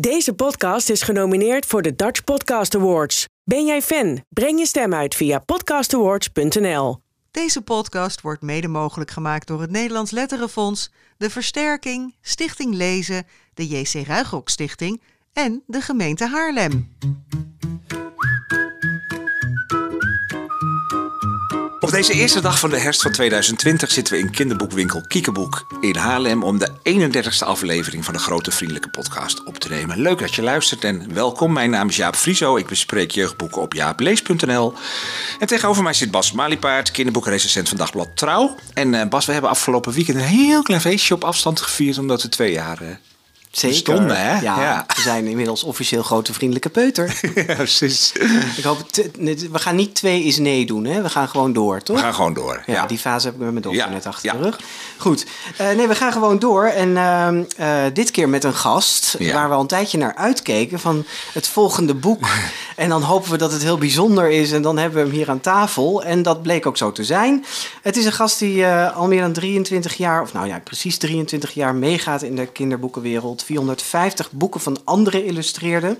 [0.00, 3.28] Deze podcast is genomineerd voor de Dutch Podcast Awards.
[3.44, 4.24] Ben jij fan?
[4.28, 6.98] Breng je stem uit via podcastawards.nl.
[7.30, 13.66] Deze podcast wordt mede mogelijk gemaakt door het Nederlands Letterenfonds, de Versterking, Stichting Lezen, de
[13.66, 15.02] JC Ruigrok Stichting
[15.32, 16.96] en de gemeente Haarlem.
[21.94, 26.42] Deze eerste dag van de herfst van 2020 zitten we in kinderboekwinkel Kiekeboek in Haarlem
[26.42, 30.00] om de 31ste aflevering van de Grote Vriendelijke Podcast op te nemen.
[30.00, 31.52] Leuk dat je luistert en welkom.
[31.52, 32.56] Mijn naam is Jaap Frieso.
[32.56, 34.74] Ik bespreek jeugdboeken op jaaplees.nl.
[35.38, 38.54] En tegenover mij zit Bas Maliepaard, kinderboekrecensent van Dagblad Trouw.
[38.72, 42.22] En uh, Bas, we hebben afgelopen weekend een heel klein feestje op afstand gevierd omdat
[42.22, 42.78] we twee jaar...
[43.58, 43.76] Zeker.
[43.76, 44.32] Stonden, hè?
[44.40, 44.84] Ja, Ja.
[44.94, 47.20] we zijn inmiddels officieel grote vriendelijke peuter.
[47.46, 48.12] ja, precies.
[48.56, 48.78] Ik hoop,
[49.50, 51.02] we gaan niet twee is nee doen, hè?
[51.02, 51.96] We gaan gewoon door, toch?
[51.96, 52.62] We gaan gewoon door.
[52.66, 54.58] Ja, Ja, die fase heb ik met mijn dochter Ja, net achter de rug.
[54.96, 55.26] Goed,
[55.56, 56.64] Eh, nee, we gaan gewoon door.
[56.66, 60.80] En ehm, eh, dit keer met een gast waar we al een tijdje naar uitkeken
[60.80, 62.26] van het volgende boek.
[62.76, 65.30] en dan hopen we dat het heel bijzonder is en dan hebben we hem hier
[65.30, 66.02] aan tafel.
[66.04, 67.44] En dat bleek ook zo te zijn.
[67.82, 70.98] Het is een gast die eh, al meer dan 23 jaar, of nou ja, precies
[70.98, 73.43] 23 jaar meegaat in de kinderboekenwereld.
[73.44, 75.98] 450 boeken van anderen illustreerde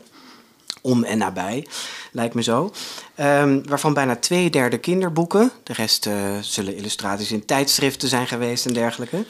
[0.85, 1.67] om en nabij,
[2.13, 2.73] lijkt me zo.
[3.15, 5.51] Ehm, waarvan bijna twee derde kinderboeken.
[5.63, 9.25] De rest eh, zullen illustraties in tijdschriften zijn geweest en dergelijke.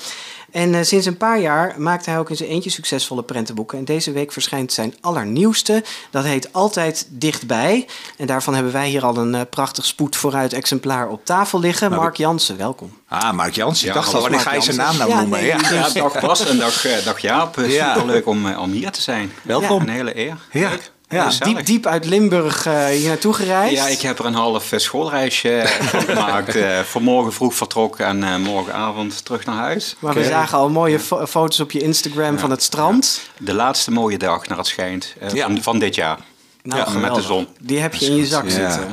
[0.50, 3.78] En eh, sinds een paar jaar maakt hij ook in zijn eentje succesvolle prentenboeken.
[3.78, 5.84] En deze week verschijnt zijn allernieuwste.
[6.10, 7.86] Dat heet Altijd Dichtbij.
[8.16, 11.90] En daarvan hebben wij hier al een eh, prachtig spoed vooruit exemplaar op tafel liggen.
[11.90, 12.98] Mark Jansen, welkom.
[13.08, 13.80] Ah, Mark Jans.
[13.80, 15.28] Ik Ja, dacht al, wanneer ga je zijn naam nou Jansen.
[15.28, 15.46] noemen?
[15.46, 17.56] Ja, Ja, nee, Ja, dag Bas en dag, dag Jaap.
[17.66, 17.94] Ja.
[17.94, 19.32] Superleuk om, om hier te zijn.
[19.42, 19.80] Welkom.
[19.82, 20.36] Een hele eer.
[20.50, 20.68] Ja.
[20.68, 20.92] Leuk.
[21.14, 21.30] Ja.
[21.38, 23.74] Diep, diep uit Limburg eh, hier naartoe gereisd.
[23.74, 26.54] Ja, ik heb er een half eh, schoolreisje van gemaakt.
[26.54, 29.96] eh vanmorgen vroeg vertrokken en eh, morgenavond terug naar huis.
[29.98, 33.20] Maar we zagen al mooie fo- foto's op je Instagram van het strand.
[33.38, 35.46] De laatste mooie dag, naar het schijnt, eh, Ja.
[35.46, 36.18] van, van dit jaar.
[36.62, 37.46] Nou, Ja, met de zon.
[37.60, 38.50] Die heb je in je zak Ja.
[38.50, 38.88] zitten.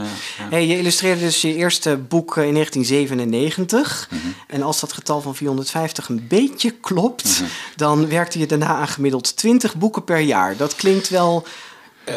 [0.50, 4.08] Hey, je illustreerde dus je eerste boek eh, in 1997.
[4.10, 4.22] Mhm.
[4.48, 7.50] En als dat getal van 450 een beetje klopt, Mhm.
[7.76, 10.58] dan werkte je daarna aan gemiddeld 20 boeken per jaar.
[10.58, 11.52] Dat klinkt wel Eh,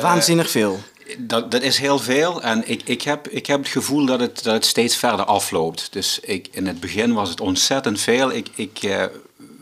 [0.01, 0.81] waanzinnig veel.
[1.19, 4.43] Dat, dat is heel veel en ik, ik, heb, ik heb het gevoel dat het,
[4.43, 5.89] dat het steeds verder afloopt.
[5.91, 8.33] Dus ik, in het begin was het ontzettend veel.
[8.33, 8.83] Ik, ik,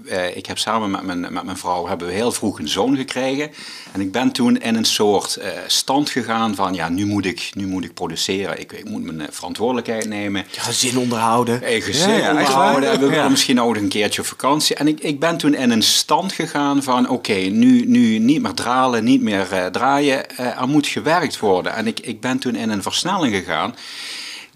[0.07, 2.97] eh, ik heb samen met mijn, met mijn vrouw hebben we heel vroeg een zoon
[2.97, 3.51] gekregen.
[3.93, 7.51] En ik ben toen in een soort eh, stand gegaan van ja, nu moet ik,
[7.55, 8.61] nu moet ik produceren.
[8.61, 10.45] Ik, ik moet mijn eh, verantwoordelijkheid nemen.
[10.51, 11.61] Je gezin onderhouden.
[11.83, 12.91] Gezin Ja, ja, onderhouden.
[12.91, 13.29] we willen Ja.
[13.29, 14.77] misschien ook nog een keertje op vakantie.
[14.77, 17.09] En ik, ik ben toen in een stand gegaan van...
[17.09, 20.37] oké, nu, nu niet meer dralen, niet meer draaien.
[20.39, 21.75] Er moet gewerkt worden.
[21.75, 23.75] En ik, ik ben toen in een versnelling gegaan...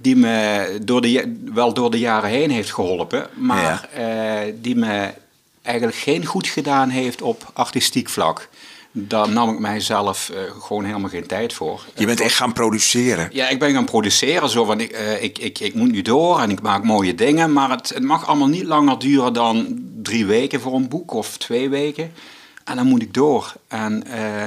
[0.01, 1.25] die me door de, ja-
[1.55, 3.27] wel door de jaren heen heeft geholpen...
[3.35, 3.89] maar
[4.61, 5.11] die me
[5.67, 8.49] eigenlijk geen goed gedaan heeft op artistiek vlak.
[8.99, 11.85] Daar nam ik mijzelf eh, gewoon helemaal geen tijd voor.
[11.95, 13.29] Je bent echt gaan produceren.
[13.33, 14.49] Ja, ik ben gaan produceren.
[14.49, 17.53] Zo van, ik, eh, ik, ik, ik moet nu door en ik maak mooie dingen.
[17.53, 21.37] Maar het, het mag allemaal niet langer duren dan drie weken voor een boek of
[21.37, 22.13] twee weken.
[22.65, 23.53] En dan moet ik door.
[23.69, 24.45] En eh,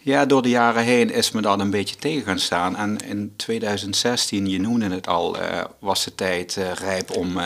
[0.00, 2.76] ja, door de jaren heen is me dat een beetje tegen gaan staan.
[2.76, 5.36] En in 2016, je noemde het al,
[5.78, 7.38] was de tijd rijp om,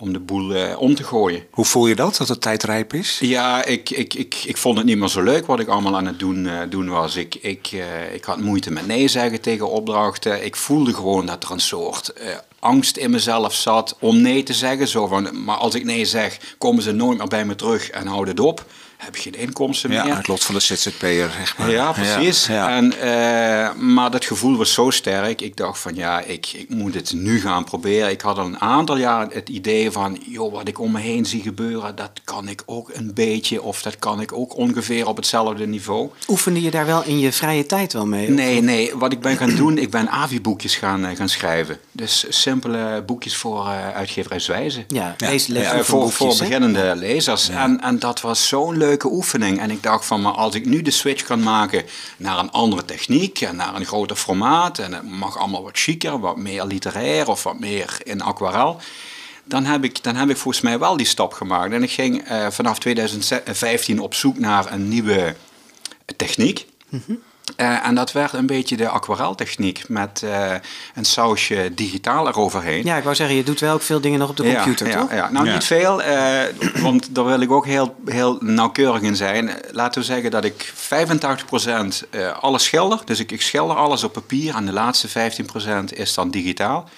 [0.00, 1.42] om de boel eh, om te gooien.
[1.50, 3.18] Hoe voel je dat, dat het tijd rijp is?
[3.18, 6.06] Ja, ik, ik, ik, ik vond het niet meer zo leuk wat ik allemaal aan
[6.06, 7.16] het doen, eh, doen was.
[7.16, 10.44] Ik, ik, eh, ik had moeite met nee zeggen tegen opdrachten.
[10.44, 12.12] Ik voelde gewoon dat er een soort
[12.58, 14.88] angst in mezelf zat om nee te zeggen.
[14.88, 18.06] Zo van, maar als ik nee zeg, komen ze nooit meer bij me terug en
[18.06, 18.64] houden het op.
[19.00, 20.16] Heb je geen inkomsten Ja, meer.
[20.16, 21.70] het lot van de ZZP'er, zeg maar.
[21.70, 22.46] Ja, precies.
[22.46, 22.68] Ja.
[22.76, 25.40] En, eh, maar dat gevoel was zo sterk.
[25.40, 28.10] Ik dacht van ja, ik, ik moet het nu gaan proberen.
[28.10, 31.26] Ik had al een aantal jaar het idee van, joh, wat ik om me heen
[31.26, 33.62] zie gebeuren, dat kan ik ook een beetje.
[33.62, 36.08] Of dat kan ik ook ongeveer op hetzelfde niveau.
[36.28, 38.30] Oefende je daar wel in je vrije tijd wel mee?
[38.30, 38.92] Nee, nee.
[38.94, 41.78] Wat ik ben gaan doen, ik ben AVI-boekjes gaan, eh, gaan schrijven.
[41.92, 44.84] Dus simpele boekjes voor eh uitgeverij Zwijzen.
[44.88, 45.28] Ja, Ja.
[45.30, 47.48] lees Ja, voor, boekjes, voor beginnende lezers.
[47.48, 49.60] En, en dat was zo'n oefening.
[49.60, 51.84] En ik dacht van, maar als ik nu de switch kan maken
[52.16, 54.78] naar een andere techniek en naar een groter formaat.
[54.78, 58.80] En het mag allemaal wat chiquer, wat meer literair of wat meer in aquarel.
[59.44, 61.72] Dan heb, ik, dan heb ik volgens mij wel die stap gemaakt.
[61.72, 65.34] En ik ging eh, vanaf 2015 op zoek naar een nieuwe
[66.16, 66.66] techniek.
[67.56, 70.52] Eh, en dat werd een beetje de aquareltechniek met eh,
[70.94, 72.84] een sausje digitaal eroverheen.
[72.84, 75.00] Ja, ik wou zeggen, je doet wel ook veel dingen nog op de computer, ja,
[75.00, 75.10] toch?
[75.10, 75.30] Ja, ja.
[75.30, 75.52] Nou, Ja.
[75.52, 76.42] niet veel, eh,
[76.82, 79.50] want daar wil ik ook heel, heel nauwkeurig in zijn.
[79.70, 83.00] Laten we zeggen dat ik 85% eh, alles schilder.
[83.04, 86.88] Dus ik, ik schilder alles op papier en de laatste 15% is dan digitaal.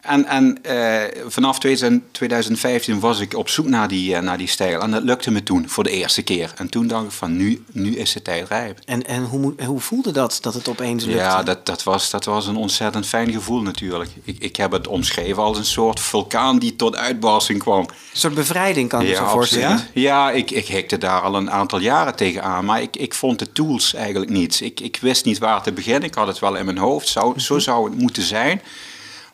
[0.00, 4.80] En, en eh, vanaf 2015 was ik op zoek naar die, eh, naar die stijl.
[4.80, 6.52] En dat lukte me toen voor de eerste keer.
[6.56, 8.78] En toen dacht ik van nu, nu is de tijd rijp.
[8.84, 11.20] En, en hoe, hoe voelde dat, dat het opeens lukte?
[11.20, 14.10] Ja, dat, dat, was, dat was een ontzettend fijn gevoel natuurlijk.
[14.24, 17.80] Ik, ik heb het omschreven als een soort vulkaan die tot uitbarsting kwam.
[17.80, 19.70] Een soort bevrijding kan ik me zo voorstellen.
[19.70, 19.90] absoluut.
[19.94, 22.64] Ja, ik, ik hekte daar al een aantal jaren tegenaan.
[22.64, 24.60] Maar ik, ik vond de tools eigenlijk niet.
[24.60, 26.02] Ik, ik wist niet waar te beginnen.
[26.02, 27.08] Ik had het wel in mijn hoofd.
[27.08, 28.60] Zou, Zo zou het moeten zijn.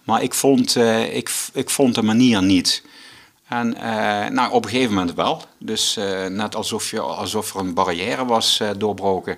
[0.06, 2.82] Maar ik vond, eh, ik, ik vond de manier niet.
[3.48, 5.42] En eh, nou, op een gegeven moment wel.
[5.58, 9.36] Dus eh, net alsof, je, alsof er een barrière was doorbroken.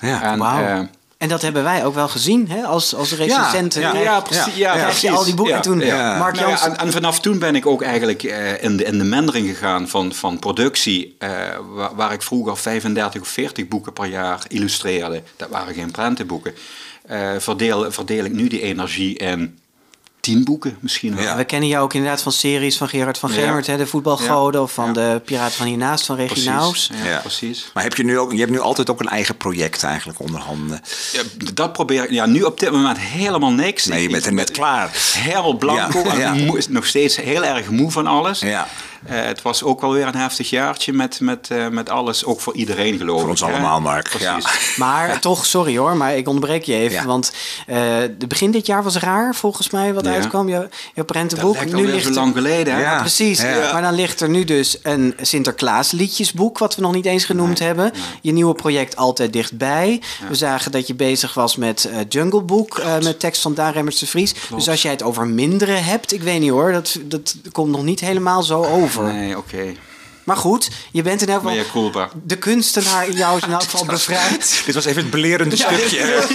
[0.00, 0.22] Ja.
[0.22, 0.62] en, Wauw.
[0.64, 0.80] eh,
[1.18, 2.62] En dat hebben wij ook wel gezien, hè?
[2.62, 3.80] Als, als recensenten.
[3.80, 4.54] ja, krijg- ja, precies.
[4.56, 5.10] Ja, precies.
[5.10, 5.52] al die boeken.
[5.54, 5.60] Ja.
[5.60, 6.18] En toen Ja.
[6.18, 8.98] Mark Nou ja, en, en vanaf toen ben ik ook eigenlijk eh, in, de, in
[8.98, 11.16] de mendering gegaan van, van productie.
[11.18, 11.30] eh,
[11.74, 15.22] waar, waar ik vroeger 35 of 40 boeken per jaar illustreerde.
[15.36, 16.54] Dat waren geen prentenboeken.
[17.06, 19.58] Eh, verdeel, verdeel ik nu die energie in
[20.34, 21.24] 10 boeken misschien wel.
[21.24, 21.36] Ja.
[21.36, 23.40] We kennen jou ook inderdaad van series van Gerard van Ja.
[23.40, 24.92] Gemmert, hè, de voetbalgoden, of van Ja.
[24.92, 26.90] de Piraten van hiernaast van Regie Naus.
[27.02, 27.18] Ja, Ja.
[27.18, 27.70] precies.
[27.74, 30.40] Maar heb je, nu ook, je hebt nu altijd ook een eigen project eigenlijk onder
[30.40, 30.80] handen.
[31.12, 31.22] Ja,
[31.54, 32.10] dat probeer ik.
[32.10, 33.84] Ja, nu op dit moment helemaal niks.
[33.86, 34.90] Nee, je Ik- bent er net klaar.
[35.14, 36.02] Heel blanco.
[36.04, 36.34] En ja.
[36.34, 38.40] moe- is nog steeds heel erg moe van alles.
[38.40, 38.68] Ja.
[39.06, 42.24] Eh, het was ook wel weer een heftig jaartje met, met, eh, met alles.
[42.24, 43.20] Ook voor iedereen geloof ik.
[43.20, 43.46] Voor ons hè?
[43.46, 44.08] allemaal, Mark.
[44.08, 44.46] Precies.
[44.76, 46.96] Maar toch, sorry hoor, maar ik onderbreek je even.
[47.00, 47.04] Ja.
[47.06, 47.32] Want
[47.66, 47.76] eh,
[48.18, 50.12] de begin dit jaar was raar, volgens mij, wat Ja.
[50.12, 50.48] uitkwam.
[50.48, 51.54] Je, je Dat prentenboek.
[51.56, 52.74] lijkt alweer zo lang geleden.
[52.74, 52.80] Hè?
[52.80, 53.00] Ja.
[53.00, 53.72] Precies, Ja.
[53.72, 57.58] maar dan ligt er nu dus een Sinterklaas liedjesboek, wat we nog niet eens genoemd
[57.58, 57.92] hebben.
[58.22, 60.00] Je nieuwe project Altijd Dichtbij.
[60.28, 63.72] We zagen dat je bezig was met eh, Jungle Book, eh, met tekst van Daan
[63.72, 64.34] Remmers de Vries.
[64.54, 67.82] Dus als jij het over minderen hebt, ik weet niet hoor, dat, dat komt nog
[67.82, 68.87] niet helemaal zo over.
[68.96, 69.74] Nee, oké.
[70.28, 72.08] Maar goed, je bent in elk geval...
[72.24, 74.62] De kunstenaar in jou is in elk geval bevrijd.
[74.66, 76.26] Dit was even het belerende stukje.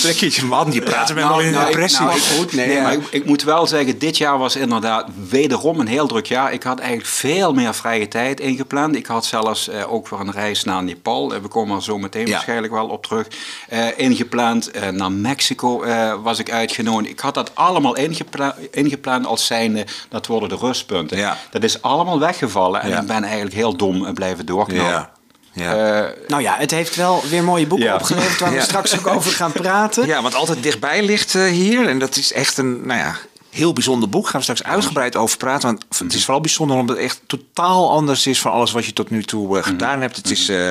[0.00, 2.04] Trek je je man, die praten met me in nou, ik- depressie.
[2.04, 5.80] nou, ik- goed, nee, maar ik, ik moet wel zeggen, dit jaar was inderdaad wederom
[5.80, 6.52] een heel druk jaar.
[6.52, 8.96] Ik had eigenlijk veel meer vrije tijd ingepland.
[8.96, 11.98] Ik had zelfs eh, ook voor een reis naar Nepal, eh, we komen er zo
[11.98, 12.32] meteen Ja.
[12.32, 13.26] waarschijnlijk wel op terug,
[13.68, 14.70] eh, ingepland.
[14.70, 17.10] Eh, naar Mexico eh, was ik uitgenodigd.
[17.10, 21.16] Ik had dat allemaal ingepla ingepland als zijnde, dat worden de rustpunten.
[21.18, 21.36] Ja.
[21.50, 23.00] Dat is allemaal weggevallen en Ja.
[23.00, 24.90] ik ben eigenlijk heel dom blijven doorknallen.
[24.92, 25.10] Ja.
[25.52, 26.02] Ja.
[26.02, 27.94] Eh, Nou ja, het heeft wel weer mooie boeken Ja.
[27.94, 28.62] opgeleverd waar we Ja.
[28.62, 30.06] straks ook over gaan praten.
[30.06, 31.88] ja, want altijd dichtbij ligt eh, hier.
[31.88, 33.14] En dat is echt een, nou ja,
[33.58, 34.24] heel bijzonder boek.
[34.28, 35.68] Gaan we straks uitgebreid over praten.
[35.68, 38.92] Want het is vooral bijzonder omdat het echt totaal anders is van alles wat je
[38.92, 40.16] tot nu toe eh, gedaan hebt.
[40.16, 40.70] Het is eh,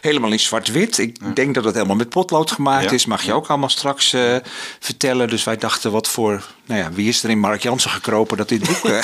[0.00, 0.98] helemaal in zwart-wit.
[0.98, 2.90] Ik denk dat het helemaal met potlood gemaakt Ja.
[2.90, 3.06] is.
[3.06, 4.36] Mag je ook allemaal straks eh,
[4.80, 5.28] vertellen.
[5.28, 8.48] Dus wij dachten, wat voor, nou ja, wie is er in Mark Jansen gekropen dat
[8.48, 9.02] dit boek eh,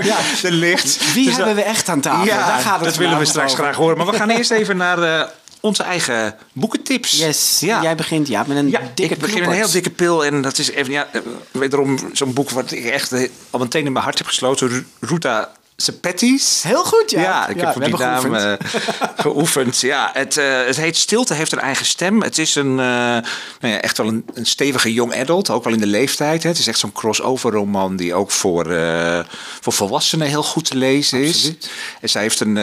[0.10, 0.16] Ja.
[0.42, 1.12] er ligt.
[1.14, 2.24] Wie Dus hebben dat- we echt aan tafel?
[2.26, 3.64] Ja, Daar gaat het dat willen we straks over.
[3.64, 3.96] graag horen.
[3.96, 7.18] Maar we gaan eerst even naar onze eigen boekentips.
[7.18, 7.82] Yes, Ja.
[7.82, 10.24] jij begint ja, met een Ja, dikke ik begin een heel dikke pil.
[10.24, 11.20] En dat is even, ja, eh,
[11.50, 14.68] wederom zo'n boek wat ik echt eh, al meteen in mijn hart heb gesloten.
[14.68, 16.62] Ru- Ruta Sepetys.
[16.62, 17.20] Heel goed, ja.
[17.22, 18.60] Ja, ik Ja, heb die hebben naam geoefend.
[18.62, 19.80] eh, geoefend.
[19.80, 20.34] Ja, het,
[20.66, 22.22] het heet Stilte heeft een eigen stem.
[22.22, 23.22] Het is een, nou
[23.60, 26.42] ja, echt wel een, een stevige young adult, ook wel in de leeftijd.
[26.42, 26.48] Hè.
[26.48, 28.64] Het is echt zo'n crossover roman die ook voor,
[29.60, 31.52] voor volwassenen heel goed te lezen is.
[32.00, 32.56] En zij heeft een...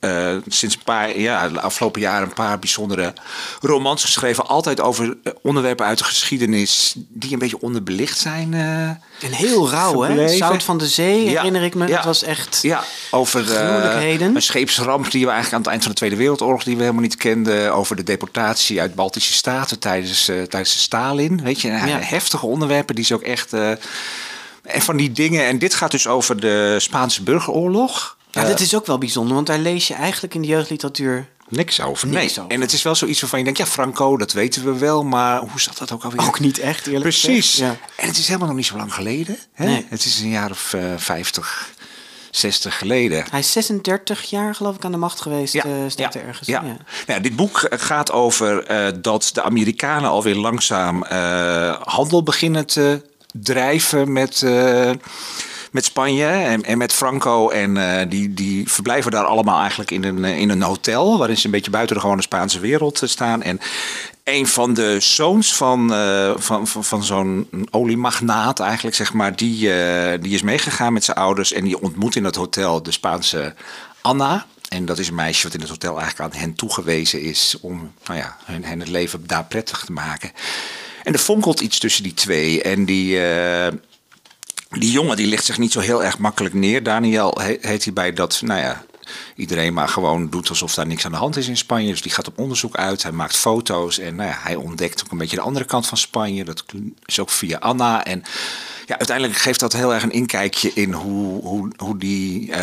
[0.00, 3.12] eh, sinds een paar, ja, de afgelopen jaren een paar bijzondere
[3.60, 4.46] romans geschreven.
[4.46, 8.54] Altijd over eh, onderwerpen uit de geschiedenis die een beetje onderbelicht zijn.
[8.54, 8.88] eh,
[9.28, 10.28] En heel rauw, hè?
[10.28, 11.30] Zout van de Zee, Ja.
[11.36, 11.86] herinner ik me.
[11.86, 11.96] Ja.
[11.96, 12.58] Dat was echt...
[12.62, 14.34] Ja, over Gruwelijkheden.
[14.34, 17.02] een scheepsramp die we eigenlijk aan het eind van de Tweede Wereldoorlog die we helemaal
[17.02, 17.74] niet kenden.
[17.74, 21.40] Over de deportatie uit Baltische Staten tijdens, tijdens de Stalin.
[21.42, 21.98] Weet je, Ja.
[22.00, 23.52] heftige onderwerpen die ze ook echt.
[23.52, 25.46] en van die dingen.
[25.46, 28.16] En dit gaat dus over de Spaanse burgeroorlog.
[28.30, 31.28] Ja, dit is ook wel bijzonder, want daar lees je eigenlijk in de jeugdliteratuur...
[31.48, 32.08] Niks over.
[32.08, 32.44] Niks nee.
[32.44, 32.54] over.
[32.54, 35.40] En het is wel zoiets waarvan je denkt, ja, Franco, dat weten we wel, maar
[35.40, 36.26] hoe zat dat ook alweer?
[36.26, 37.50] Ook niet echt, eerlijk Precies.
[37.50, 37.78] gezegd.
[37.78, 37.86] Ja.
[37.96, 39.38] En het is helemaal nog niet zo lang geleden.
[39.52, 39.64] Hè?
[39.64, 39.86] Nee.
[39.88, 41.70] Het is een jaar of eh 50,
[42.30, 43.24] 60 geleden.
[43.30, 45.88] Hij is 36 jaar, geloof ik, aan de macht geweest, ja.
[45.88, 46.48] staat er ergens.
[46.48, 46.62] Ja.
[46.62, 46.76] Ja.
[47.06, 53.02] Nou dit boek gaat over eh, dat de Amerikanen alweer langzaam eh, handel beginnen te
[53.32, 54.90] drijven met, eh,
[55.70, 57.48] met Spanje en, en met Franco.
[57.48, 61.36] En eh, die, die verblijven daar allemaal eigenlijk in een, eh, in een hotel, waarin
[61.36, 63.42] ze een beetje buiten de gewone Spaanse wereld eh, staan.
[63.42, 63.60] En
[64.24, 69.58] een van de zoons van, eh, van, van, van zo'n oliemagnaat eigenlijk, zeg maar, die,
[70.20, 73.54] die is meegegaan met zijn ouders en die ontmoet in het hotel de Spaanse
[74.00, 74.46] Anna.
[74.68, 77.92] En dat is een meisje wat in het hotel eigenlijk aan hen toegewezen is om
[78.04, 80.32] nou ja, hen, het leven daar prettig te maken.
[81.02, 82.62] En er fonkelt iets tussen die twee.
[82.62, 83.18] En die,
[84.78, 86.82] die jongen die ligt zich niet zo heel erg makkelijk neer.
[86.82, 88.84] Daniel he- heet hij bij dat, nou ja,
[89.36, 91.90] iedereen maar gewoon doet alsof daar niks aan de hand is in Spanje.
[91.90, 95.10] Dus die gaat op onderzoek uit, hij maakt foto's en nou ja, hij ontdekt ook
[95.12, 96.44] een beetje de andere kant van Spanje.
[96.44, 96.64] Dat
[97.04, 98.04] is ook via Anna.
[98.04, 98.22] En
[98.86, 102.56] ja, uiteindelijk geeft dat heel erg een inkijkje in hoe, hoe, hoe die uh,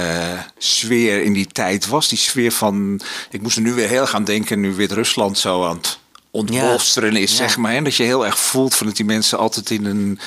[0.57, 2.07] sfeer in die tijd was.
[2.07, 5.65] Die sfeer van, ik moest er nu weer heel gaan denken, nu weer Rusland zo
[5.65, 5.99] aan het
[6.31, 7.73] ontbolsteren is, zeg maar.
[7.73, 10.19] En dat je heel erg voelt van dat die mensen altijd in een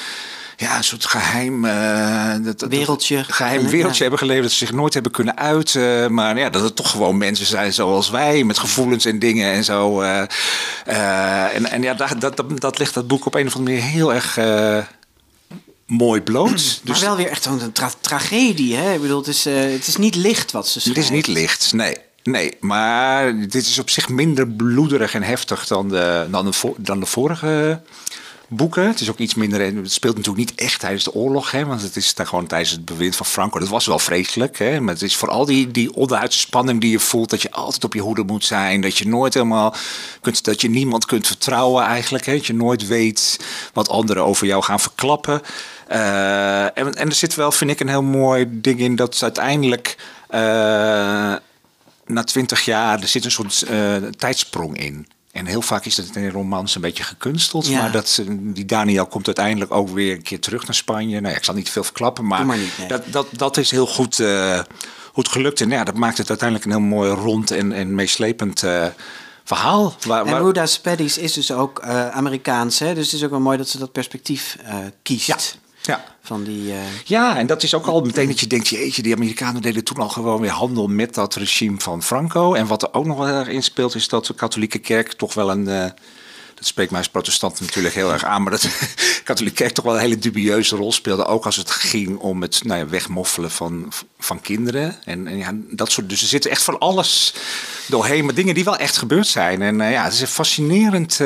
[0.60, 4.42] ja, een soort geheim, uh, dat, wereldje, geheim wereldje hebben geleefd.
[4.42, 6.14] Dat ze zich nooit hebben kunnen uiten.
[6.14, 9.64] Maar ja, dat het toch gewoon mensen zijn zoals wij, met gevoelens en dingen en
[9.64, 10.02] zo.
[10.02, 10.22] Uh,
[10.88, 13.90] uh, en, en ja, dat, dat, dat, ligt dat boek op een of andere manier
[13.90, 14.38] heel erg
[15.86, 16.80] mooi bloot.
[16.84, 18.76] Dus maar wel weer echt een tra tragedie.
[18.76, 18.94] Hè?
[18.94, 21.02] Ik bedoel, het is, het is niet licht wat ze schrijven.
[21.02, 21.96] Het is niet licht, nee.
[22.22, 27.00] Nee, maar dit is op zich minder bloederig en heftig dan de, dan de, dan
[27.00, 27.80] de vorige
[28.50, 28.86] boeken.
[28.86, 29.60] Het is ook iets minder.
[29.60, 32.70] Het speelt natuurlijk niet echt tijdens de oorlog, hè, want het is dan gewoon tijdens
[32.70, 33.58] het bewind van Franco.
[33.58, 34.58] Dat was wel vreselijk.
[34.58, 37.30] Hè, maar het is vooral die, die onderuitse spanning die je voelt.
[37.30, 38.80] Dat je altijd op je hoede moet zijn.
[38.80, 39.74] Dat je nooit helemaal
[40.20, 40.44] kunt.
[40.44, 42.26] Dat je niemand kunt vertrouwen eigenlijk.
[42.26, 43.38] Hè, dat je nooit weet
[43.72, 45.42] wat anderen over jou gaan verklappen.
[45.90, 49.96] Uh, en, en er zit wel, vind ik, een heel mooi ding in dat uiteindelijk.
[50.30, 50.38] Uh,
[52.06, 55.06] na twintig jaar, er zit een soort uh, tijdsprong in.
[55.32, 57.70] En heel vaak is dat in romans een beetje gekunsteld.
[57.70, 61.20] Maar dat, die Daniel komt uiteindelijk ook weer een keer terug naar Spanje.
[61.20, 62.46] Nou ja, ik zal niet veel verklappen, maar,
[62.88, 64.60] dat, dat, dat is heel goed, uh,
[65.12, 65.60] goed gelukt.
[65.60, 68.86] En ja, dat maakt het uiteindelijk een heel mooi rond en, en meeslepend uh,
[69.44, 69.94] verhaal.
[70.06, 72.78] Waar, en Ruda Spedis is dus ook uh, Amerikaans.
[72.78, 72.94] Hè?
[72.94, 74.56] Dus het is ook wel mooi dat ze dat perspectief
[75.02, 75.58] kiest.
[75.82, 76.04] Ja.
[76.22, 76.76] Van die, uh...
[77.04, 79.96] Ja, en dat is ook al meteen dat je denkt, jeetje, die Amerikanen deden toen
[79.96, 82.54] al gewoon weer handel met dat regime van Franco.
[82.54, 85.34] En wat er ook nog wel erg in speelt, is dat de katholieke kerk toch
[85.34, 85.68] wel een...
[85.68, 85.84] Uh,
[86.54, 88.60] dat spreekt mij als protestant natuurlijk heel erg aan, maar dat
[88.96, 91.24] de katholieke kerk toch wel een hele dubieuze rol speelde.
[91.24, 94.96] Ook als het ging om het nou ja, wegmoffelen van, van kinderen.
[95.04, 97.34] En, en ja, dat soort, dus er zit echt van alles
[97.86, 99.62] doorheen, maar dingen die wel echt gebeurd zijn.
[99.62, 101.20] En uh, ja, het is een fascinerend...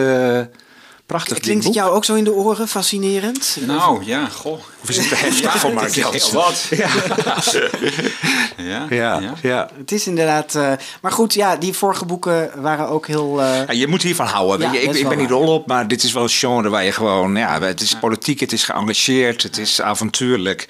[1.06, 1.38] Prachtig.
[1.38, 3.56] Klinkt het jou ook zo in de oren, fascinerend?
[3.66, 4.58] Nou ja, goh.
[4.82, 5.94] Of is het te heftig ja, voor Mark
[6.32, 6.66] Wat?
[8.56, 8.86] Ja.
[8.90, 9.20] ja.
[9.20, 9.34] Ja.
[9.42, 9.68] ja.
[9.76, 10.54] Het is inderdaad...
[10.54, 13.40] Uh, maar goed, ja, die vorige boeken waren ook heel...
[13.40, 13.66] Uh...
[13.66, 14.72] Ja, je moet hiervan houden.
[14.72, 16.92] je, ik, ik ben niet rol op, maar dit is wel een genre waar je
[16.92, 17.36] gewoon...
[17.36, 20.68] Ja, het is politiek, het is geëngageerd, het is avontuurlijk.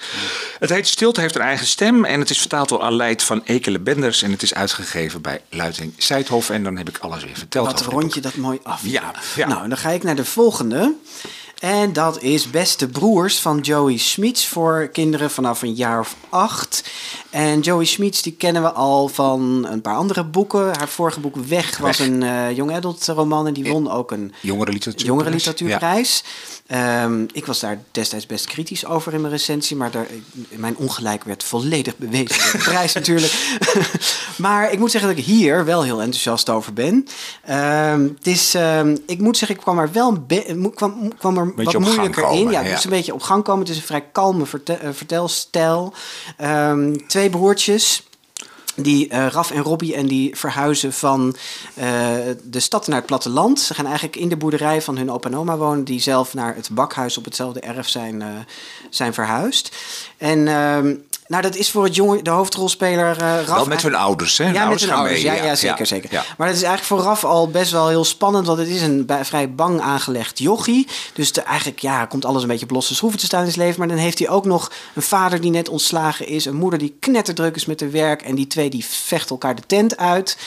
[0.59, 3.79] Het heet Stilte heeft een eigen stem en het is vertaald door Aleid van Ekele
[3.79, 6.49] Benders en het is uitgegeven bij Luiting Seidhof.
[6.49, 7.71] En dan heb ik alles weer verteld.
[7.71, 8.81] Wat rond je dat mooi af.
[8.83, 9.13] Ja.
[9.47, 10.95] Nou, dan ga ik naar de volgende.
[11.59, 16.83] En dat is Beste Broers van Joey Schmitz voor kinderen vanaf een jaar of acht.
[17.29, 20.77] En Joey Schmitz die kennen we al van een paar andere boeken.
[20.77, 24.33] Haar vorige boek Weg was een uh, young adult roman en die won ook een
[24.41, 25.07] jongere literatuurprijs.
[25.07, 26.23] Jongere literatuurprijs.
[27.03, 30.07] Um, ik was daar destijds best kritisch over in mijn recensie, maar daar,
[30.49, 33.57] mijn ongelijk werd volledig bewezen de prijs natuurlijk.
[34.37, 37.07] maar ik moet zeggen dat ik hier wel heel enthousiast over ben.
[37.49, 40.25] Um, het is, um, ik moet zeggen, ik kwam er wel
[40.73, 42.51] kwam, kwam er wat moeilijker komen, in.
[42.51, 42.69] Ja, ja.
[42.69, 43.61] het een beetje op gang komen.
[43.61, 45.93] Het is een vrij kalme vertel, uh, vertelstijl.
[47.07, 48.03] twee broertjes
[48.75, 51.35] die uh, Raf en Robbie en die verhuizen van
[51.77, 51.83] uh,
[52.43, 53.59] de stad naar het platteland.
[53.59, 56.55] Ze gaan eigenlijk in de boerderij van hun opa en oma wonen, die zelf naar
[56.55, 58.27] het bakhuis op hetzelfde erf zijn, uh,
[58.89, 59.75] zijn verhuisd.
[60.17, 60.47] En
[61.27, 63.55] nou, dat is voor het jonge, de hoofdrolspeler uh, Raf.
[63.55, 64.49] Wel met hun ouders, hè?
[64.51, 65.21] Ja, met hun ouders.
[65.21, 65.85] Ja, ja, ja, zeker, ja.
[65.85, 66.09] zeker.
[66.37, 69.09] Maar dat is eigenlijk voor Raf al best wel heel spannend, want het is een
[69.21, 70.87] vrij bang aangelegd jochie.
[71.13, 73.65] Dus de, eigenlijk ja, komt alles een beetje op losse schroeven te staan in zijn
[73.65, 73.79] leven.
[73.79, 76.97] Maar dan heeft hij ook nog een vader die net ontslagen is, een moeder die
[76.99, 80.37] knetterdruk is met de werk en die twee die vechten elkaar de tent uit.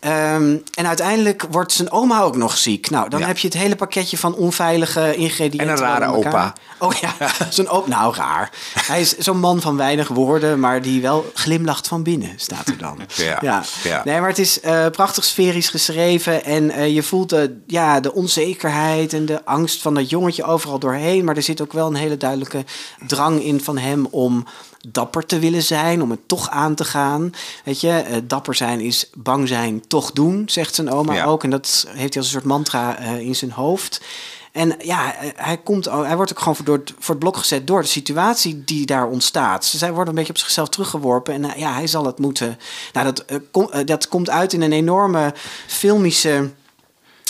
[0.00, 2.90] Um, en uiteindelijk wordt zijn oma ook nog ziek.
[2.90, 5.68] Nou, dan heb je het hele pakketje van onveilige ingrediënten.
[5.68, 6.52] En een rare opa.
[6.78, 7.14] Oh ja,
[7.50, 7.88] zo'n opa.
[7.88, 8.50] Nou, raar.
[8.74, 12.78] Hij is zo'n man van weinig woorden, maar die wel glimlacht van binnen, staat er
[12.78, 12.98] dan.
[13.16, 13.64] Ja, ja.
[13.84, 14.02] ja.
[14.04, 18.14] Nee, maar het is uh, prachtig sferisch geschreven en uh, je voelt de, ja, de
[18.14, 21.24] onzekerheid en de angst van dat jongetje overal doorheen.
[21.24, 22.64] Maar er zit ook wel een hele duidelijke
[23.06, 24.44] drang in van hem om
[24.88, 27.32] dapper te willen zijn, om het toch aan te gaan.
[27.64, 31.24] Weet je, uh, dapper zijn is bang zijn, toch doen, zegt zijn oma ja.
[31.24, 31.44] ook.
[31.44, 34.00] En dat heeft hij als een soort mantra in zijn hoofd.
[34.58, 37.88] En ja, hij, komt, hij wordt ook gewoon voor, voor het blok gezet door de
[37.88, 39.64] situatie die daar ontstaat.
[39.64, 41.34] Zij dus worden een beetje op zichzelf teruggeworpen.
[41.34, 42.58] En uh, ja, hij zal het moeten.
[42.92, 45.34] Nou, dat, kom, uh, dat komt uit in een enorme
[45.66, 46.50] filmische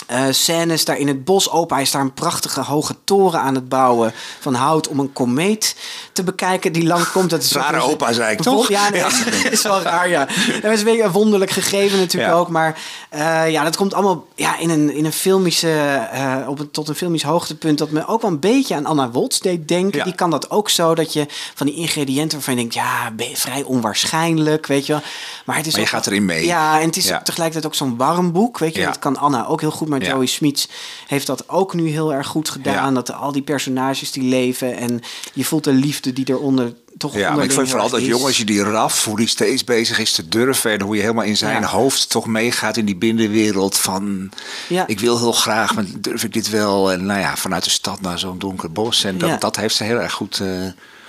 [0.09, 1.51] eh, scènes daar in het bos.
[1.51, 5.75] Opa is daar een prachtige hoge toren aan het bouwen van hout om een komeet
[6.13, 7.29] te bekijken die lang komt.
[7.29, 8.67] Dat is Rare opa, zei ik, toch?
[8.69, 9.01] Ja, nee,
[9.43, 10.27] dat is wel raar, ja.
[10.61, 12.37] Dat is een beetje een wonderlijk gegeven natuurlijk Ja.
[12.37, 12.49] ook.
[12.49, 15.71] Maar eh, ja, dat komt allemaal ja, in, een, in een filmische,
[16.11, 17.77] eh, op een, tot een filmisch hoogtepunt...
[17.77, 19.97] dat me ook wel een beetje aan Anna Woltz deed denken.
[19.97, 20.03] Ja.
[20.03, 21.25] Die kan dat ook zo, dat je
[21.55, 22.73] van die ingrediënten waarvan je denkt...
[22.73, 25.01] ja, vrij onwaarschijnlijk, weet je wel.
[25.45, 26.45] Maar, het is Maar je ook gaat erin mee.
[26.45, 28.83] Ja, en het is tegelijkertijd ook zo'n warm boek, weet je.
[28.83, 30.07] Dat kan Anna ook heel goed, maar Ja.
[30.09, 30.67] Joey Smits
[31.07, 32.73] heeft dat ook nu heel erg goed gedaan.
[32.87, 32.91] Ja.
[32.91, 35.01] Dat al die personages die leven en
[35.33, 38.63] je voelt de liefde die eronder toch Ja, maar ik vond vooral dat jongetje die
[38.63, 41.67] raf, hoe die steeds bezig is te durven en hoe je helemaal in zijn Ja.
[41.67, 44.29] hoofd toch meegaat in die binnenwereld van
[44.69, 44.87] Ja.
[44.87, 46.91] ik wil heel graag, maar durf ik dit wel?
[46.91, 49.03] En nou ja, vanuit de stad naar zo'n donker bos.
[49.03, 49.37] En dat, Ja.
[49.37, 50.47] dat heeft ze heel erg goed, eh,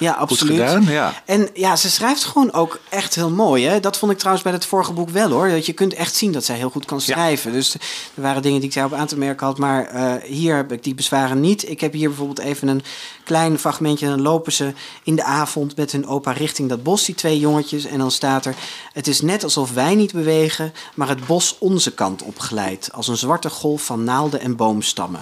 [0.00, 0.58] Ja, goed absoluut.
[0.58, 0.84] gedaan.
[0.84, 1.22] Ja.
[1.24, 3.66] En ja, ze schrijft gewoon ook echt heel mooi.
[3.66, 3.80] Hè?
[3.80, 5.48] Dat vond ik trouwens bij het vorige boek wel hoor.
[5.48, 7.52] Dat je kunt echt zien dat zij heel goed kan schrijven.
[7.52, 9.58] Dus er waren dingen die ik daarop aan te merken had.
[9.58, 11.70] Maar eh, hier heb ik die bezwaren niet.
[11.70, 12.82] Ik heb hier bijvoorbeeld even een
[13.24, 14.06] klein fragmentje.
[14.06, 17.38] En dan lopen ze in de avond met hun opa richting dat bos, die twee
[17.38, 17.84] jongetjes.
[17.84, 18.54] En dan staat er:
[18.92, 22.92] Het is net alsof wij niet bewegen, maar het bos onze kant opglijdt.
[22.92, 25.20] Als een zwarte golf van naalden en boomstammen.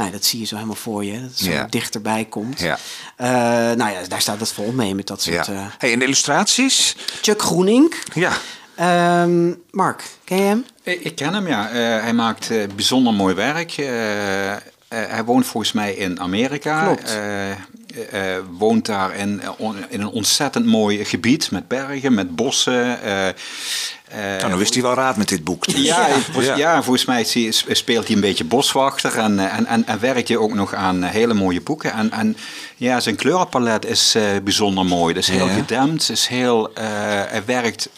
[0.00, 1.12] Nou, dat zie je zo helemaal voor je.
[1.12, 1.66] hè, Dat het zo Ja.
[1.70, 2.60] dichterbij komt.
[2.60, 2.78] Ja.
[3.16, 3.28] Eh,
[3.76, 5.46] nou ja, daar staat het vol mee met dat soort...
[5.46, 5.52] Ja.
[5.52, 6.96] eh, Hey, en de illustraties?
[7.22, 7.94] Chuck Groening.
[8.14, 8.32] Ja.
[8.74, 10.64] Ehm, Mark, ken je hem?
[10.82, 11.68] Ik, ik ken hem, ja.
[11.68, 13.72] Eh, hij maakt eh, bijzonder mooi werk.
[13.76, 16.84] Eh, eh, hij woont volgens mij in Amerika.
[16.84, 17.16] Klopt.
[18.10, 18.20] Eh,
[18.58, 23.02] woont daar in, eh, in een ontzettend mooi gebied met bergen, met bossen.
[23.02, 23.34] eh, eh,
[24.38, 25.66] Nou, dan wist hij wel raad met dit boek.
[25.66, 25.74] dus.
[25.84, 26.14] ja, Ja.
[26.18, 26.82] volgens, ja.
[26.82, 27.24] volgens mij
[27.70, 31.34] speelt hij een beetje boswachter en, en, en, en werkt hij ook nog aan hele
[31.34, 31.92] mooie boeken.
[31.92, 32.36] En, en
[32.76, 35.14] ja, zijn kleurenpalet is eh, bijzonder mooi.
[35.14, 35.54] Het is heel Ja.
[35.54, 36.84] gedempt, is heel, eh,
[37.28, 37.88] hij werkt...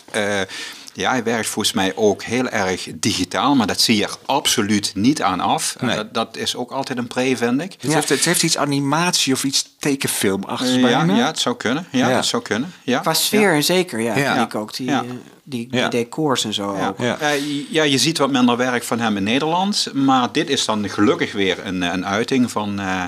[0.95, 4.17] eh, ja, hij werkt volgens mij ook heel erg digitaal, maar dat zie je er
[4.27, 5.77] absoluut niet aan af.
[5.79, 5.97] En Nee.
[5.97, 7.75] Dat, dat is ook altijd een pre, vind ik.
[7.81, 11.87] Het, heeft, het heeft iets animatie of iets tekenfilmachtigs Eh, ja, ja, het zou kunnen.
[11.91, 12.15] Ja, Ja.
[12.15, 12.73] dat zou kunnen.
[12.83, 12.99] Ja.
[12.99, 14.17] Qua sfeer zeker, ja.
[14.17, 14.35] Ja.
[14.35, 14.77] vind ik ook.
[14.77, 15.03] Die, Ja.
[15.03, 15.11] eh,
[15.43, 15.89] die, die Ja.
[15.89, 16.89] decors en zo Ja.
[16.89, 16.99] ook.
[16.99, 17.19] Ja.
[17.19, 17.31] Eh,
[17.71, 19.89] ja, je ziet wat minder werk van hem in Nederland.
[19.93, 23.05] Maar dit is dan gelukkig weer een, eh, een uiting van, eh,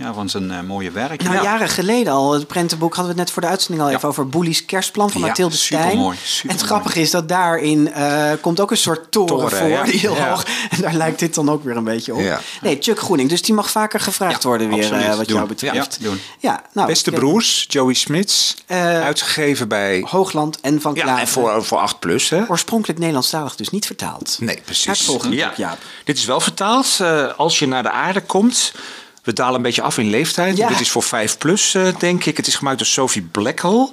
[0.00, 1.22] ja, van zijn eh, mooie werk.
[1.22, 1.42] Nou, ja.
[1.42, 3.96] jaren geleden al, het prentenboek hadden we het net voor de uitzending al Ja.
[3.96, 5.82] even over Boelies kerstplan van Ja, Mathilde Stijn.
[5.82, 9.68] supermooi, En het grappige is dat daarin eh, komt ook een soort toren, Toren, voor,
[9.68, 9.82] ja.
[9.82, 10.28] die heel Ja.
[10.28, 10.44] hoog.
[10.70, 12.20] En daar lijkt dit dan ook weer een beetje op.
[12.20, 12.40] Ja.
[12.60, 15.96] Nee, Chuck Groening, dus die mag vaker gevraagd Ja, worden weer, eh, wat jou betreft.
[16.00, 16.20] Ja, doen.
[16.38, 18.56] Ja, nou, Beste broers, Joey Smits.
[18.66, 20.04] Eh, uitgegeven bij...
[20.08, 22.42] Hoogland en Van Ja, en voor, voor 8 plus, hè?
[22.48, 24.36] Oorspronkelijk Nederlandstalig dus niet vertaald.
[24.40, 24.86] Nee, precies.
[24.86, 25.76] Naar het volgende ja.
[26.04, 26.96] Dit is wel vertaald.
[27.00, 28.72] eh, als je naar de aarde komt.
[29.22, 30.56] We dalen een beetje af in leeftijd.
[30.56, 30.68] Ja.
[30.68, 32.36] Dit is voor 5 plus, eh, denk ik.
[32.36, 33.88] Het is gemaakt door Sophie Blackwell.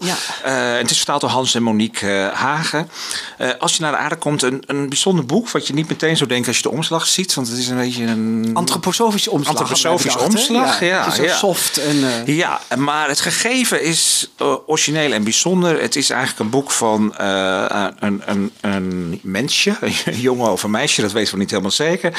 [0.00, 0.14] Ja.
[0.42, 2.90] Eh, het is vertaald door Hans en Monique eh, Hagen.
[3.38, 5.50] Eh, als je naar de aarde komt, een, een bijzonder boek.
[5.50, 7.34] Wat je niet meteen zou denken als je de omslag ziet.
[7.34, 8.50] Want het is een beetje een...
[8.54, 9.56] Antroposofische omslag.
[9.56, 11.36] Antroposofische omslag, ja, het is zo ja.
[11.36, 12.22] soft en...
[12.26, 14.30] Ja, maar het gegeven is
[14.66, 15.80] origineel en bijzonder.
[15.80, 21.00] Het is eigenlijk een boek van een, een, een mensje, een jongen of een meisje,
[21.00, 22.10] dat weten we niet helemaal zeker.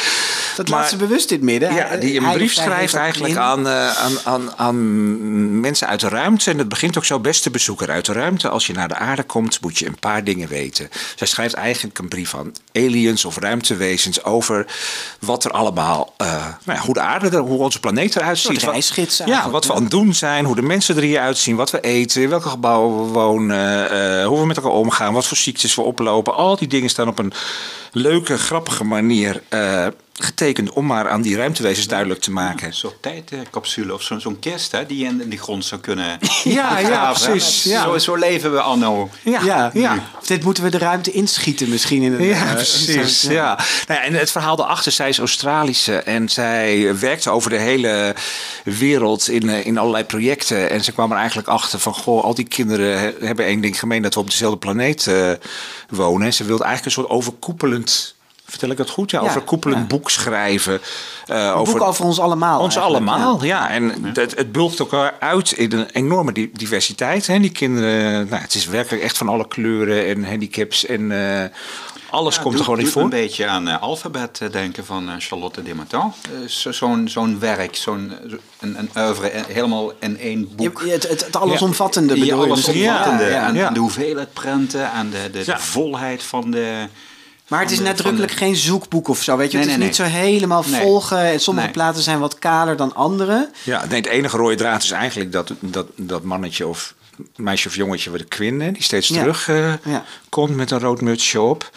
[0.56, 1.74] dat Maar- laat ze bewust dit midden.
[1.74, 3.40] Ja, die een brief schrijft eigenlijk in.
[3.40, 6.52] aan, aan, aan, aan mensen uit de ruimte.
[6.52, 8.50] En het begint ook zo, beste bezoeker uit de ruimte.
[8.50, 10.90] Als je naar de aarde komt, moet je een paar dingen weten.
[11.16, 14.66] Zij schrijft eigenlijk een brief aan aliens of ruimtewezens over
[15.20, 16.28] wat er allemaal, eh,
[16.64, 18.62] nou ja, hoe de aarde, er, hoe onze planeet eruit ziet.
[18.64, 21.56] Wat- reisgids Ja, wat we aan het doen zijn, hoe de mensen er hier uitzien,
[21.56, 25.26] wat we eten, in welke gebouwen we wonen, eh, hoe we met elkaar omgaan, wat
[25.28, 26.36] voor ziektes we oplopen.
[26.36, 27.34] Al die dingen staan op een
[27.92, 29.88] leuke, grappige manier eh,
[30.20, 32.68] getekend om maar aan die ruimtewezens duidelijk te maken.
[32.68, 35.82] Een soort tijdcapsule of zo- zo'n kist hè, die je in, in de grond zou
[35.82, 37.64] kunnen Ja, ja, precies.
[37.64, 37.84] Ja.
[37.84, 39.10] Zo, zo leven we anno.
[39.24, 40.00] Ja, Ja, ja.
[40.26, 42.02] dit moeten we de ruimte inschieten misschien.
[42.02, 43.22] In een, Ja, eh, precies.
[43.22, 43.56] Ja.
[43.88, 48.16] Nou ja, en het verhaal daarachter, zij is Australische en zij werkte over de hele
[48.64, 50.70] wereld in, eh, in allerlei projecten.
[50.70, 53.80] En ze kwam er eigenlijk achter van, goh, al die kinderen he- hebben één ding
[53.80, 55.32] gemeen, dat we op dezelfde planeet eh,
[55.90, 56.28] wonen.
[56.28, 58.16] En ze wilde eigenlijk een soort overkoepelend,
[58.46, 59.12] vertel ik het goed?
[59.12, 59.86] Ja, Ja, overkoepelend ja.
[59.88, 60.82] boek schrijven.
[61.26, 62.60] eh, Een over, boek over ons allemaal.
[62.60, 63.70] ons eigenlijk, allemaal, ja.
[63.70, 67.28] En Het, het bulkt elkaar uit in een enorme di- diversiteit.
[67.28, 67.40] Hè.
[67.40, 71.50] Die kinderen, nou, het is werkelijk echt van alle kleuren en handicaps en eh,
[72.10, 73.02] alles Ja, komt er gewoon in doet voor.
[73.02, 75.62] een beetje aan eh, alfabet denken van Charlotte
[76.48, 78.14] zo- zo'n zo'n werk, zo'n
[78.60, 80.82] een, een oeuvre helemaal in één boek.
[80.86, 82.88] Je- Het, het, het allesomvattende bedoel je alles misschien?
[82.90, 83.24] omvattende.
[83.24, 83.48] Ja, ja.
[83.48, 83.68] En, ja.
[83.68, 85.60] en de hoeveelheid prenten en de, de, de Ja.
[85.60, 86.88] volheid van de...
[87.48, 89.58] Maar het is de- nadrukkelijk de- geen zoekboek of zo, weet je.
[89.58, 90.10] Nee, het is nee, niet nee.
[90.10, 91.18] zo helemaal volgen.
[91.26, 93.50] En sommige platen zijn wat kaler dan andere.
[93.64, 96.94] Ja, nee, het enige rode draad is eigenlijk dat, dat, dat mannetje of
[97.36, 100.04] meisje of jongetje, de Quinn, die steeds terug eh, Ja.
[100.30, 101.70] komt met een rood mutsje op.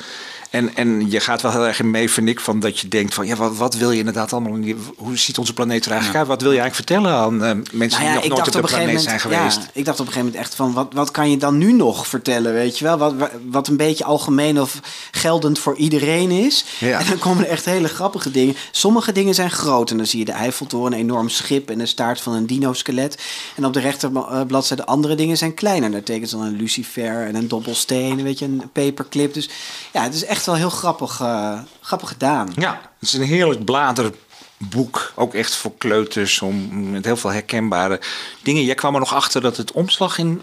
[0.56, 3.14] En, en je gaat wel heel erg in mee, vind ik, van dat je denkt
[3.14, 4.58] van ja, wat, wat wil je inderdaad allemaal?
[4.96, 6.28] Hoe ziet onze planeet er eigenlijk uit?
[6.28, 8.68] Wat wil je eigenlijk vertellen aan eh, mensen Nou ja, die nog nooit op de
[8.68, 9.60] planeet zijn geweest?
[9.62, 11.72] ja, ik dacht op een gegeven moment echt van, wat, wat kan je dan nu
[11.72, 12.96] nog vertellen, weet je wel?
[12.98, 16.64] Wat, wa- wat een beetje algemeen of geldend voor iedereen is.
[16.78, 16.98] Ja.
[16.98, 18.56] En dan komen er echt hele grappige dingen.
[18.70, 21.86] Sommige dingen zijn groot en dan zie je de Eiffeltoren, een enorm schip en de
[21.86, 23.18] staart van een dino-skelet.
[23.54, 25.90] En op de rechterbladzijde andere dingen zijn kleiner.
[25.90, 29.34] Daar tekent dan een lucifer en een dobbelsteen, weet je, een paperclip.
[29.34, 29.48] Dus
[29.92, 32.52] ja, het is echt wel heel grappig, eh, grappig gedaan.
[32.56, 35.12] Ja, het is een heerlijk bladerboek.
[35.14, 38.00] Ook echt voor kleuters, om, met heel veel herkenbare
[38.42, 38.64] dingen.
[38.64, 40.42] Jij kwam er nog achter dat het omslag in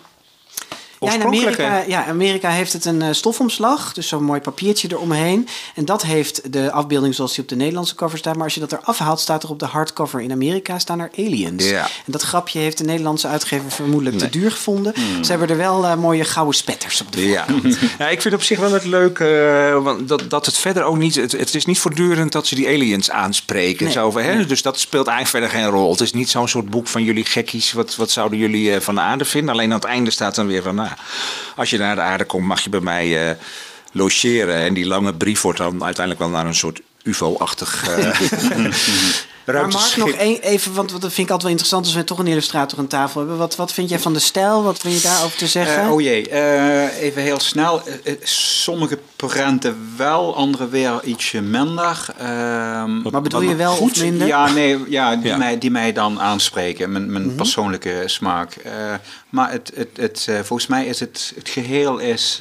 [1.05, 1.23] Ja, in.
[1.23, 5.47] Amerika, ja, Amerika heeft het een eh, stofomslag, dus zo'n mooi papiertje eromheen.
[5.75, 8.35] En dat heeft de afbeelding zoals die op de Nederlandse cover staat.
[8.35, 11.11] Maar als je dat eraf haalt, staat er op de hardcover in Amerika staan er
[11.17, 11.69] aliens.
[11.69, 11.83] Ja.
[11.83, 14.93] En dat grapje heeft de Nederlandse uitgever vermoedelijk te duur gevonden.
[14.95, 15.23] Hmm.
[15.23, 17.45] Ze hebben er wel eh, mooie gouden spetters op de Ja.
[17.99, 20.97] ja, ik vind op zich wel het leuk eh, want dat, dat het verder ook
[20.97, 21.15] niet.
[21.15, 23.85] Het, het is niet voortdurend dat ze die aliens aanspreken.
[23.85, 23.93] Nee.
[23.93, 24.45] Zo, van, hè?
[24.45, 25.91] Dus dat speelt eigenlijk verder geen rol.
[25.91, 27.71] Het is niet zo'n soort boek van jullie gekkies.
[27.71, 29.53] Wat, wat zouden jullie van de aarde vinden?
[29.53, 30.75] Alleen aan het einde staat dan weer van.
[30.75, 30.89] Nou,
[31.55, 33.35] als je naar de aarde komt, mag je bij mij eh,
[33.91, 34.55] logeren.
[34.55, 37.87] En die lange brief wordt dan uiteindelijk wel naar een soort UFO-achtig.
[37.89, 38.19] eh
[39.45, 42.19] Maar Mark, nog één, even, want dat vind ik altijd wel interessant als we toch
[42.19, 43.37] een illustrator aan tafel hebben.
[43.37, 44.63] Wat, wat vind jij van de stijl?
[44.63, 45.83] Wat wil je daarover te zeggen?
[45.83, 47.81] Eh, oh jee, eh, even heel snel.
[48.23, 52.05] Sommige prenten wel, andere weer ietsje minder.
[52.17, 54.27] Ehm, maar bedoel je wel goed, of minder?
[54.27, 55.37] Ja, nee, ja, die, Ja.
[55.37, 57.35] Mij, die mij dan aanspreken, mijn, mijn Mhm.
[57.35, 58.53] persoonlijke smaak.
[58.55, 58.71] Eh,
[59.29, 62.39] maar het, het, het, eh, volgens mij is het, het geheel is,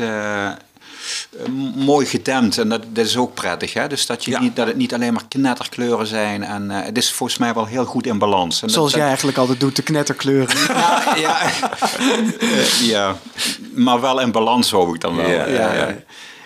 [1.74, 3.72] mooi gedempt en dat, dat is ook prettig.
[3.72, 3.86] Hè?
[3.88, 4.40] Dus dat, je Ja.
[4.40, 6.44] niet, dat het niet alleen maar knetterkleuren zijn.
[6.44, 8.62] En eh, het is volgens mij wel heel goed in balans.
[8.62, 10.56] En Zoals dat- jij eigenlijk altijd doet, de knetterkleuren.
[10.66, 11.50] ja, ja.
[12.40, 13.16] Eh, ja,
[13.74, 15.28] maar wel in balans hoop ik dan wel.
[15.30, 15.94] Ja, Ja, ja.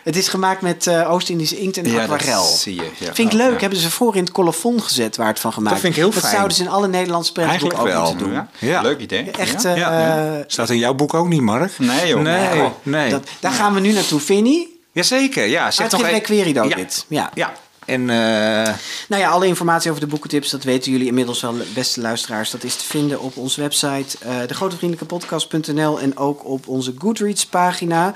[0.06, 2.42] Het is gemaakt met eh, Oost-Indische inkt en Ja, aquarel.
[2.42, 3.14] dat zie je, ja.
[3.14, 3.52] Vind ik leuk.
[3.54, 3.58] Ja.
[3.60, 6.10] Hebben ze voor in het colofon gezet waar het van gemaakt Dat vind ik heel
[6.10, 6.34] Dat fijn.
[6.34, 8.02] zouden ze in alle Nederlandse prentenboeken ook wel.
[8.02, 8.32] moeten doen.
[8.32, 8.48] Ja?
[8.58, 8.80] Ja.
[8.82, 9.30] Leuk idee.
[9.30, 9.70] Echt, Ja.
[9.72, 11.78] eh, Ja, eh, Staat in jouw boek ook niet, Mark?
[11.78, 12.20] Nee, joh.
[12.20, 12.68] Nee, Nee.
[12.82, 13.10] nee.
[13.10, 14.80] dat, daar gaan we nu naartoe, Vinnie.
[14.92, 15.70] Jazeker, ja.
[15.70, 17.04] Zeg Uitgeverij even- Querido dit.
[17.08, 17.30] Ja.
[17.34, 17.52] Ja.
[17.84, 18.16] En eh,
[19.08, 22.50] Nou ja, alle informatie over de boekentips, dat weten jullie inmiddels wel, beste luisteraars.
[22.50, 28.14] Dat is te vinden op onze website, eh degrotevriendelijkepodcast.nl en ook op onze Goodreads pagina.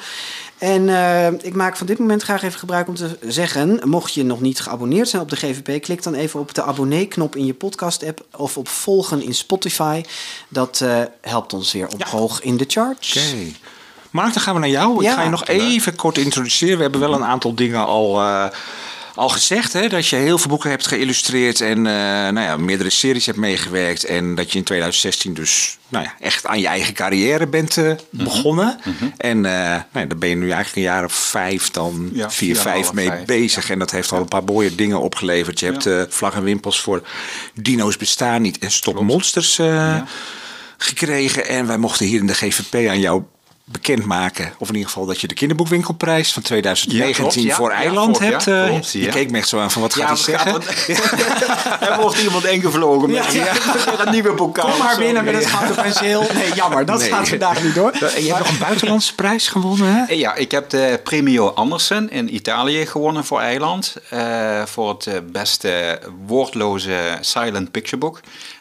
[0.61, 4.25] En eh, ik maak van dit moment graag even gebruik om te zeggen, mocht je
[4.25, 7.55] nog niet geabonneerd zijn op de GVP, klik dan even op de abonnee-knop in je
[7.55, 10.03] podcast-app of op volgen in Spotify.
[10.49, 13.17] Dat eh, helpt ons weer omhoog in de charts.
[13.17, 13.53] Oké.
[14.11, 15.03] Mark, dan gaan we naar jou.
[15.03, 15.11] Ja.
[15.11, 16.77] Ik ga je nog even kort introduceren.
[16.77, 18.45] We hebben wel een aantal dingen al, eh,
[19.21, 19.73] al gezegd.
[19.73, 19.89] Hè?
[19.89, 21.93] Dat je heel veel boeken hebt geïllustreerd en eh,
[22.33, 24.05] nou ja, meerdere series hebt meegewerkt.
[24.05, 27.93] En dat je in 2016 dus nou ja, echt aan je eigen carrière bent eh,
[28.11, 28.79] begonnen.
[29.17, 32.31] En eh, nou ja, daar ben je nu eigenlijk een jaar of vijf, dan Ja,
[32.31, 33.25] vier, vijf mee vijf.
[33.25, 33.71] bezig.
[33.71, 35.61] En dat heeft al een paar mooie dingen opgeleverd.
[35.61, 37.03] Je hebt eh, vlag en wimpels voor
[37.55, 39.61] Dino's bestaan niet en Stop Monsters
[40.77, 41.47] gekregen.
[41.47, 43.23] En wij mochten hier in de GVP aan jou
[43.71, 44.53] bekendmaken.
[44.59, 47.55] Of in ieder geval dat je de kinderboekwinkelprijs van 2019 Ja, klopt, ja.
[47.57, 48.47] voor Ja, Eiland hebt.
[48.47, 49.11] eh, klopt, je ja.
[49.11, 50.63] keek me echt zo aan van wat gaat hij zeggen?
[51.91, 53.53] er wordt iemand ingevlogen met Ja.
[53.87, 54.69] met een nieuwe bokaal.
[54.71, 56.23] Kom maar binnen met het gouden penseel.
[56.35, 57.09] Nee, jammer, dat Nee.
[57.13, 57.91] gaat vandaag niet door.
[57.91, 60.13] En je hebt nog een buitenlandse prijs gewonnen, hè?
[60.15, 63.97] Ja, ik heb de Premio Andersen in Italië gewonnen voor Eiland.
[64.09, 68.21] eh, voor het eh, beste woordloze silent picture book.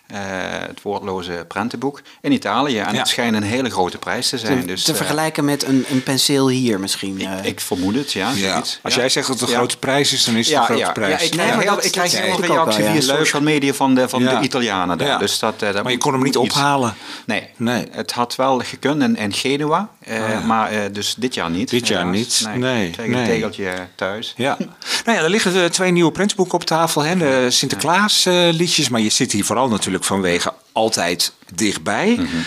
[0.10, 0.20] Eh,
[0.68, 2.78] het woordloze prentenboek in Italië.
[2.80, 3.00] En Ja.
[3.00, 4.60] het schijnt een hele grote prijs te zijn.
[4.60, 7.22] Te, dus, te eh, vergelijken met een, een penseel hier misschien.
[7.22, 7.46] eh.
[7.46, 8.32] ik vermoed het, ja.
[8.36, 8.56] Ja.
[8.56, 9.00] Als Ja.
[9.00, 9.58] jij zegt dat het een Ja.
[9.58, 11.10] grote prijs is, dan is het Ja, een grote ja, prijs.
[11.12, 13.02] ja, ik Nee, krijg, maar heel, dat- ik krijg heel ik reactie via Leuk.
[13.26, 14.40] social media van de, van Ja.
[14.40, 15.08] de Italianen daar.
[15.08, 15.18] Ja.
[15.18, 16.94] Dus dat, dat Maar je kon hem niet ophalen.
[17.26, 17.50] Nee.
[17.58, 17.86] Nee.
[17.92, 20.40] het had wel gekund in, in Genua, eh, ja.
[20.40, 21.70] maar eh, dus dit jaar niet.
[21.70, 22.44] Dit jaar niet.
[22.48, 24.34] Nee, Nee, ik een tegeltje thuis.
[24.38, 24.58] Ja.
[25.06, 27.04] Nou ja, er liggen twee nieuwe prentenboeken op tafel.
[27.04, 27.18] Hè?
[27.18, 28.90] De Sinterklaas eh, liedjes.
[28.90, 32.16] Maar je zit hier vooral natuurlijk vanwege altijd dichtbij.
[32.20, 32.38] Mhm.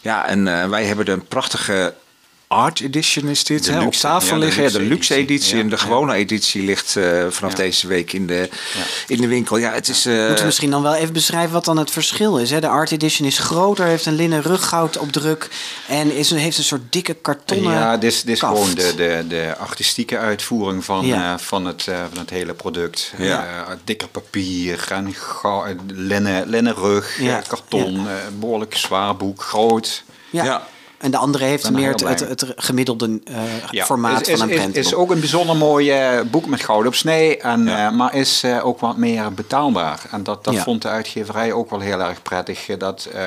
[0.00, 1.94] Ja, en eh, wij hebben een prachtige
[2.48, 3.64] art edition is dit.
[3.64, 3.78] De hè?
[3.78, 4.62] op luxe, tafel ja, de liggen.
[4.62, 5.60] Ja, de luxe luxe editie.
[5.60, 7.56] en de gewone editie ligt eh, vanaf Ja.
[7.56, 8.48] deze week in de,
[9.06, 9.56] in de winkel.
[9.56, 10.06] Ja, het is...
[10.06, 12.50] eh, Moeten we misschien dan wel even beschrijven wat dan het verschil is.
[12.50, 12.60] Hè?
[12.60, 15.48] De Art Edition is groter, heeft een linnen ruggoud op druk
[15.88, 18.58] en is, heeft een soort dikke kartonnen Ja, dit is, dit is kaft.
[18.58, 21.32] gewoon de, de, de artistieke uitvoering van, Ja.
[21.32, 23.12] eh, van, het, eh, van het hele product.
[23.18, 23.46] Ja.
[23.68, 27.38] Eh, dikker papier en linnen, linnen rug, Ja.
[27.38, 30.02] eh, karton, eh, behoorlijk zwaar boek, groot.
[30.30, 30.66] Ja.
[30.98, 33.34] En de andere heeft Ben er meer het, het, het gemiddelde eh,
[33.70, 34.84] Ja, formaat is, van een is, prentboek.
[34.84, 35.92] is ook een bijzonder mooi
[36.30, 40.00] boek met goud op snee, en, eh, maar is eh, ook wat meer betaalbaar.
[40.10, 40.62] En dat, dat Ja.
[40.62, 42.66] vond de uitgeverij ook wel heel erg prettig.
[42.78, 43.22] Dat eh,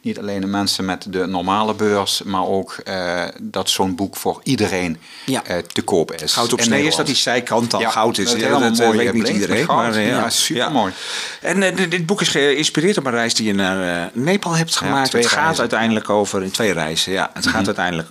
[0.00, 4.40] niet alleen de mensen met de normale beurs, maar ook eh, dat zo'n boek voor
[4.42, 5.44] iedereen Ja.
[5.44, 6.32] eh, te koop is.
[6.32, 8.30] Goud op snee is dat die zijkant al Ja, goud is.
[8.30, 9.64] dat mooi, weet niet iedereen.
[9.64, 9.76] goud.
[9.76, 10.92] Maar, eh, Ja, supermooi.
[11.40, 15.12] En dit, boek is geïnspireerd op een reis die je naar eh, Nepal hebt gemaakt.
[15.12, 15.60] het gaat reizen.
[15.60, 17.30] uiteindelijk over, in twee reizen, ja.
[17.34, 17.54] Het Mhm.
[17.54, 18.08] gaat uiteindelijk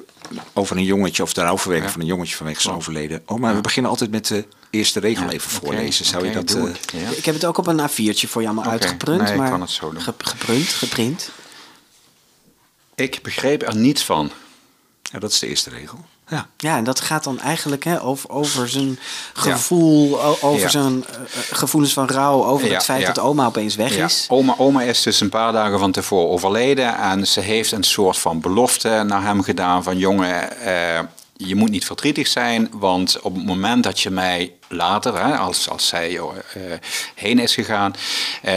[0.53, 3.21] over een jongetje, of de rouwverwerking van een jongetje vanwege zijn overleden.
[3.25, 6.05] Oh, maar we beginnen altijd met de eerste regel even voorlezen.
[6.05, 6.47] Zou je dat...
[6.47, 6.91] doe eh, ik.
[6.91, 7.09] Ja.
[7.09, 9.21] Ik heb het ook op een A4'tje voor je allemaal uitgeprint.
[9.21, 10.01] nee, ik maar kan het zo doen.
[10.01, 11.29] ge- geprint, geprint.
[12.95, 14.31] Ik begreep er niets van.
[15.01, 16.05] ja, dat is de eerste regel.
[16.27, 16.47] Ja.
[16.57, 18.99] Ja, en dat gaat dan eigenlijk hè, over, over zijn
[19.33, 20.69] gevoel, over Ja.
[20.69, 21.15] zijn eh,
[21.51, 24.25] gevoelens van rouw, over Ja, het feit dat oma opeens weg Ja, is.
[24.29, 28.17] Oma, oma is dus een paar dagen van tevoren overleden en ze heeft een soort
[28.17, 30.99] van belofte naar hem gedaan van jongen, eh,
[31.37, 35.69] je moet niet verdrietig zijn, want op het moment dat je mij later, hè, als,
[35.69, 36.61] als zij eh,
[37.15, 37.93] heen is gegaan,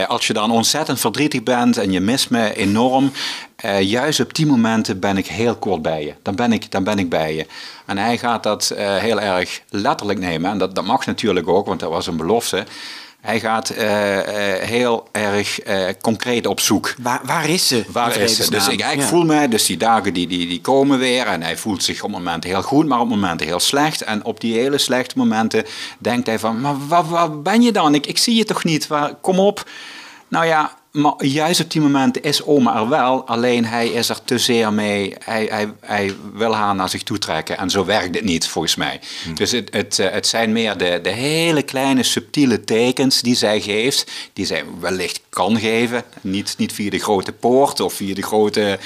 [0.07, 3.12] als je dan ontzettend verdrietig bent en je mist me enorm,
[3.59, 6.14] eh, juist op die momenten ben ik heel kort bij je.
[6.23, 7.47] Dan ben ik, dan ben ik bij je.
[7.87, 11.66] En hij gaat dat eh, heel erg letterlijk nemen en dat, dat mag natuurlijk ook,
[11.66, 12.64] want dat was een belofte.
[13.21, 13.88] Hij gaat eh,
[14.68, 15.59] heel erg
[16.01, 16.94] concreet op zoek.
[16.99, 17.85] Waar, waar is ze?
[17.92, 18.51] Waar is het?
[18.51, 19.07] Dus ik, ik Ja.
[19.07, 22.11] voel me, dus die dagen die, die, die komen weer en hij voelt zich op
[22.11, 24.03] momenten heel goed, maar op momenten heel slecht.
[24.03, 25.64] En op die hele slechte momenten
[25.99, 27.94] denkt hij van, maar waar, waar ben je dan?
[27.94, 28.87] Ik, ik zie je toch niet?
[28.87, 29.68] Waar, kom op.
[30.29, 34.24] Nou ja, maar juist op die momenten is oma er wel, alleen hij is er
[34.24, 35.14] te zeer mee.
[35.24, 38.74] Hij, hij, hij wil haar naar zich toe trekken en zo werkt het niet volgens
[38.74, 39.00] mij.
[39.34, 43.61] Dus het, het, eh, het zijn meer de, de hele kleine subtiele tekens die zij
[43.61, 46.04] geeft, die zij wellicht kan geven.
[46.20, 48.78] Niet, niet via de grote poort of via de grote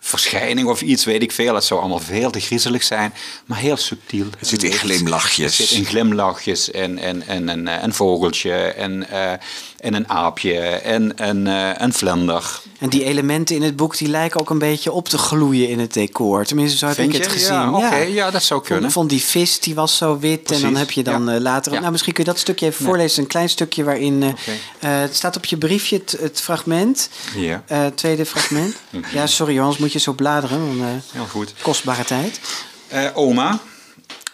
[0.00, 1.54] verschijning of iets, weet ik veel.
[1.54, 3.14] Het zou allemaal veel te griezelig zijn,
[3.46, 4.26] maar heel subtiel.
[4.38, 5.58] Het zit in glimlachjes.
[5.58, 9.32] Het zit in glimlachjes en, en, en, en een vogeltje en, eh,
[9.78, 12.60] en een aapje en, en eh, een vlinder.
[12.78, 15.78] En die elementen in het boek die lijken ook een beetje op te gloeien in
[15.78, 16.44] het decor.
[16.44, 17.38] Tenminste, zo heb Vind ik het je?
[17.38, 17.54] gezien.
[17.54, 17.96] Ja, oké.
[17.96, 18.80] Ja, dat zou kunnen.
[18.82, 20.50] Vond, vond die vis, die was zo wit.
[20.50, 21.34] En dan heb je dan ja.
[21.34, 21.72] eh, later...
[21.72, 21.78] Ja.
[21.78, 23.22] Nou, misschien kun je dat stukje even voorlezen.
[23.22, 24.22] Een klein stukje waarin...
[24.22, 24.34] eh,
[25.00, 27.08] het staat op je briefje, het, het fragment.
[27.36, 27.90] Ja.
[27.94, 28.76] Tweede fragment.
[29.12, 30.78] ja, sorry, anders moet je zo bladeren.
[30.78, 31.54] Want, Heel goed.
[31.62, 32.40] kostbare tijd.
[33.14, 33.58] Oma,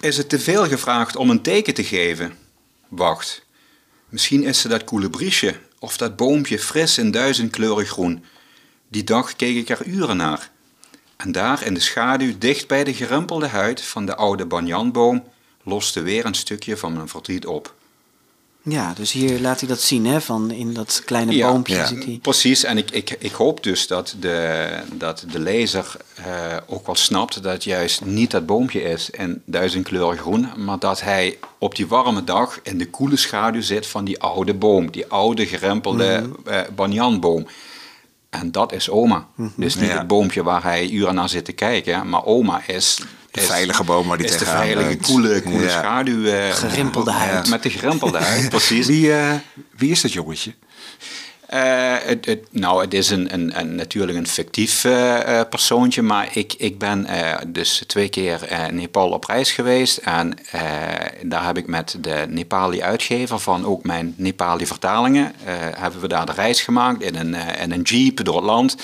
[0.01, 2.35] is het te veel gevraagd om een teken te geven?
[2.89, 3.43] Wacht,
[4.15, 8.25] misschien is ze dat koelebriesje of dat boompje fris in duizendkleurig groen.
[8.89, 10.51] Die dag keek ik er uren naar.
[11.17, 15.25] En daar in de schaduw, dicht bij de gerimpelde huid van de oude banjanboom,
[15.63, 17.75] loste weer een stukje van mijn verdriet op.
[18.67, 20.21] Ja, dus hier laat hij dat zien, hè?
[20.21, 21.87] Van in dat kleine Ja, boompje ja.
[21.87, 22.19] zit hij.
[22.23, 26.25] Precies, en ik, ik, ik hoop dus dat de, dat de lezer eh,
[26.67, 31.01] ook wel snapt dat het juist niet dat boompje is in duizendkleurig groen, maar dat
[31.01, 35.07] hij op die warme dag in de koele schaduw zit van die oude boom, die
[35.07, 37.47] oude gerempelde eh, banjanboom.
[38.31, 39.27] En dat is oma.
[39.57, 39.99] Dus niet Ja.
[39.99, 43.01] het boompje waar hij uren naar zit te kijken, maar oma is...
[43.35, 45.07] De is- veilige boom waar die is de veilige, leunt.
[45.07, 45.69] koele, koele Ja.
[45.79, 46.25] schaduw.
[46.27, 47.49] eh, Gerimpelde huid.
[47.49, 48.87] Met de gerimpelde huid, precies.
[48.87, 49.33] Wie, eh,
[49.77, 50.55] wie is dat jongetje?
[51.47, 56.03] Eh, het, het, nou, het is een, een, een, natuurlijk een fictief eh, eh, persoontje,
[56.03, 59.97] maar ik, ik ben eh, dus twee keer eh, Nepal op reis geweest.
[59.97, 60.61] En eh,
[61.23, 66.09] daar heb ik met de Nepali uitgever van ook mijn Nepali vertalingen, eh, hebben we
[66.09, 68.77] daar de reis gemaakt in een, eh, in een jeep door het land.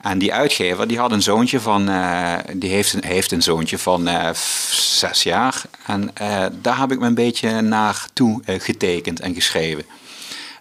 [0.00, 3.78] En die uitgever die had een zoontje van, eh, die heeft een, heeft een zoontje
[3.78, 4.34] van eh,
[4.70, 5.62] zes jaar.
[5.86, 9.84] En eh, daar heb ik me een beetje naartoe getekend en geschreven.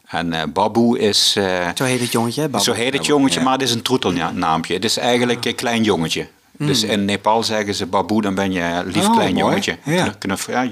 [0.07, 1.31] En Baboe is...
[1.75, 2.49] Zo heet het jongetje, hè?
[2.49, 2.63] Babu?
[2.63, 3.45] zo heet het jongetje, ja.
[3.45, 4.73] maar het is een troetelnaampje.
[4.73, 6.27] Het is eigenlijk een klein jongetje.
[6.57, 9.45] Dus in Nepal zeggen ze Baboe, dan ben je lief Oh, klein mooi.
[9.45, 9.77] jongetje.
[9.83, 10.15] Ja.
[10.17, 10.67] Knuff, ja,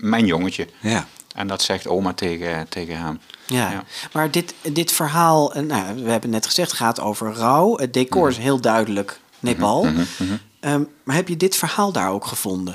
[0.00, 0.66] mijn jongetje.
[0.80, 1.06] Ja.
[1.34, 3.20] En dat zegt oma tegen, tegen hem.
[3.46, 3.70] Ja.
[3.70, 3.84] Ja.
[4.12, 7.76] maar dit, dit verhaal, eh, nou, we hebben net gezegd, gaat over rouw.
[7.76, 9.86] Het decor is heel duidelijk Nepal.
[10.60, 12.74] Ehm, maar heb je dit verhaal daar ook gevonden?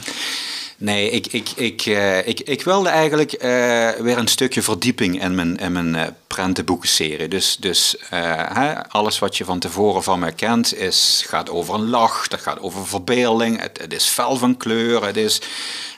[0.80, 5.36] Nee, ik, ik, ik, eh, ik, ik wilde eigenlijk eh, weer een stukje verdieping in
[5.36, 7.28] mijn, in mijn eh, prentenboekenserie.
[7.28, 11.90] Dus, dus hè, alles wat je van tevoren van mij kent is, gaat over een
[11.90, 15.42] lach, dat gaat over verbeelding, het, is fel van kleur, het is...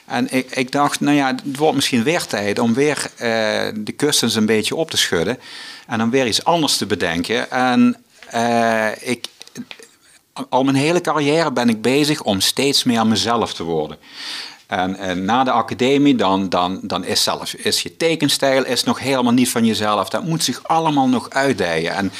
[0.06, 3.10] En ik, ik dacht, nou ja, het wordt misschien weer tijd om weer
[3.74, 5.38] de kussens een beetje op te schudden.
[5.86, 7.50] En dan weer iets anders te bedenken.
[7.50, 7.96] En
[9.00, 9.26] ik,
[10.48, 13.98] al mijn hele carrière ben ik bezig om steeds meer mezelf te worden.
[14.70, 18.98] En, en na de academie, dan, dan, dan is zelf is je tekenstijl is nog
[18.98, 20.08] helemaal niet van jezelf.
[20.08, 21.94] Dat moet zich allemaal nog uitdijen.
[21.94, 22.12] En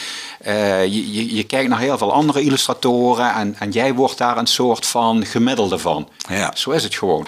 [0.46, 4.36] uh, je, je, je, kijkt naar heel veel andere illustratoren en, en jij wordt daar
[4.36, 6.08] een soort van gemiddelde van.
[6.28, 6.50] Ja.
[6.54, 7.26] Zo is het gewoon.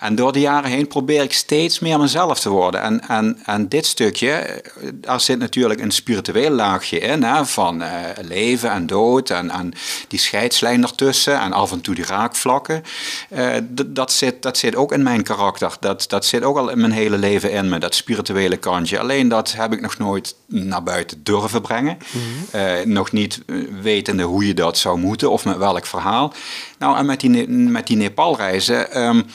[0.00, 2.82] En door de jaren heen probeer ik steeds meer mezelf te worden.
[2.82, 7.88] En, en, en dit stukje, daar zit natuurlijk een spiritueel laagje in, hè, van uh,
[8.20, 9.72] leven en dood en, en
[10.08, 12.82] die scheidslijn ertussen en af en toe die raakvlakken.
[13.30, 13.46] Uh,
[13.86, 15.76] dat, zit, dat zit ook in mijn karakter.
[15.80, 18.98] Dat, dat zit ook al in mijn hele leven in me, dat spirituele kantje.
[18.98, 21.98] Alleen dat heb ik nog nooit naar buiten durven brengen.
[22.12, 22.60] Mm -hmm.
[22.60, 23.40] uh, nog niet
[23.82, 26.32] wetende hoe je dat zou moeten of met welk verhaal.
[26.78, 29.02] Nou, en met die, met die Nepalreizen.
[29.02, 29.26] Um,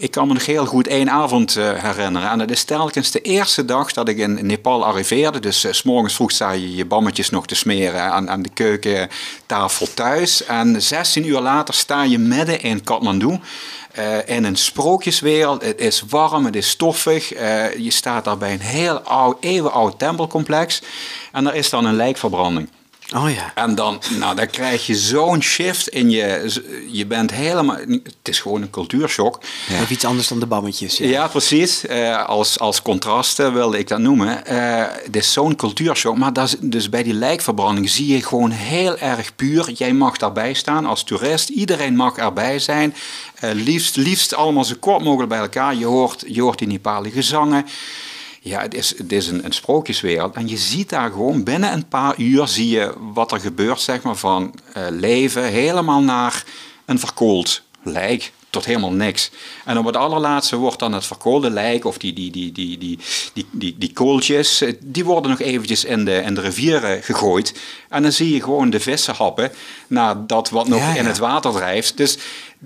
[0.00, 2.30] ik kan me nog heel goed één avond uh, herinneren.
[2.30, 5.40] En dat is telkens de eerste dag dat ik in Nepal arriveerde.
[5.40, 8.48] Dus uh, s morgens vroeg sta je je bammetjes nog te smeren aan, aan de
[8.48, 10.44] keukentafel thuis.
[10.44, 13.38] En 16 uur later sta je midden in Kathmandu.
[13.98, 15.62] Uh, in een sprookjeswereld.
[15.62, 17.28] Het is warm, het is stoffig.
[17.78, 20.82] je staat daar bij een heel oud, eeuwenoud tempelcomplex.
[21.32, 22.68] En er is dan een lijkverbranding.
[23.16, 23.52] Oh ja.
[23.54, 26.54] En dan, nou, dan krijg je zo'n shift in je.
[26.90, 27.76] Je bent helemaal.
[27.76, 29.40] Het is gewoon een cultuurshock.
[29.68, 29.74] Ja.
[29.74, 30.96] Even iets anders dan de bammetjes.
[30.96, 31.84] Ja, ja precies.
[31.84, 34.42] Uh, als, als contrasten wilde ik dat noemen.
[34.50, 36.18] Uh, het is zo'n cultuurshock.
[36.18, 39.70] Maar dat is, dus bij die lijkverbranding zie je gewoon heel erg puur.
[39.70, 41.48] Jij mag daarbij staan als toerist.
[41.48, 42.94] Iedereen mag erbij zijn.
[43.44, 45.74] Uh, liefst, liefst allemaal zo kort mogelijk bij elkaar.
[45.74, 47.66] Je hoort, je hoort die Nepali zangen.
[48.42, 50.34] Ja, het is, is een, een sprookjeswereld.
[50.34, 54.02] En je ziet daar gewoon binnen een paar uur zie je wat er gebeurt, zeg
[54.02, 56.44] maar, van uh, leven helemaal naar
[56.84, 59.30] een verkoold lijk tot helemaal niks.
[59.64, 62.98] En op het allerlaatste wordt dan het verkoolde lijk of die, die, die, die, die,
[63.32, 67.54] die, die, die kooltjes, die worden nog eventjes in de, in de rivieren gegooid.
[67.88, 69.52] En dan zie je gewoon de vissen happen
[69.86, 70.98] naar dat wat nog ja, ja.
[70.98, 71.96] in het water drijft.
[71.96, 72.18] Dus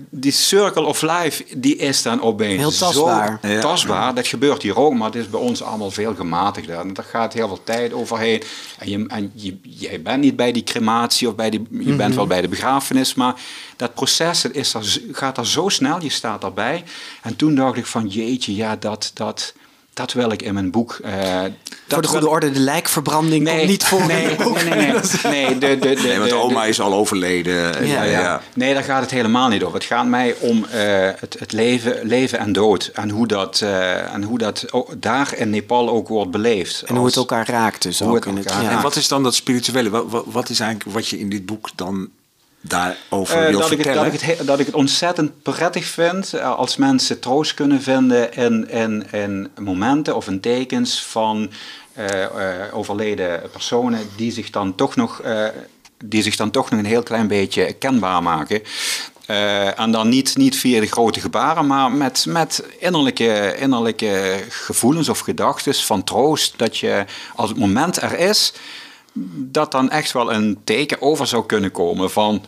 [0.09, 3.39] die circle of life, die is dan opeens heel tastbaar.
[3.43, 4.13] zo tastbaar.
[4.15, 6.79] Dat gebeurt hier ook, maar het is bij ons allemaal veel gematigder.
[6.79, 8.43] En daar gaat heel veel tijd overheen.
[8.77, 12.09] En, je, en je, jij bent niet bij die crematie of bij die, je bent
[12.09, 12.15] Mhm.
[12.15, 13.35] wel bij de begrafenis, maar
[13.75, 16.83] dat proces is er, gaat er zo snel, je staat erbij.
[17.21, 19.53] En toen dacht ik van jeetje, ja, dat, dat,
[19.93, 20.99] dat wil ik in mijn boek.
[21.05, 21.43] Uh,
[21.87, 24.63] voor de goede orde, de lijkverbranding nee, komt niet voor nee, in het boek.
[24.63, 25.01] Nee, nee, nee.
[25.23, 27.87] nee, de, de, de, nee want de, oma de, is al overleden.
[27.87, 28.03] Ja, ja.
[28.03, 29.75] ja, Nee, daar gaat het helemaal niet over.
[29.75, 32.91] Het gaat mij om uh, het, het leven, leven en dood.
[32.93, 34.65] En hoe dat, uh, en hoe dat
[34.97, 36.81] daar in Nepal ook wordt beleefd.
[36.81, 38.15] En hoe het elkaar raakt dus hoe ook.
[38.15, 38.71] Het in elkaar het.
[38.71, 39.89] En wat is dan dat spirituele?
[39.89, 42.09] Wat, wat, wat is eigenlijk wat je in dit boek dan
[42.67, 44.05] daarover uh, wil dat vertellen?
[44.05, 47.53] Ik het, dat, ik het, dat ik het ontzettend prettig vind uh, als mensen troost
[47.53, 51.51] kunnen vinden in, in, in momenten of in tekens van
[51.97, 52.25] uh,
[52.71, 55.21] overleden personen die zich dan toch nog,
[56.05, 58.61] die zich dan toch nog een heel klein beetje kenbaar maken.
[59.27, 65.09] Uh, en dan niet, niet via de grote gebaren, maar met, met innerlijke, innerlijke gevoelens
[65.09, 66.57] of gedachten van troost.
[66.57, 68.53] Dat je als het moment er is,
[69.33, 72.43] dat dan echt wel een teken over zou kunnen komen van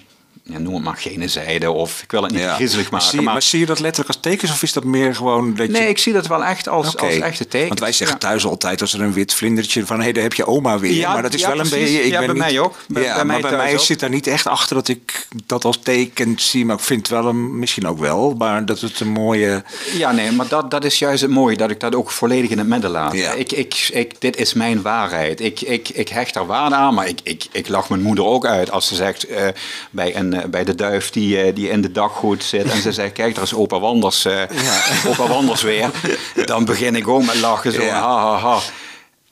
[0.49, 2.53] ja, noem het maar gene zijde of ik wil het niet ja.
[2.53, 3.05] griezelig maken.
[3.05, 5.55] Maar zie, maar, maar zie je dat letterlijk als tekens of is dat meer gewoon
[5.55, 5.87] dat nee, je...
[5.87, 7.09] ik zie dat wel echt als, okay.
[7.09, 7.67] als echte tekens.
[7.67, 8.27] Want wij zeggen ja.
[8.27, 10.93] thuis altijd als er een wit vlindertje van hé, hey, daar heb je oma weer.
[10.93, 11.73] Ja, maar dat is ja, wel precies.
[11.73, 12.03] een beetje...
[12.03, 12.75] Ik ja, ben bij niet, mij ook.
[12.87, 13.79] Bij, ja, bij maar mij bij mij ook.
[13.79, 16.65] zit daar niet echt achter dat ik dat als teken zie.
[16.65, 19.63] Maar ik vind wel een, misschien ook wel, maar dat het een mooie...
[19.93, 22.57] Ja, nee, maar dat, dat is juist het mooie, dat ik dat ook volledig in
[22.57, 23.13] het midden laat.
[23.13, 23.31] Ja.
[23.31, 25.41] Ik, ik, ik, dit is mijn waarheid.
[25.41, 28.45] Ik, ik, ik hecht er waarde aan, maar ik, ik, ik lach mijn moeder ook
[28.45, 29.47] uit als ze zegt uh,
[29.91, 32.91] bij, een, uh, bij de duif die, uh, die in de daggoed zit en ze
[32.91, 34.47] zegt, kijk, daar is opa Wanders, ja.
[35.09, 35.89] opa Wanders weer.
[36.45, 37.99] Dan begin ik ook met lachen, zo, Ja.
[38.01, 38.59] ha, ha, ha.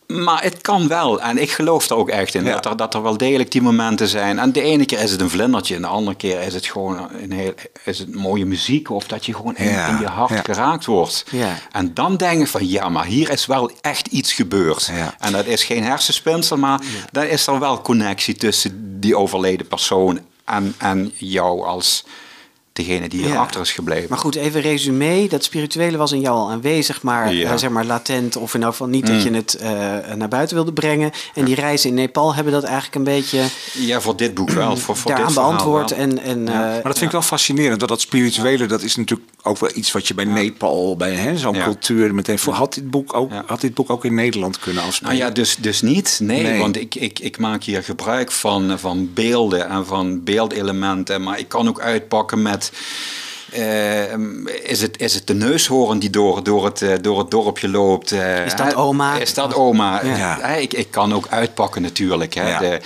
[0.08, 1.22] Maar het kan wel.
[1.22, 2.44] En ik geloof er ook echt in.
[2.44, 2.52] Ja.
[2.54, 4.40] Dat, er, dat er wel degelijk die momenten zijn.
[4.40, 5.76] En de ene keer is het een vlindertje.
[5.76, 7.54] En de andere keer is het gewoon een heel,
[7.86, 8.90] is het mooie muziek.
[8.90, 9.88] Of dat je gewoon in, Ja.
[9.88, 10.42] in je hart Ja.
[10.44, 11.26] geraakt wordt.
[11.32, 11.58] Ja.
[11.72, 14.92] En dan denk je van ja, maar hier is wel echt iets gebeurd.
[15.20, 16.58] En dat is geen hersenspinsel.
[16.58, 16.80] Maar
[17.12, 20.20] dan is er wel connectie tussen die overleden persoon.
[20.46, 22.04] En, en jou als
[22.76, 23.26] degene die Ja.
[23.26, 24.06] hierachter is gebleven.
[24.10, 25.28] Maar goed, even resume.
[25.30, 27.52] Dat spirituele was in jou al aanwezig, maar Ja.
[27.52, 28.36] eh, zeg maar latent.
[28.36, 29.70] Of in elk geval niet dat je het eh,
[30.16, 31.12] naar buiten wilde brengen.
[31.34, 34.78] En die reizen in Nepal hebben dat eigenlijk een beetje ja, voor dit boek wel.
[34.78, 35.90] Voor, voor daaraan dit beantwoord.
[35.90, 36.00] wel.
[36.00, 36.52] En, en, Ja.
[36.52, 37.80] eh, Maar dat vind ik wel fascinerend.
[37.80, 41.38] Dat dat spirituele, dat is natuurlijk ook wel iets wat je bij Nepal, bij hè,
[41.38, 41.64] zo'n Ja.
[41.64, 42.40] cultuur meteen...
[42.40, 43.44] Voor, had, dit boek ook, Ja.
[43.48, 45.14] had dit boek ook in Nederland kunnen afspelen?
[45.16, 46.20] Nou ja, dus, dus niet.
[46.24, 46.60] Nee, Nee.
[46.60, 51.24] want ik, ik, ik maak hier gebruik van, van beelden en van beeldelementen.
[51.24, 52.65] Maar ik kan ook uitpakken met...
[53.52, 54.14] eh,
[54.64, 58.12] is, het, is het de neushoorn die door, door, het, eh, door het dorpje loopt?
[58.12, 59.18] eh, Is dat oma?
[59.20, 60.06] Is dat oma?
[60.06, 60.46] Ja.
[60.46, 62.34] Ik, ik kan ook uitpakken natuurlijk.
[62.34, 62.50] Hè?
[62.50, 62.60] Ja.
[62.60, 62.80] De,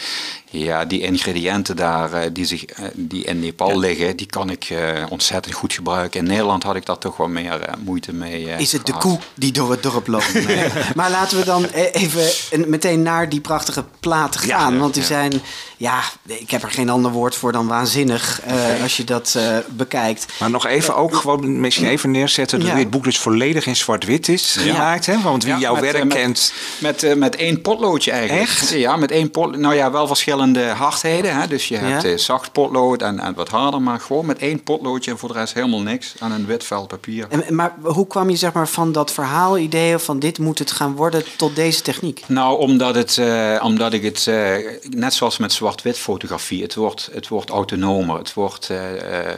[0.51, 4.63] Ja, die ingrediënten daar eh, die, zich, eh, die in Nepal liggen, die kan ik
[4.69, 4.77] eh,
[5.09, 6.19] ontzettend goed gebruiken.
[6.19, 8.43] In Nederland had ik daar toch wel meer eh, moeite mee.
[8.57, 10.33] Is het de koe die door het dorp loopt?
[10.95, 14.79] maar laten we dan even en meteen naar die prachtige platen gaan.
[14.79, 15.07] want die ja.
[15.07, 15.41] zijn,
[15.77, 19.57] ja, ik heb er geen ander woord voor dan waanzinnig eh, als je dat eh,
[19.69, 20.25] bekijkt.
[20.39, 22.75] Maar nog even ook gewoon misschien even neerzetten dat Ja.
[22.75, 25.05] dit boek dus volledig in zwart-wit is gemaakt.
[25.05, 25.21] Hè?
[25.21, 26.53] Want wie Ja, jouw met, werk met- kent.
[26.79, 28.41] Met, eh, met één potloodje eigenlijk.
[28.49, 28.69] Echt?
[28.69, 29.57] Ja, met één pot.
[29.57, 30.37] Nou ja, wel verschillende
[30.75, 31.35] hardheden.
[31.39, 31.47] Hè?
[31.47, 32.09] Dus je hebt Ja.
[32.09, 35.39] eh, zacht potlood en, en wat harder, maar gewoon met één potloodje en voor de
[35.39, 37.27] rest helemaal niks aan een wit vel papier.
[37.29, 40.95] En, maar hoe kwam je zeg maar van dat verhaalidee van dit moet het gaan
[40.95, 42.23] worden tot deze techniek?
[42.27, 44.55] Nou, omdat, het, eh, omdat ik het, eh,
[44.89, 48.17] net zoals met zwart-wit fotografie, het wordt, het wordt autonomer.
[48.17, 48.67] Het, wordt,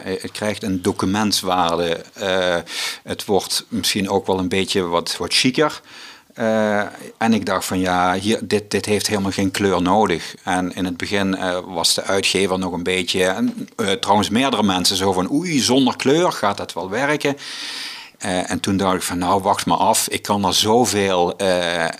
[0.04, 2.04] het krijgt een documentswaarde.
[3.04, 5.82] het wordt misschien ook wel een beetje wat, wat chiquer.
[6.34, 6.80] Eh,
[7.18, 10.36] en ik dacht van ja, hier, dit, dit heeft helemaal geen kleur nodig.
[10.44, 14.64] En in het begin eh, was de uitgever nog een beetje, en, eh, trouwens meerdere
[14.64, 17.38] mensen zo van oei, zonder kleur gaat dat wel werken.
[18.22, 20.08] En toen dacht ik van nou, wacht maar af.
[20.08, 21.36] Ik kan er zoveel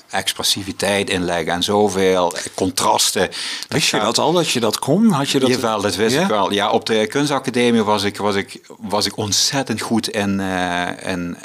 [0.10, 3.30] expressiviteit in leggen en zoveel contrasten.
[3.68, 5.12] Wist je dat al, dat je dat kon?
[5.12, 5.50] Had je dat...
[5.50, 6.52] Jawel, dat wist ik wel.
[6.52, 10.40] Ja, op de kunstacademie was ik, was ik, was ik ontzettend goed in,
[11.04, 11.38] in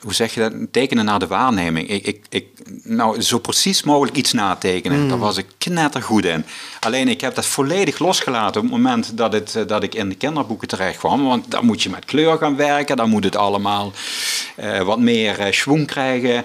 [0.00, 1.88] hoe zeg je dat, tekenen naar de waarneming.
[1.88, 2.46] Ik, ik, ik,
[2.82, 6.44] nou, zo precies mogelijk iets natekenen, daar was ik knettergoed in.
[6.80, 10.08] Alleen ik heb dat volledig losgelaten op het moment dat, het, eh, dat ik in
[10.08, 11.24] de kinderboeken terecht kwam.
[11.24, 13.92] Want dan moet je met kleur gaan werken, dan moet het allemaal
[14.56, 16.44] eh, wat meer eh schwung krijgen.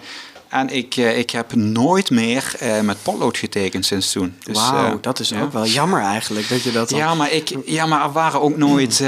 [0.51, 4.35] En ik, eh, ik heb nooit meer eh, met potlood getekend sinds toen.
[4.43, 5.41] Dus, Wauw, eh, dat is ja.
[5.41, 6.99] ook wel jammer eigenlijk dat je dat dan...
[6.99, 9.03] Ja, maar, ik, ja, maar er waren ook nooit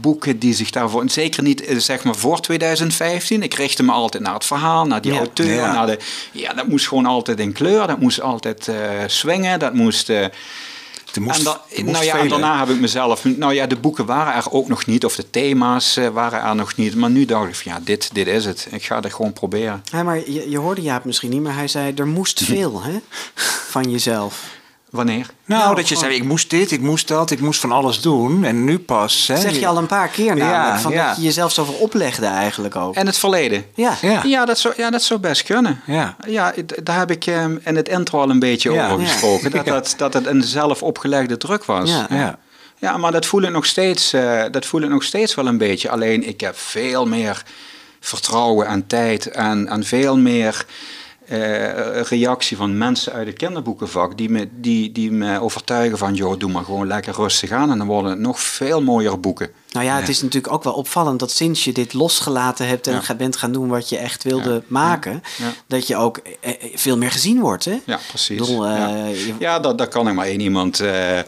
[0.00, 1.10] boeken die zich daarvoor...
[1.10, 3.42] Zeker niet zeg maar voor 2015.
[3.42, 5.18] Ik richtte me altijd naar het verhaal, naar die Ja.
[5.18, 5.54] auteur.
[5.54, 5.72] Ja.
[5.72, 5.98] Naar de,
[6.32, 7.86] ja, dat moest gewoon altijd in kleur.
[7.86, 8.74] Dat moest altijd eh
[9.06, 9.58] swingen.
[9.58, 10.10] Dat moest...
[11.20, 13.24] moest, en, da- er moest nou ja, en daarna heb ik mezelf...
[13.24, 15.04] Nou ja, de boeken waren er ook nog niet.
[15.04, 16.94] Of de thema's eh, waren er nog niet.
[16.94, 18.66] Maar nu dacht ik van ja, dit, dit is het.
[18.70, 19.82] Ik ga het gewoon proberen.
[19.92, 22.98] Ja, maar je, je hoorde Jaap misschien niet, maar hij zei er moest veel hè,
[23.68, 24.53] van jezelf.
[24.94, 25.30] Wanneer?
[25.44, 27.72] Nou, Nou, dat je gewoon- zei, ik moest dit, ik moest dat, ik moest van
[27.72, 28.44] alles doen.
[28.44, 29.26] En nu pas...
[29.26, 31.06] Hè, Dat zeg je al een paar keer namelijk, Ja, van ja.
[31.08, 32.94] dat je jezelf zoveel oplegde eigenlijk ook.
[32.94, 33.64] En het verleden.
[33.74, 33.96] ja.
[34.02, 34.20] Ja.
[34.24, 35.80] Ja, dat zou, ja, dat zou best kunnen.
[35.86, 36.16] Ja.
[36.26, 38.90] Ja, daar heb ik ehm, in het intro al een beetje Ja.
[38.90, 39.50] over gesproken.
[39.50, 39.72] Dat, Ja.
[39.72, 41.90] dat, dat het een zelf opgelegde druk was.
[41.90, 42.06] Ja.
[42.10, 42.38] Ja.
[42.78, 45.58] Ja, maar dat voel ik nog steeds, eh, dat voel ik nog steeds wel een
[45.58, 45.90] beetje.
[45.90, 47.42] Alleen ik heb veel meer
[48.00, 50.66] vertrouwen en tijd en, en veel meer
[51.28, 56.38] eh, reactie van mensen uit het kinderboekenvak die me, die, die me overtuigen van, joh,
[56.38, 59.50] doe maar gewoon lekker rustig aan en dan worden het nog veel mooiere boeken.
[59.70, 63.02] Nou ja, het is natuurlijk ook wel opvallend dat sinds je dit losgelaten hebt en
[63.06, 63.14] Ja.
[63.14, 64.60] bent gaan doen wat je echt wilde Ja.
[64.66, 65.52] maken, Ja.
[65.66, 67.64] dat je ook eh, eh, veel meer gezien wordt.
[67.64, 67.78] Hè?
[67.86, 68.38] Ja, precies.
[68.38, 71.18] Bedoel, ja, je- ja dat, dat kan ik maar één iemand eh,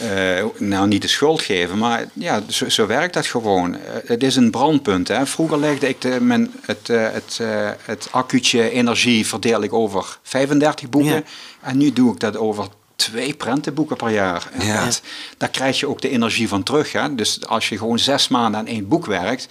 [0.00, 3.74] eh, nou niet de schuld geven, maar ja, zo, zo werkt dat gewoon.
[3.74, 5.08] Eh, het is een brandpunt.
[5.08, 5.26] Hè.
[5.26, 7.40] Vroeger legde ik de, mijn, het, eh, het,
[7.84, 11.22] het accu'tje energie verdeel ik over 35 boeken Ja.
[11.60, 14.48] en nu doe ik dat over twee prentenboeken per jaar.
[14.58, 14.84] Ja.
[14.84, 15.02] dat,
[15.36, 16.92] daar krijg je ook de energie van terug.
[16.92, 17.14] Hè.
[17.14, 19.48] Dus als je gewoon zes maanden aan één boek werkt,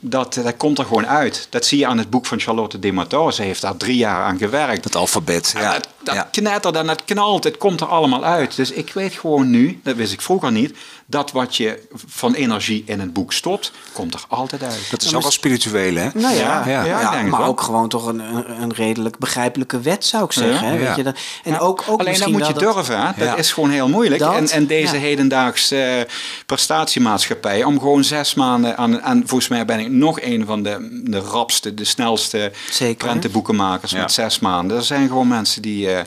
[0.00, 1.46] dat, eh, dat komt er gewoon uit.
[1.50, 3.32] Dat zie je aan het boek van Charlotte Dematteau.
[3.32, 4.82] Ze heeft daar drie jaar aan gewerkt.
[4.82, 5.54] Dat alfabet.
[5.56, 6.28] Ja, dat dat ja.
[6.30, 8.56] knettert en dat knalt, het komt er allemaal uit.
[8.56, 10.76] Dus ik weet gewoon nu, dat wist ik vroeger niet,
[11.10, 14.86] dat wat je van energie in een boek stopt, komt er altijd uit.
[14.90, 16.08] Dat is ook wel spiritueel, hè?
[16.14, 17.48] Nou ja, Ja, ja, ik denk het maar wel.
[17.48, 20.66] ook gewoon toch een, een, een redelijk begrijpelijke wet zou ik zeggen.
[20.66, 20.72] Ja.
[20.72, 20.78] hè?
[20.78, 20.96] Weet Ja.
[20.96, 23.06] je, dat, en ook, ook Alleen dat misschien moet je durven, hè?
[23.16, 23.36] dat Ja.
[23.36, 24.20] is gewoon heel moeilijk.
[24.20, 25.00] Dat, en, en deze ja.
[25.00, 26.12] hedendaagse eh,
[26.46, 31.02] prestatiemaatschappij, om gewoon zes maanden aan, en volgens mij ben ik nog een van de,
[31.04, 33.06] de rapste, de snelste Zeker.
[33.06, 33.98] prentenboekenmakers Ja.
[34.00, 34.76] met zes maanden.
[34.76, 36.02] Er zijn gewoon mensen die, eh,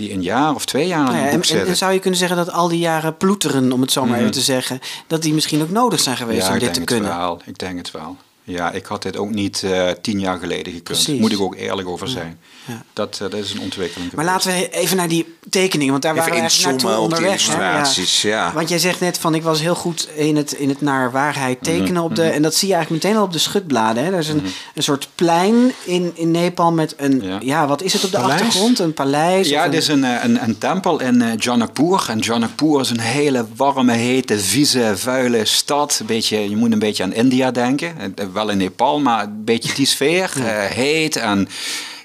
[0.00, 1.68] die een jaar of twee jaar aan Nou ja, en, boek en- zitten.
[1.68, 4.30] en zou je kunnen zeggen dat al die jaren ploeteren, om het zo maar even
[4.30, 6.58] te zeggen, dat die misschien ook nodig zijn geweest om Mhm.
[6.64, 7.16] dit te kunnen?
[7.16, 7.40] wel.
[7.44, 8.16] Ik denk het wel.
[8.44, 10.82] Ja, ik had dit ook niet eh, tien jaar geleden gekund.
[10.84, 11.20] Precies.
[11.20, 12.38] Moet ik ook eerlijk over zijn.
[12.70, 12.82] Ja.
[12.92, 14.12] Dat, eh, dat is een ontwikkeling.
[14.12, 17.28] Maar laten we even naar die tekeningen, want daar Even waren we inzoomen naartoe onderweg.
[17.30, 18.52] illustraties, ja.
[18.54, 21.60] Want jij zegt net van ik was heel goed in het, in het naar waarheid
[21.60, 22.02] Mhm, tekenen.
[22.02, 24.04] op de, En dat zie je eigenlijk meteen al op de schutbladen.
[24.04, 24.12] Hè?
[24.12, 24.42] Er is een,
[24.74, 27.38] een soort plein in, in Nepal met een, ja.
[27.42, 27.66] Ja.
[27.66, 28.40] wat is het op de Paleis?
[28.40, 28.78] achtergrond?
[28.78, 29.48] Een paleis?
[29.48, 32.04] Ja, het is een, eh, een, een tempel in eh, Janakpur.
[32.08, 35.96] En Janakpur is een hele warme, hete, vieze, vuile stad.
[36.00, 38.14] Een beetje, je moet een beetje aan India denken.
[38.32, 40.30] Wel in Nepal, maar een beetje die sfeer.
[40.74, 41.48] heet en...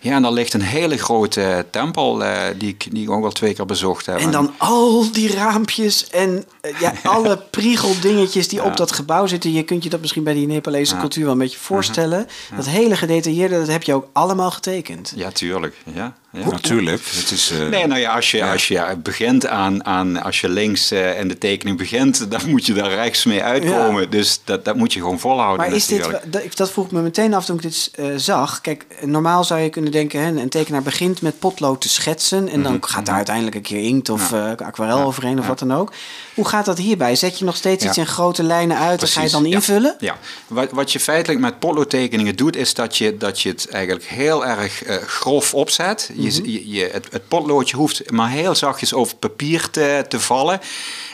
[0.06, 3.32] Ja, en daar ligt een hele grote tempel eh, die, ik, die ik ook al
[3.32, 4.18] twee keer bezocht heb.
[4.18, 6.44] En dan al die raampjes en eh,
[6.80, 9.54] ja, alle priegeldingetjes die op dat gebouw zitten.
[9.54, 12.28] Je kunt je dat misschien bij die Nepalese cultuur wel een beetje voorstellen.
[12.56, 15.14] Dat hele gedetailleerde, dat heb je ook allemaal getekend.
[15.16, 15.76] Ja, tuurlijk.
[15.94, 16.46] Ja, Ja.
[16.50, 17.02] Natuurlijk.
[17.06, 18.52] Het is, eh, Nee, nou ja, als je, Ja.
[18.52, 22.66] als je begint aan, aan als je links eh, in de tekening begint, dan moet
[22.66, 24.10] je daar rechts mee uitkomen.
[24.10, 25.66] Dus dat, dat moet je gewoon volhouden.
[25.66, 26.32] Maar is dit, natuurlijk.
[26.32, 28.62] dat, ik- dat vroeg me meteen af toen ik dit eh, zag.
[28.62, 32.50] Kijk, normaal zou je kunnen denken, hè, een tekenaar begint met potlood te schetsen.
[32.50, 35.50] En dan Mhm, gaat daar uiteindelijk een keer inkt of eh, aquarel overheen of ja.
[35.50, 35.92] wat dan ook.
[36.36, 37.16] Hoe gaat dat hierbij?
[37.16, 37.90] Zet je nog steeds Ja.
[37.90, 39.96] iets in grote lijnen uit en ga je dan invullen?
[40.00, 44.06] Ja, wat, wat je feitelijk met potloodtekeningen doet, is dat je, dat je het eigenlijk
[44.06, 46.10] heel erg eh, grof opzet.
[46.16, 46.50] je, Mhm.
[46.50, 50.60] je, je- het, het potloodje hoeft maar heel zachtjes over papier te, te vallen.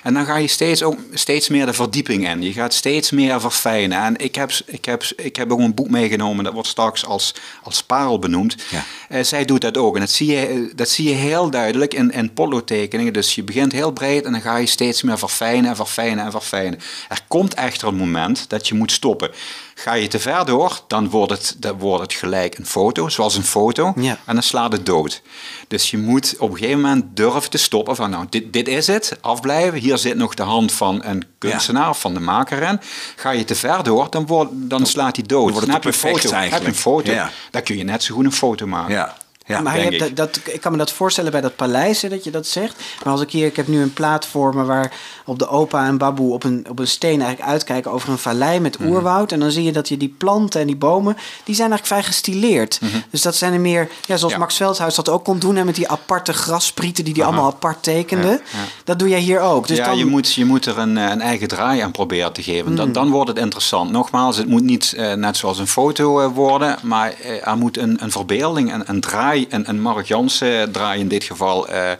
[0.04, 2.42] En dan ga je steeds, ook, steeds meer de verdieping in.
[2.42, 4.04] Je gaat steeds meer verfijnen.
[4.04, 7.34] En ik heb, ik heb, ik heb ook een boek meegenomen, dat wordt straks als,
[7.64, 8.56] als parel benoemd.
[8.70, 8.84] Ja.
[9.10, 9.94] Eh, zij doet dat ook.
[9.96, 13.14] En dat zie je, dat zie je heel duidelijk in, in potloodtekeningen.
[13.14, 16.32] Dus je begint heel breed en dan ga je steeds meer verfijnen en verfijnen en
[16.32, 16.80] verfijnen.
[17.10, 19.32] Er komt echter een moment dat je moet stoppen.
[19.76, 23.36] Ga je te ver door, dan wordt het, dan wordt het gelijk een foto, zoals
[23.36, 23.94] een foto.
[23.96, 24.18] Ja.
[24.26, 25.22] En dan slaat het dood.
[25.68, 28.88] Dus je moet op een gegeven moment durven te stoppen van nou, dit, dit is
[28.88, 29.80] het, afblijven.
[29.80, 32.80] Hier zit nog de hand van een kunstenaar van de maker in.
[33.16, 35.44] Ga je te ver door, dan, wordt, dan slaat hij dood.
[35.44, 37.32] Dan wordt het heb je perfect foto, heb je een foto, Ja.
[37.52, 38.94] dan kun je net zo goed een foto maken.
[38.94, 39.18] ja.
[39.52, 39.62] Ja.
[39.62, 42.24] maar je hebt dat, dat, ik kan me dat voorstellen bij dat paleis, hè, dat
[42.24, 42.76] je dat zegt.
[43.04, 44.92] Maar als ik hier, ik heb nu een plaat voor me waar
[45.26, 48.60] op de opa en baboe op een, op een steen eigenlijk uitkijken over een vallei
[48.60, 48.90] met Mhm.
[48.90, 49.32] oerwoud.
[49.32, 52.04] En dan zie je dat je die planten en die bomen, die zijn eigenlijk vrij
[52.14, 52.80] gestileerd.
[53.10, 54.32] Dus dat zijn er meer, ja, zoals Mhm.
[54.32, 54.38] Ja.
[54.38, 57.84] Max Veldhuis dat ook kon doen, hè, met die aparte grassprieten die die allemaal apart
[57.84, 58.28] tekende.
[58.28, 58.58] Ja.
[58.84, 59.68] Dat doe jij hier ook.
[59.68, 62.34] Dus ja, dan, je, moet, je moet er een, eh, een eigen draai aan proberen
[62.34, 62.66] te geven.
[62.66, 62.76] Hmm.
[62.76, 63.92] Dan, dan wordt het interessant.
[63.92, 67.98] Nogmaals, het moet niet eh, net zoals een foto eh, worden, maar er moet een,
[68.04, 71.92] een verbeelding, een, een draai, een, een Mark Jansen draai in dit geval eh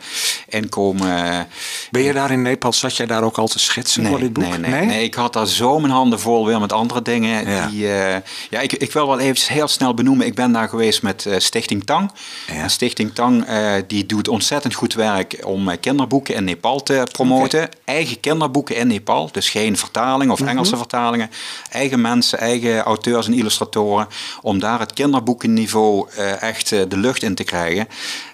[0.48, 1.46] inkomen.
[1.90, 4.58] Ben je daar in Nepal, zat jij daar ook al te schetsen voor dit boek?
[4.58, 7.50] Nee, nee, nee, ik had daar zo mijn handen vol weer met andere dingen.
[7.50, 7.66] Ja.
[7.66, 8.16] Die, eh,
[8.50, 10.26] ja, ik, ik wil wel even heel snel benoemen.
[10.26, 12.10] Ik ben daar geweest met eh, Stichting Tang.
[12.46, 12.54] Ja.
[12.54, 17.06] En Stichting Tang eh, die doet ontzettend goed werk om eh, kinderboeken in Nepal te
[17.12, 17.68] promoten.
[17.84, 19.28] Eigen kinderboeken in Nepal.
[19.32, 21.30] Dus geen vertaling of Engelse vertalingen.
[21.70, 24.06] Eigen mensen, eigen auteurs en illustratoren.
[24.42, 27.88] Om daar het kinderboekenniveau eh, echt eh, de lucht in te krijgen.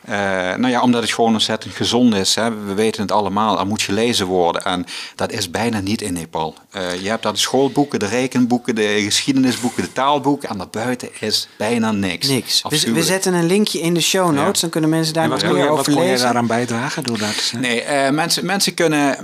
[0.05, 0.15] Eh,
[0.57, 2.35] nou ja, omdat het gewoon ontzettend gezond is.
[2.35, 2.65] Hè.
[2.65, 4.65] We weten het allemaal, er moet gelezen worden.
[4.65, 6.55] En dat is bijna niet in Nepal.
[6.71, 10.49] Eh, je hebt daar de schoolboeken, de rekenboeken, de geschiedenisboeken, de taalboeken.
[10.49, 12.29] En daarbuiten is bijna niks.
[12.29, 12.63] niks.
[12.87, 14.61] We zetten een linkje in de show notes, Ja.
[14.61, 16.25] dan kunnen mensen daar En wat, meer je, wat over kon jij lezen.
[16.25, 17.63] daaraan bijdragen door te zijn?
[17.63, 19.17] Nee, eh, mensen, mensen kunnen.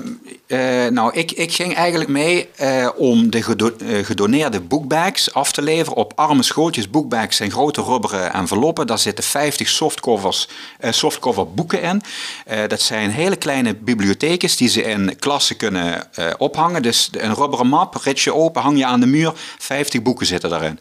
[0.46, 5.62] eh, nou, ik, ik ging eigenlijk mee eh, om de gedo- gedoneerde bookbags af te
[5.62, 6.90] leveren op arme schooltjes.
[6.90, 8.86] Bookbags zijn grote rubberen enveloppen.
[8.86, 10.48] Daar zitten 50 softcovers,
[10.78, 12.02] eh, softcover boeken in.
[12.46, 16.82] Eh, dat zijn hele kleine bibliothekjes die ze in klassen kunnen eh, ophangen.
[16.82, 19.32] Dus een rubberen map, rit je open, hang je aan de muur.
[19.58, 20.80] 50 boeken zitten daarin.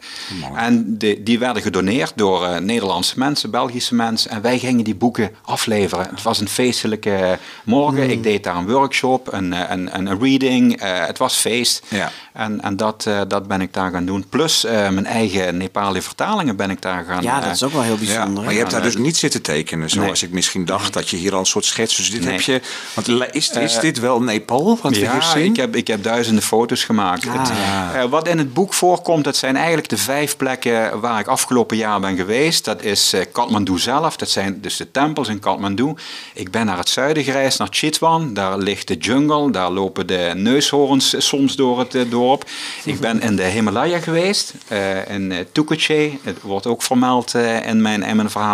[0.54, 4.30] En de, die werden gedoneerd door Nederlandse mensen, Belgische mensen.
[4.30, 6.06] En wij gingen die boeken afleveren.
[6.10, 8.10] Het was een feestelijke morgen.
[8.10, 10.80] Ik deed daar een workshop, een, een, een, een reading.
[10.80, 11.82] Het was feest.
[11.88, 12.10] Ja.
[12.32, 14.24] En, en dat, dat ben ik daar gaan doen.
[14.28, 17.96] Plus mijn eigen Nepali vertalingen ben ik daar gaan Ja, dat is ook wel heel
[17.98, 18.52] Ja, bijzonder.
[18.52, 21.38] je hebt daar dus niet zitten tekenen, zoals ik misschien dacht dat je hier al
[21.38, 21.96] een soort schets.
[21.96, 22.32] Dus dit Nee.
[22.32, 22.60] heb je.
[22.94, 24.78] Want is, is dit wel Nepal?
[24.88, 27.26] Hier Ja, ik heb, ik heb duizenden foto's gemaakt.
[27.26, 27.38] Ah.
[27.38, 27.50] Het,
[27.96, 31.76] eh, wat in het boek voorkomt, dat zijn eigenlijk de vijf plekken waar ik afgelopen
[31.76, 32.64] jaar ben geweest.
[32.64, 35.94] Dat is eh, Kathmandu zelf, dat zijn dus de tempels in Kathmandu.
[36.34, 38.34] Ik ben naar het zuiden gereisd, naar Chitwan.
[38.34, 42.44] Daar ligt de jungle, daar lopen de neushoorns soms door het eh, dorp.
[42.84, 46.10] Ik ben in de Himalaya geweest, eh, in Tukuche.
[46.22, 48.53] Het wordt ook vermeld eh, in, mijn, in mijn verhaal.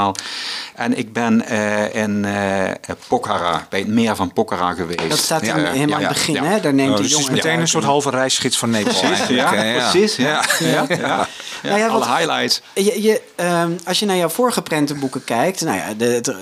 [0.74, 2.70] En ik ben eh, in eh,
[3.08, 5.08] Pokhara, bij het meer van Pokhara geweest.
[5.08, 6.44] Dat staat Ja, in, helemaal ja, aan het begin, ja.
[6.44, 6.60] hè?
[6.60, 8.92] Daar neemt Oh, de dus het is jongen meteen een soort halve reisgids van Nepal.
[8.92, 10.16] Precies, eigenlijk, ja, precies.
[10.16, 10.68] Ja, ja.
[10.88, 11.28] ja, ja.
[11.62, 12.62] Nou ja, wat- alle highlights.
[12.74, 16.34] Je, je, ehm, als je naar jouw vorige prentenboeken kijkt, nou ja, de, het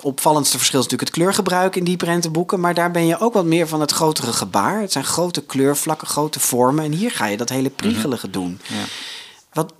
[0.00, 3.44] opvallendste verschil is natuurlijk het kleurgebruik in die prentenboeken, maar daar ben je ook wat
[3.44, 4.80] meer van het grotere gebaar.
[4.80, 8.60] Het zijn grote kleurvlakken, grote vormen en hier ga je dat hele priegelige doen.
[8.68, 8.78] Mhm.
[8.78, 8.84] Ja.
[9.56, 9.72] Wat,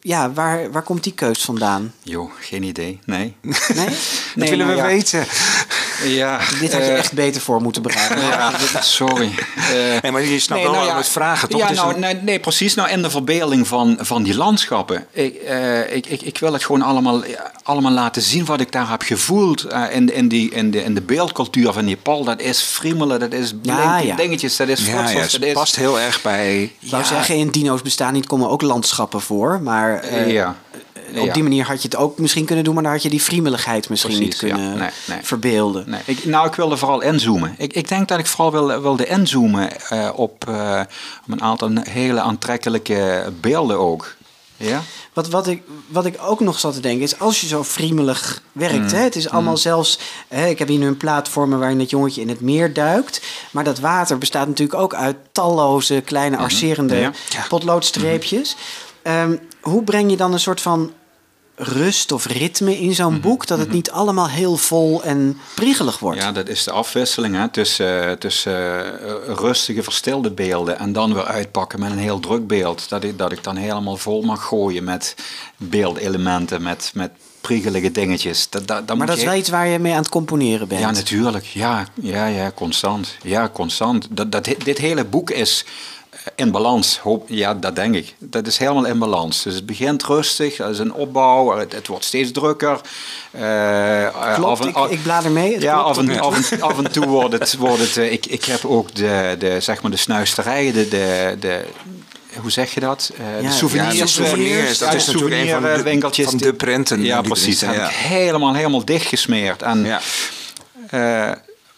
[0.00, 1.94] ja, waar, waar komt die keus vandaan?
[2.02, 2.98] Jo, geen idee.
[3.04, 3.36] Nee.
[3.74, 3.88] Nee?
[4.34, 4.84] Dat willen we nou ja.
[4.86, 5.26] weten.
[6.04, 8.18] Ja, Dit had je eh, echt beter voor moeten bereiden.
[8.28, 9.32] Ja, sorry.
[9.56, 11.60] Eh, Nee, maar je snapt wel nou vragen, toch?
[11.60, 12.74] Ja, nou, een- nee, nee, precies.
[12.74, 15.06] Nou, in de verbeelding van, van die landschappen.
[15.12, 18.72] Ik, eh, ik, ik, ik wil het gewoon allemaal, ja, allemaal laten zien wat ik
[18.72, 19.62] daar heb gevoeld.
[19.64, 22.24] eh, in, in, die, in, de, in de beeldcultuur van Nepal.
[22.24, 24.16] Dat is friemelen, dat is blinken ja.
[24.16, 25.52] dingetjes, dat is Ja, ja, dat het is...
[25.52, 26.62] past heel erg bij.
[26.62, 29.60] Ik wou zeggen, in dino's bestaan niet, komen ook landschappen voor.
[29.62, 30.46] Maar eh,
[31.12, 31.20] ja.
[31.22, 33.20] op die manier had je het ook misschien kunnen doen, maar dan had je die
[33.20, 34.56] friemeligheid misschien Precies, niet ja.
[34.56, 35.18] kunnen Nee, nee.
[35.22, 35.84] verbeelden.
[35.90, 37.54] Nee, ik, nou, ik wilde vooral inzoomen.
[37.58, 40.80] Ik, ik denk dat ik vooral wilde, wilde inzoomen eh, op, eh,
[41.26, 44.16] op een aantal hele aantrekkelijke beelden ook.
[44.56, 44.82] Ja.
[45.12, 48.42] Wat, wat, ik, wat ik ook nog zat te denken is, als je zo friemelig
[48.52, 49.98] werkt, hè, het is allemaal zelfs,
[50.28, 52.72] hè, ik heb hier nu een plaat voor me waarin het jongetje in het meer
[52.72, 57.12] duikt, maar dat water bestaat natuurlijk ook uit talloze kleine arcerende Ja.
[57.48, 58.56] potloodstreepjes.
[59.02, 60.92] Ehm, hoe breng je dan een soort van
[61.60, 66.20] rust of ritme in zo'n boek, dat het niet allemaal heel vol en priegelig wordt?
[66.22, 68.52] Ja, dat is de afwisseling hè, tussen, tussen
[69.02, 72.88] eh, rustige, verstilde beelden en dan weer uitpakken met een heel druk beeld.
[72.88, 75.14] Dat ik, dat ik dan helemaal vol mag gooien met
[75.56, 78.48] beeldelementen, met, met priegelige dingetjes.
[78.50, 80.68] Dat, dat, dat maar dat is je- wel iets waar je mee aan het componeren
[80.68, 80.80] bent.
[80.80, 81.44] Ja, natuurlijk.
[81.44, 83.16] Ja, ja, ja, constant.
[83.22, 84.06] Ja, constant.
[84.10, 85.97] Dat, dat, dit hele boek is eh,
[86.34, 86.98] in balans.
[86.98, 88.14] Hoop, ja, dat denk ik.
[88.18, 89.42] Dat is helemaal in balans.
[89.42, 92.80] Dus het begint rustig, dat is een opbouw, het, het wordt steeds drukker.
[93.30, 95.60] Eh, eh, Klopt, af en- ik, af- ik blader mee.
[95.60, 97.56] ja, af en, af, en, af en toe wordt het...
[97.56, 101.36] Wordt het eh, ik, ik heb ook de, de, zeg maar de snuisterijen, de, de,
[101.40, 101.64] de,
[102.40, 103.12] hoe zeg je dat?
[103.40, 103.94] Ja, de souvenirs.
[103.96, 106.26] Ja, de souvenirs, dat ja, is natuurlijk een van de- souvenirwinkeltjes.
[106.26, 107.56] van de prenten Ja, precies.
[107.56, 109.62] staan, Helemaal, helemaal dichtgesmeerd.
[109.62, 110.00] En, Ja.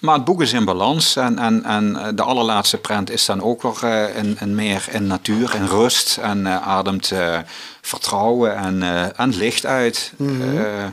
[0.00, 3.42] Maar het boek is in balans en, en, en eh, de allerlaatste prent is dan
[3.42, 7.12] ook weer eh, in, in meer in natuur, in rust en eh, ademt
[7.80, 8.82] vertrouwen en,
[9.16, 10.12] en licht uit.
[10.16, 10.90] Mhm.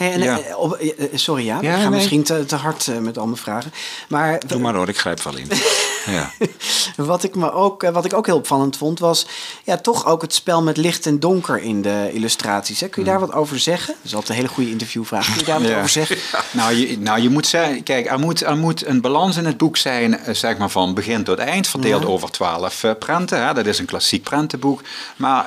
[0.00, 0.38] Hey, en, Ja.
[0.40, 1.98] eh, op- eh, eh, sorry, ja, Ja, ik ga nee.
[1.98, 3.72] misschien te, te hard met al mijn vragen.
[4.08, 5.48] Maar Doe maar hoor, ik grijp wel in.
[6.16, 6.30] ja.
[6.96, 9.26] wat ik, me ook, wat ik ook heel opvallend vond, was
[9.64, 12.80] ja, toch ook het spel met licht en donker in de illustraties.
[12.80, 12.88] Hè?
[12.88, 13.86] Kun je daar wat over zeggen?
[13.94, 15.26] Dat is altijd een hele goede interviewvraag.
[15.26, 15.76] Kun je daar wat Ja.
[15.76, 16.16] over zeggen?
[16.52, 19.56] Nou, je, nou, je moet zeggen, kijk, er moet, er moet een balans in het
[19.56, 23.46] boek zijn, zeg maar van begin tot eind, verdeeld over twaalf eh, prenten.
[23.46, 23.54] Hè?
[23.54, 24.82] Dat is een klassiek prentenboek.
[25.16, 25.46] Maar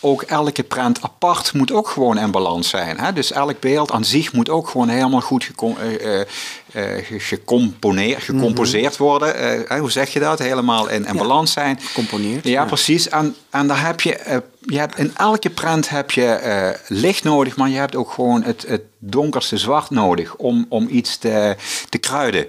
[0.00, 2.98] ook elke prent apart moet ook gewoon in balans zijn.
[2.98, 3.12] Hè?
[3.12, 6.26] Dus elk beeld aan zich moet ook gewoon helemaal goed gecom, eh, eh,
[6.72, 9.66] eh, ge- gecomponeerd, gecomposeerd worden.
[9.68, 10.38] Eh, hoe zeg je dat?
[10.38, 11.12] Helemaal in, in Mhm.
[11.12, 11.78] Ja, balans zijn.
[11.80, 12.64] gecomponeerd, Ja, ja.
[12.64, 13.08] precies.
[13.08, 17.24] En, en daar heb je, eh, je hebt, in elke prent heb je eh, licht
[17.24, 21.56] nodig, maar je hebt ook gewoon het, het donkerste zwart nodig om, om iets te,
[21.88, 22.46] te kruiden.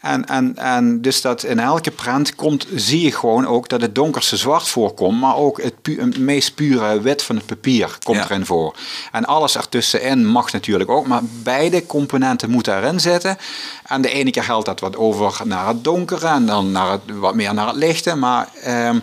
[0.00, 3.94] En, en, en dus dat in elke prent komt, zie je gewoon ook dat het
[3.94, 8.16] donkerste zwart voorkomt, maar ook het, pu- het meest pure wit van het papier komt
[8.16, 8.24] Ja.
[8.24, 8.74] erin voor.
[9.12, 13.36] En alles ertussenin mag natuurlijk ook, maar beide componenten moeten erin zitten.
[13.86, 17.00] En de ene keer geldt dat wat over naar het donkere en dan naar het,
[17.18, 18.48] wat meer naar het lichte, maar...
[18.62, 18.98] ehm,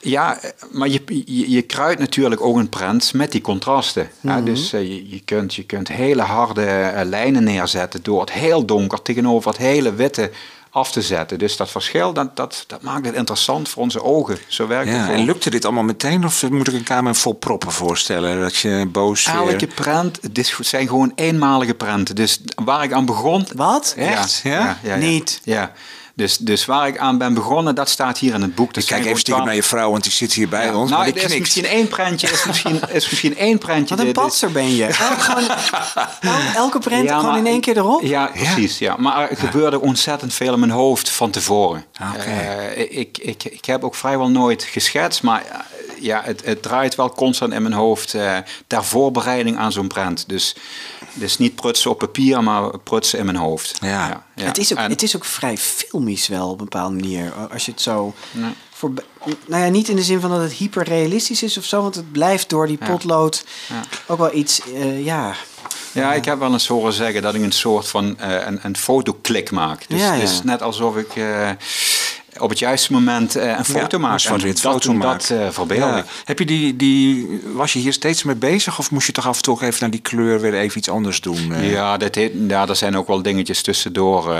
[0.00, 0.38] ja,
[0.70, 4.10] maar je, je, je kruidt natuurlijk ook een prent met die contrasten.
[4.20, 8.32] Ja, dus eh, je, je, kunt, je kunt hele harde eh, lijnen neerzetten door het
[8.32, 10.30] heel donker tegenover het hele witte
[10.70, 11.38] af te zetten.
[11.38, 14.38] Dus dat verschil, dat, dat, dat maakt het interessant voor onze ogen.
[14.46, 17.72] Zo werkt het en lukte dit allemaal meteen of moet ik een kamer vol proppen
[17.72, 18.40] voorstellen?
[18.40, 19.34] Dat je boos weer...
[19.52, 22.14] Elke prent, is- het zijn gewoon eenmalige prenten.
[22.14, 23.46] Dus waar ik aan begon...
[23.56, 23.94] Wat?
[23.96, 24.40] Echt?
[24.44, 24.50] Ja?
[24.50, 24.96] Ja, ja, ja.
[24.96, 25.40] Niet.
[25.44, 25.72] Ja.
[26.18, 28.74] Dus, dus waar ik aan ben begonnen, dat staat hier in het boek.
[28.74, 30.90] Dat Ik kijk even stiekem naar je vrouw, want die zit hier bij Ja, ons.
[30.90, 33.96] Nou, maar die er is misschien één prentje, is misschien, is misschien één prentje.
[33.96, 34.84] Wat een patser ben je.
[34.84, 35.48] Elk, gewoon,
[36.20, 38.02] el- elke print Ja, gewoon maar- in één keer erop?
[38.02, 38.78] Ja, precies.
[38.78, 38.96] Ja.
[38.96, 41.84] Maar er gebeurde ontzettend veel in mijn hoofd van tevoren.
[42.16, 45.58] Eh, ik, ik, ik heb ook vrijwel nooit geschetst, maar eh,
[46.00, 50.24] ja, het, het draait wel constant in mijn hoofd eh, ter voorbereiding aan zo'n prent.
[50.28, 50.54] Dus,
[51.18, 53.76] dus niet prutsen op papier, maar prutsen in mijn hoofd.
[53.80, 54.24] Ja.
[54.34, 54.44] ja.
[54.44, 57.32] Het, is ook, En- het is ook vrij filmisch wel op een bepaalde manier.
[57.52, 58.14] Als je het zo...
[58.72, 58.92] Voor,
[59.46, 61.82] nou ja, niet in de zin van dat het hyperrealistisch is of zo.
[61.82, 63.44] Want het blijft door die potlood
[64.06, 64.60] ook wel iets...
[64.74, 65.34] eh, ja,
[65.92, 68.76] Ja, ik heb wel eens horen zeggen dat ik een soort van eh, een, een
[68.76, 69.84] fotoklik maak.
[69.88, 70.20] Dus Ja, ja.
[70.20, 71.50] het is net alsof ik eh,
[72.38, 74.12] op het juiste moment eh, een foto Ja, maak.
[74.12, 75.28] een zwart-wit En dat, foto maakt.
[75.28, 75.38] Dat
[75.78, 76.02] eh.
[76.24, 79.36] Heb je die, die, was je hier steeds mee bezig of moest je toch af
[79.36, 81.52] en toe even naar die kleur weer even iets anders doen?
[81.52, 81.70] eh?
[81.70, 84.34] Ja, dat heet, ja, er zijn ook wel dingetjes tussendoor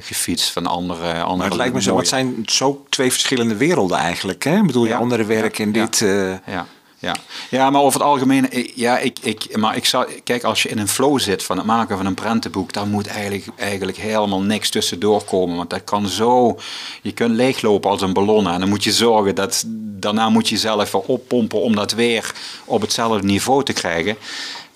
[0.00, 3.98] gefietst van andere, andere Maar het lijkt me zo, het zijn zo twee verschillende werelden
[3.98, 4.44] eigenlijk.
[4.44, 4.56] Hè?
[4.56, 5.84] Ik bedoel, je andere werk en Ja.
[5.84, 5.98] dit...
[6.46, 6.66] Ja,
[6.98, 7.14] ja.
[7.50, 10.78] ja, maar over het algemeen, ja, ik, ik, maar ik zou, kijk, als je in
[10.78, 14.70] een flow zit van het maken van een prentenboek, dan moet eigenlijk, eigenlijk helemaal niks
[14.70, 15.56] tussendoor komen.
[15.56, 16.58] Want dat kan zo,
[17.02, 19.64] je kunt leeglopen als een ballon en dan moet je zorgen dat,
[20.00, 22.34] daarna moet je zelf weer oppompen om dat weer
[22.64, 24.16] op hetzelfde niveau te krijgen.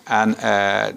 [0.05, 0.93] En eh,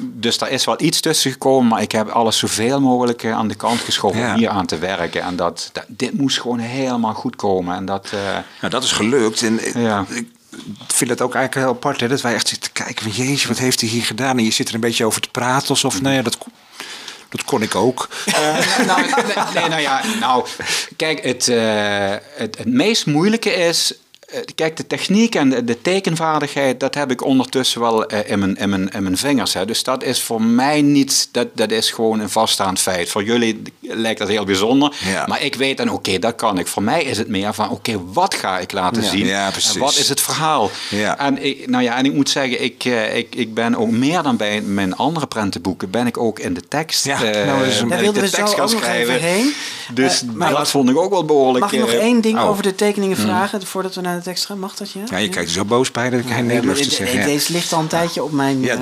[0.00, 3.48] dus daar is wel iets tussen gekomen, maar ik heb alles zoveel mogelijk eh, aan
[3.48, 4.32] de kant geschoven Ja.
[4.32, 5.22] om hier aan te werken.
[5.22, 7.76] En dat, dat, dit moest gewoon helemaal goed komen.
[7.76, 8.10] En dat,
[8.60, 9.42] Nou, dat is gelukt.
[9.42, 10.04] En Ja.
[10.08, 10.26] ik
[10.86, 13.24] vind het ook eigenlijk heel apart hè, dat wij echt zitten te kijken van...
[13.26, 14.38] Jezus, wat heeft hij hier gedaan?
[14.38, 16.00] En je zit er een beetje over te praten alsof...
[16.02, 16.52] Nou ja, dat, kon-
[17.28, 18.08] dat kon ik ook.
[18.26, 19.02] Eh, nou,
[19.54, 20.46] nee, nou ja, nou,
[20.96, 23.94] kijk, het, eh, het, het meest moeilijke is
[24.54, 28.56] kijk, de techniek en de, de tekenvaardigheid, dat heb ik ondertussen wel eh, in, mijn,
[28.56, 29.54] in, mijn, in mijn vingers.
[29.54, 29.64] Hè.
[29.64, 33.08] Dus dat is voor mij niet, dat, dat is gewoon een vaststaand feit.
[33.10, 34.94] Voor jullie lijkt dat heel bijzonder.
[35.04, 35.26] Ja.
[35.26, 36.66] Maar ik weet dan, oké, dat kan ik.
[36.66, 39.08] Voor mij is het meer van, oké, wat ga ik laten Ja.
[39.08, 39.26] zien?
[39.26, 40.70] Ja, en wat is het verhaal?
[40.90, 41.18] Ja.
[41.18, 44.22] En, ik, nou ja, en ik moet zeggen, ik, eh, ik, ik ben ook meer
[44.22, 47.04] dan bij mijn andere prentenboeken, ben ik ook in de tekst.
[47.04, 49.14] Ja, eh, nou, ben Daar ik wilden de we zo tekst gaan ook nog schrijven.
[49.14, 49.52] even heen.
[49.94, 51.64] Dus Eh, maar dat vond ik ook wel behoorlijk.
[51.64, 52.48] Mag ik nog eh, één ding oh.
[52.48, 54.58] over de tekeningen vragen voordat we naar gaan?
[54.58, 55.02] Mag dat ja?
[55.10, 57.24] Ja, je kijkt er zo boos bij dat ik geen nee durf te zeggen.
[57.24, 58.78] Deze ligt al een tijdje op mijn eh,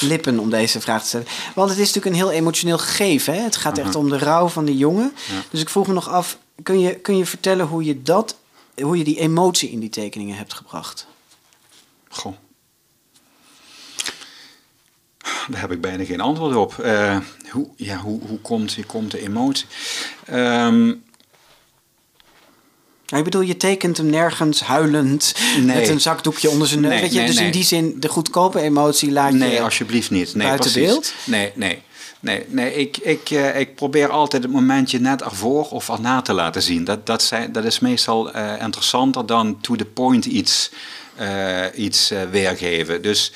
[0.00, 1.26] lippen om deze vraag te stellen.
[1.54, 3.34] Want het is natuurlijk een heel emotioneel gegeven.
[3.34, 3.40] Hè?
[3.40, 5.12] Het gaat echt om de rouw van de jongen.
[5.50, 8.36] Dus ik vroeg me nog af, kun je, kun je vertellen hoe je, dat,
[8.82, 11.06] hoe je die emotie in die tekeningen hebt gebracht?
[12.08, 12.34] Goh.
[15.48, 16.78] Daar heb ik bijna geen antwoord op.
[16.78, 17.16] Eh,
[17.50, 19.66] hoe, ja, hoe, hoe komt, hoe komt de emotie?
[20.24, 20.94] Ehm,
[23.16, 25.76] ik bedoel, je tekent hem nergens huilend Nee.
[25.76, 26.90] met een zakdoekje onder zijn neus.
[26.90, 27.52] Nee, Weet je, nee, dus in nee.
[27.52, 29.60] die zin, de goedkope emotie laat nee, je...
[29.60, 30.34] alsjeblieft niet.
[30.34, 30.90] Nee, buiten precies.
[30.90, 31.12] beeld?
[31.24, 31.82] Nee, nee.
[32.20, 36.32] Nee, nee ik, ik, eh, ik probeer altijd het momentje net ervoor of erna te
[36.32, 36.84] laten zien.
[36.84, 40.70] Dat, dat, zijn, dat is meestal eh, interessanter dan to the point iets,
[41.16, 43.02] eh, iets weergeven.
[43.02, 43.32] Dus,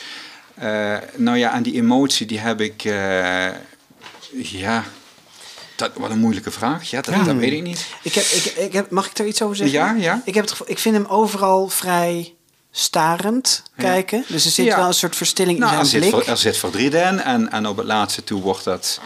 [1.17, 2.83] nou ja, en die emotie die heb ik,
[4.33, 4.85] ja,
[5.83, 6.91] dat, wat een moeilijke vraag.
[6.91, 7.87] Ja, dat, dat weet ik niet.
[8.03, 9.79] Ik heb, ik, ik heb, mag ik er iets over zeggen?
[9.79, 10.23] Ja, ja.
[10.25, 12.35] Ik, heb het ik vind hem overal vrij
[12.71, 14.25] starend kijken.
[14.29, 14.77] Dus er zit Ja.
[14.77, 16.23] wel een soort verstilling Nou, in er, zijn zit, blik.
[16.25, 19.01] ver- er zit verdriet in en, en op het laatste toe wordt dat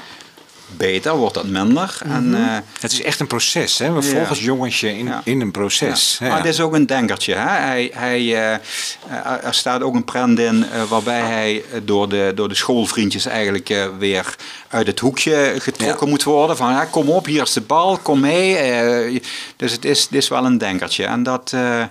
[0.67, 1.99] beter, wordt dat minder.
[2.05, 2.43] En, Mhm.
[2.43, 3.93] eh, Het is echt een proces, hè?
[3.93, 4.09] We Ja.
[4.09, 5.21] volgen het jongensje in, Ja.
[5.25, 6.17] in een proces.
[6.19, 6.27] Ja.
[6.27, 6.33] Ja.
[6.33, 7.35] Maar het is ook een denkertje.
[7.35, 7.49] Hè?
[7.49, 12.49] Hij, hij, eh, eh, er staat ook een prent in waarbij hij door de, door
[12.49, 14.35] de schoolvriendjes eigenlijk weer
[14.69, 16.13] uit het hoekje getrokken Ja.
[16.13, 16.57] moet worden.
[16.57, 18.57] Van ja, kom op, hier is de bal, kom mee.
[18.57, 19.21] Eh,
[19.57, 21.05] dus het is, het is wel een denkertje.
[21.05, 21.83] En dat, eh,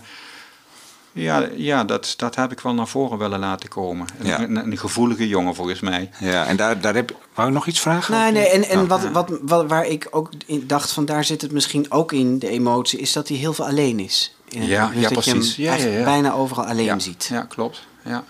[1.15, 4.07] ja, ja, dat, dat heb ik wel naar voren willen laten komen.
[4.19, 4.39] Een, Ja.
[4.39, 6.09] een, een gevoelige jongen volgens mij.
[6.19, 8.13] Ja, en daar, daar heb Wou je nog iets vragen?
[8.19, 8.87] Nee, nee, en, en Oh.
[8.87, 12.39] wat, wat, wat, waar ik ook in dacht van daar zit het misschien ook in,
[12.39, 14.35] de emotie, is dat hij heel veel alleen is.
[14.49, 14.87] In Ja.
[14.87, 15.55] Dus ja, dat je hem precies.
[15.55, 17.27] Ja, ja, bijna overal alleen ja, ziet.
[17.31, 17.81] Ja, klopt.
[18.05, 18.23] Ja.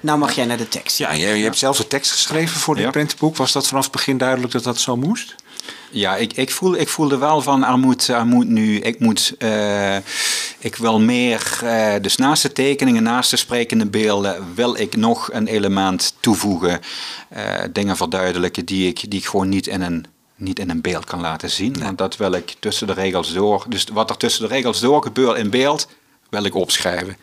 [0.00, 0.98] Nou mag jij naar de tekst.
[0.98, 2.90] Ja, je, je hebt zelf de tekst geschreven voor dit Ja.
[2.90, 3.36] prentenboek.
[3.36, 5.34] Was dat vanaf het begin duidelijk dat dat zo moest?
[5.94, 9.34] Ja, ik, ik, voel, ik voelde wel van, er moet, er moet nu, ik moet,
[9.38, 9.96] eh,
[10.58, 15.32] ik wil meer, eh, dus naast de tekeningen, naast de sprekende beelden, wil ik nog
[15.32, 16.80] een element toevoegen,
[17.28, 21.04] eh, dingen verduidelijken die ik, die ik gewoon niet in een, niet in een beeld
[21.04, 21.76] kan laten zien.
[21.82, 25.02] Want dat wil ik tussen de regels door, dus wat er tussen de regels door
[25.02, 25.88] gebeurt in beeld,
[26.30, 27.16] wil ik opschrijven.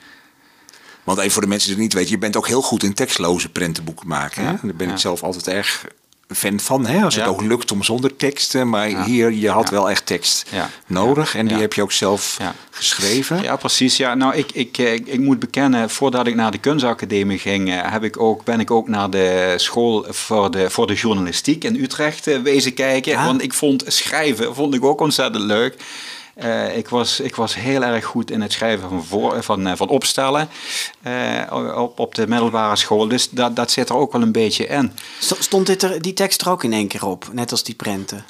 [1.03, 2.93] Want even voor de mensen die het niet weten, je bent ook heel goed in
[2.93, 4.45] tekstloze prentenboeken maken.
[4.45, 4.55] Hè?
[4.61, 4.97] Daar ben ik ja.
[4.97, 5.86] zelf altijd erg
[6.34, 6.86] fan van.
[6.86, 7.03] Hè?
[7.03, 8.69] Als het ook lukt om zonder teksten.
[8.69, 10.45] Maar hier, je had wel echt tekst
[10.88, 11.36] nodig.
[11.36, 12.38] En die heb je ook zelf
[12.71, 13.41] geschreven.
[13.41, 13.97] Ja, precies.
[13.97, 17.69] Ja, nou, ik, ik, eh, ik, ik moet bekennen, voordat ik naar de kunstacademie ging,
[17.69, 21.63] eh, heb ik ook, ben ik ook naar de school voor de, voor de journalistiek
[21.63, 23.23] in Utrecht eh, wezen kijken.
[23.25, 25.75] Want ik vond schrijven vond ik ook ontzettend leuk.
[26.41, 29.75] Eh, ik, was, ik was heel erg goed in het schrijven van, voor, van, eh,
[29.75, 30.49] van opstellen
[31.01, 33.07] eh, op, op de middelbare school.
[33.07, 34.91] Dus dat, dat zit er ook wel een beetje in.
[35.19, 37.75] Sto- Stond dit er, die tekst er ook in één keer op, net als die
[37.75, 38.25] prenten?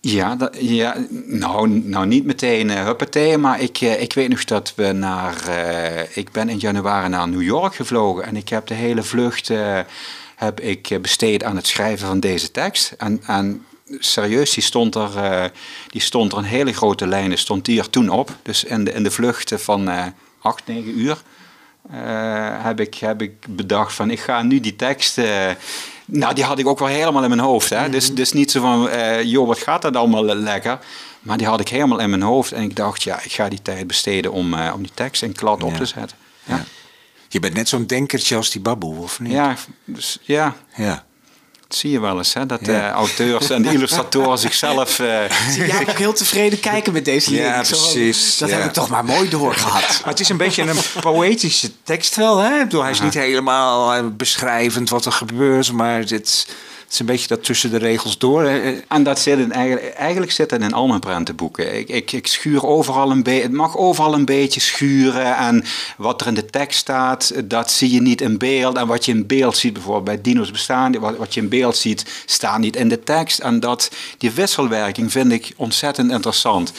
[0.00, 4.72] Ja, dat, ja nou, nou niet meteen uh, huppatee, maar ik, ik weet nog dat
[4.76, 5.34] we naar...
[6.14, 9.50] ik ben in januari naar New York gevlogen en ik heb de hele vlucht
[10.36, 12.94] heb ik besteed aan het schrijven van deze tekst.
[12.98, 13.64] En, en
[13.98, 15.44] serieus, die stond, er, eh,
[15.88, 18.36] die stond er een hele grote lijnen, stond die er toen op.
[18.42, 20.06] Dus in de, in de vluchten van eh
[20.40, 21.22] 8, 9 uur
[21.90, 25.20] eh, heb, ik, heb ik bedacht van ik ga nu die tekst...
[26.04, 27.70] nou, die had ik ook wel helemaal in mijn hoofd.
[27.70, 27.88] Hè?
[27.88, 28.88] dus, dus niet zo van,
[29.28, 30.78] joh, wat gaat dat allemaal lekker.
[31.20, 32.52] Maar die had ik helemaal in mijn hoofd.
[32.52, 35.62] En ik dacht, ja, ik ga die tijd besteden om, om die tekst in klad
[35.62, 36.16] op te zetten.
[36.44, 36.64] Ja,
[37.28, 39.32] Je bent net zo'n denkertje als die baboe, of niet?
[39.32, 41.05] ja, dus, ja Ja.
[41.68, 42.34] Dat zie je wel eens.
[42.34, 42.46] Hè?
[42.46, 42.90] Dat de Ja.
[42.92, 44.98] auteurs en de illustratoren zichzelf...
[45.00, 45.06] eh,
[45.56, 47.42] Jij hebt ook heel tevreden kijken met deze link.
[47.44, 48.56] Ja, precies, Dat ja.
[48.56, 49.82] heb ik toch maar mooi doorgehad.
[50.00, 52.38] Maar het is een beetje een poëtische tekst wel.
[52.38, 52.54] Hè?
[52.56, 55.72] Ik bedoel, hij is niet helemaal eh, beschrijvend wat er gebeurt.
[55.72, 56.46] Maar het,
[56.86, 58.44] het is een beetje dat tussen de regels door.
[58.88, 61.78] En dat zit in, eigenlijk, zit dat in al mijn prentenboeken.
[61.88, 65.36] Ik, ik, schuur overal een beetje, het mag overal een beetje schuren.
[65.36, 65.64] En
[65.96, 68.76] wat er in de tekst staat, dat zie je niet in beeld.
[68.76, 71.76] En wat je in beeld ziet, bijvoorbeeld bij Dino's bestaan, wat, wat je in beeld
[71.76, 73.38] ziet, staat niet in de tekst.
[73.38, 76.72] En dat, die wisselwerking vind ik ontzettend interessant.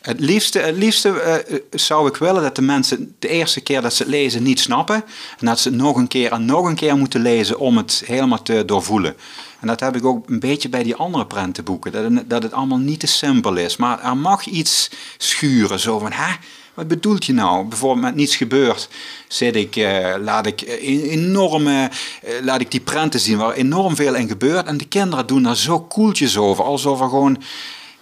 [0.00, 3.94] Het liefste, het liefste eh, zou ik willen dat de mensen de eerste keer dat
[3.94, 5.04] ze het lezen niet snappen.
[5.38, 8.02] En dat ze het nog een keer en nog een keer moeten lezen om het
[8.06, 9.16] helemaal te doorvoelen.
[9.60, 11.92] En dat heb ik ook een beetje bij die andere prentenboeken.
[11.92, 13.76] Dat het, dat het allemaal niet te simpel is.
[13.76, 15.80] Maar er mag iets schuren.
[15.80, 16.32] Zo van, hè?
[16.78, 17.64] wat bedoelt je nou?
[17.64, 18.88] Bijvoorbeeld met niets gebeurt,
[19.28, 21.90] zit ik, eh, laat ik eh, enorme,
[22.22, 24.66] eh, laat ik die prenten zien waar enorm veel in gebeurt.
[24.66, 27.42] En de kinderen doen daar zo koeltjes over, alsof er gewoon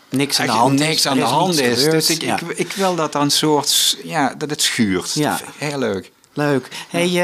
[0.08, 0.86] Niks aan de hand is.
[0.86, 1.84] niks er aan de is hand is.
[1.84, 2.40] Dus ik, Ja.
[2.40, 5.12] ik, ik wil dat dan een soort, ja, dat het schuurt.
[5.14, 5.40] Ja.
[5.56, 6.10] Heel leuk.
[6.32, 6.68] Leuk.
[6.88, 7.20] Hey,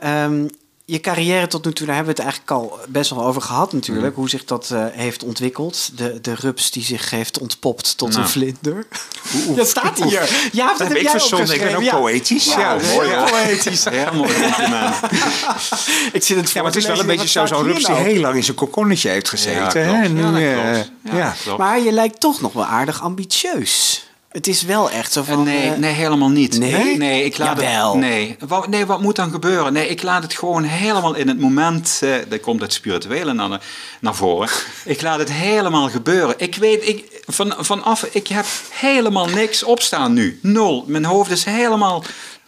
[0.00, 0.46] ehm,
[0.88, 3.72] je carrière tot nu toe, daar hebben we het eigenlijk al best wel over gehad
[3.72, 4.06] natuurlijk.
[4.10, 4.16] Mhm.
[4.20, 5.90] Hoe zich dat eh, heeft ontwikkeld.
[5.94, 8.22] De, de rups die zich heeft ontpopt tot Nou.
[8.22, 8.86] een vlinder.
[9.56, 10.48] Dat staat hier.
[10.52, 11.54] Ja, dat, Dat heb heb ik verzonnen.
[11.54, 11.96] Ik ben ook ja.
[11.96, 12.44] poëtisch.
[12.44, 13.08] Ja, Ja, mooi.
[13.08, 13.24] heel Ja.
[13.30, 13.84] poëtisch.
[14.12, 14.32] Mooi.
[16.12, 18.20] Ik zit het Ja, maar het is wel een beetje zo- zo'n rups die heel
[18.20, 19.80] lang in zijn kokonnetje heeft gezeten.
[19.80, 20.08] Ja, hè?
[20.08, 20.90] nu, Ja, eh, klopt.
[21.02, 21.24] Ja, ja.
[21.28, 21.58] dat klopt.
[21.58, 24.05] Maar je lijkt toch nog wel aardig ambitieus.
[24.36, 25.42] Het is wel echt zo Eh, van...
[25.42, 26.58] nee, eh, nee, helemaal niet.
[26.58, 26.96] Nee?
[26.96, 27.90] nee ik laat Jawel.
[27.92, 28.00] het.
[28.00, 28.36] Nee.
[28.46, 29.72] Wat, nee, wat moet dan gebeuren?
[29.72, 31.98] Nee, ik laat het gewoon helemaal in het moment.
[32.02, 33.60] eh daar komt het spirituele naar,
[34.00, 34.48] naar voren.
[34.84, 36.34] Ik laat het helemaal gebeuren.
[36.38, 40.38] Ik weet, ik, van, vanaf, ik heb helemaal niks opstaan nu.
[40.42, 40.84] Nul.
[40.86, 42.04] Mijn hoofd is helemaal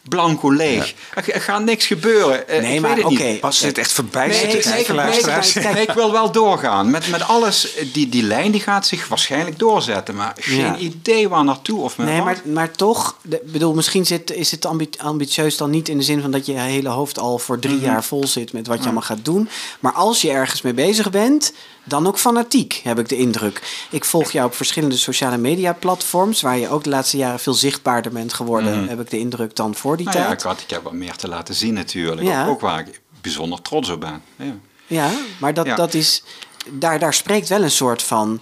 [0.09, 0.95] blanco leeg.
[1.15, 2.49] Er, er gaat niks gebeuren.
[2.49, 3.33] Eh, Nee, ik maar oké.
[3.41, 5.57] Pas zit echt voorbij Nee, kijken, nee, luisteraars.
[5.57, 6.91] ik- nee, ik wil wel doorgaan.
[6.91, 10.15] Met, met alles, eh, die, die lijn die gaat zich waarschijnlijk doorzetten.
[10.15, 10.77] Maar geen Ja.
[10.77, 12.25] idee waar naartoe of met Nee, wat.
[12.25, 16.05] maar, maar toch, de- bedoel, misschien zit, is het ambi- ambitieus dan niet in de
[16.05, 18.85] zin van dat je hele hoofd al voor drie jaar vol zit met wat je
[18.85, 19.49] allemaal gaat doen.
[19.81, 21.53] Maar als je ergens mee bezig bent,
[21.89, 23.86] dan ook fanatiek, heb ik de indruk.
[23.91, 27.55] Ik volg jou op verschillende sociale media platforms, waar je ook de laatste jaren veel
[27.55, 30.39] zichtbaarder bent geworden, heb ik de indruk dan voor die Nou ja, tijd.
[30.41, 32.26] ik, had, ik heb wat meer te laten zien natuurlijk.
[32.26, 32.45] Ja.
[32.45, 34.22] Ook, ook waar ik bijzonder trots op ben.
[34.36, 34.55] Ja.
[34.86, 35.11] Ja,
[35.41, 35.74] maar dat, Ja.
[35.76, 36.22] dat is,
[36.70, 38.41] daar, daar spreekt wel een soort van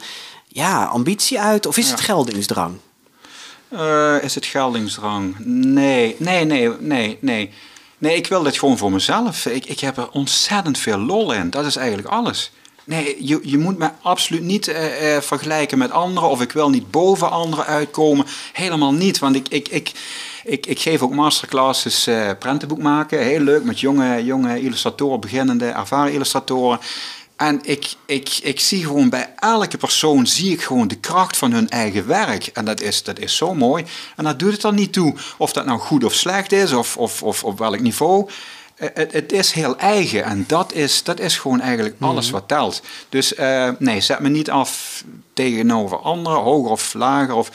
[0.49, 1.67] ja, ambitie uit.
[1.67, 2.05] Of is het Ja.
[2.05, 2.77] geldingsdrang?
[3.69, 5.35] Eh, is het geldingsdrang?
[5.45, 7.53] Nee, nee, nee, nee, nee.
[7.99, 9.47] Nee, ik wil dit gewoon voor mezelf.
[9.47, 11.51] Ik, ik heb er ontzettend veel lol in.
[11.51, 12.51] Dat is eigenlijk alles.
[12.87, 16.29] Nee, je, je moet me absoluut niet eh, eh, vergelijken met anderen.
[16.29, 18.27] Of ik wil niet boven anderen uitkomen.
[18.53, 19.19] Helemaal niet.
[19.19, 19.93] Want ik, ik, ik,
[20.45, 23.19] ik, ik geef ook masterclasses eh prentenboek maken.
[23.19, 26.79] Heel leuk met jonge, jonge illustratoren, beginnende, ervaren illustratoren.
[27.37, 31.53] En ik, ik, ik zie gewoon bij elke persoon zie ik gewoon de kracht van
[31.53, 32.47] hun eigen werk.
[32.47, 33.85] En dat is, dat is zo mooi.
[34.17, 36.97] En dat doet het dan niet toe of dat nou goed of slecht is, of,
[36.97, 38.29] of, of op welk niveau.
[38.77, 42.49] Eh, Het, het is heel eigen en dat is, dat is gewoon eigenlijk alles wat
[42.49, 42.83] telt.
[43.09, 47.35] Dus eh, nee, zet me niet af tegenover anderen, hoger of lager.
[47.35, 47.51] Of,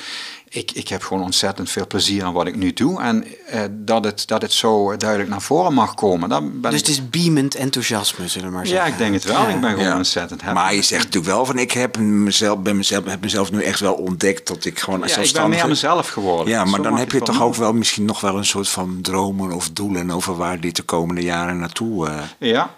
[0.54, 3.02] ik, ik heb gewoon ontzettend veel plezier aan wat ik nu doe.
[3.02, 6.30] En eh, dat, het, dat het zo duidelijk naar voren mag komen.
[6.30, 8.92] Dan ben Dus ik, het is beamend enthousiasme, zullen we maar ja, zeggen.
[8.92, 9.42] ik denk het wel.
[9.42, 9.48] Ja.
[9.48, 9.96] Ik ben gewoon Ja.
[9.96, 10.56] ontzettend happy.
[10.56, 13.80] Maar je zegt natuurlijk wel van ik heb mezelf, ben mezelf, heb mezelf nu echt
[13.80, 15.62] wel ontdekt dat ik gewoon als ja, ik ben zelfstandige...
[15.62, 16.48] meer mezelf geworden.
[16.48, 18.70] Ja, maar Zo dan heb ik je toch ook wel misschien nog wel een soort
[18.70, 22.30] van dromen of doelen over waar dit de komende jaren naartoe eh, noemen.
[22.40, 22.70] Ja,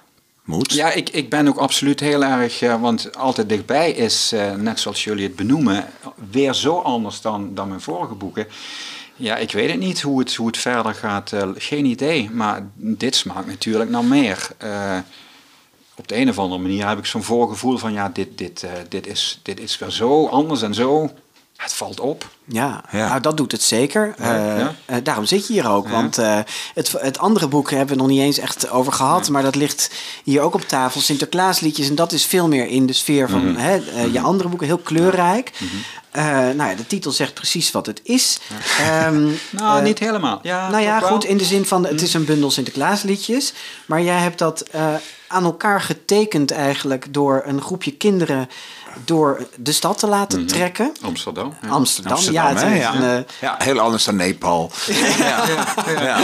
[0.74, 4.80] ja ik, ik ben ook absoluut heel erg, eh, want altijd dichtbij is, eh, net
[4.80, 5.86] zoals jullie het benoemen,
[6.32, 8.48] weer zo anders dan, dan mijn vorige boeken.
[9.16, 11.32] Ja, ik weet het niet hoe het, hoe het verder gaat.
[11.34, 12.30] eh, geen idee.
[12.32, 14.48] Maar dit smaakt natuurlijk naar meer.
[15.96, 19.08] Op de een of andere manier heb ik zo'n voorgevoel van ja, dit, dit, dit,
[19.08, 21.12] is, dit is weer zo anders en zo.
[21.56, 22.28] Het valt op.
[22.46, 23.08] Ja, Ja.
[23.08, 24.14] nou dat doet het zeker.
[24.18, 24.76] Ja, Eh, ja.
[24.86, 25.88] eh, daarom zit je hier ook.
[25.90, 26.40] Want eh,
[26.74, 29.30] het, het andere boek hebben we nog niet eens echt over gehad.
[29.30, 29.92] Maar dat ligt
[30.24, 31.02] hier ook op tafel.
[31.02, 31.90] Sinterklaasliedjes.
[31.90, 33.60] En dat is veel meer in de sfeer van Mhm.
[33.60, 33.74] hè,
[34.12, 34.68] je andere boeken.
[34.68, 35.52] Heel kleurrijk.
[36.12, 38.40] Eh, nou ja, de titel zegt precies wat het is.
[38.80, 40.40] Ehm, Nou, niet helemaal.
[40.42, 43.54] Ja, nou ja, goed, in de zin van het is een bundel Sinterklaasliedjes.
[43.86, 44.66] Maar jij hebt dat
[45.28, 48.50] aan elkaar getekend eigenlijk door een groepje kinderen
[49.06, 50.92] door de stad te laten trekken.
[51.02, 51.54] Amsterdam.
[51.62, 51.68] ja.
[51.70, 52.72] Amsterdam, Amsterdam, ja.
[52.74, 52.96] Is Ja.
[52.96, 54.72] een, eh, Ja, heel anders dan Nepal.
[55.18, 55.44] ja.
[56.02, 56.20] Ja.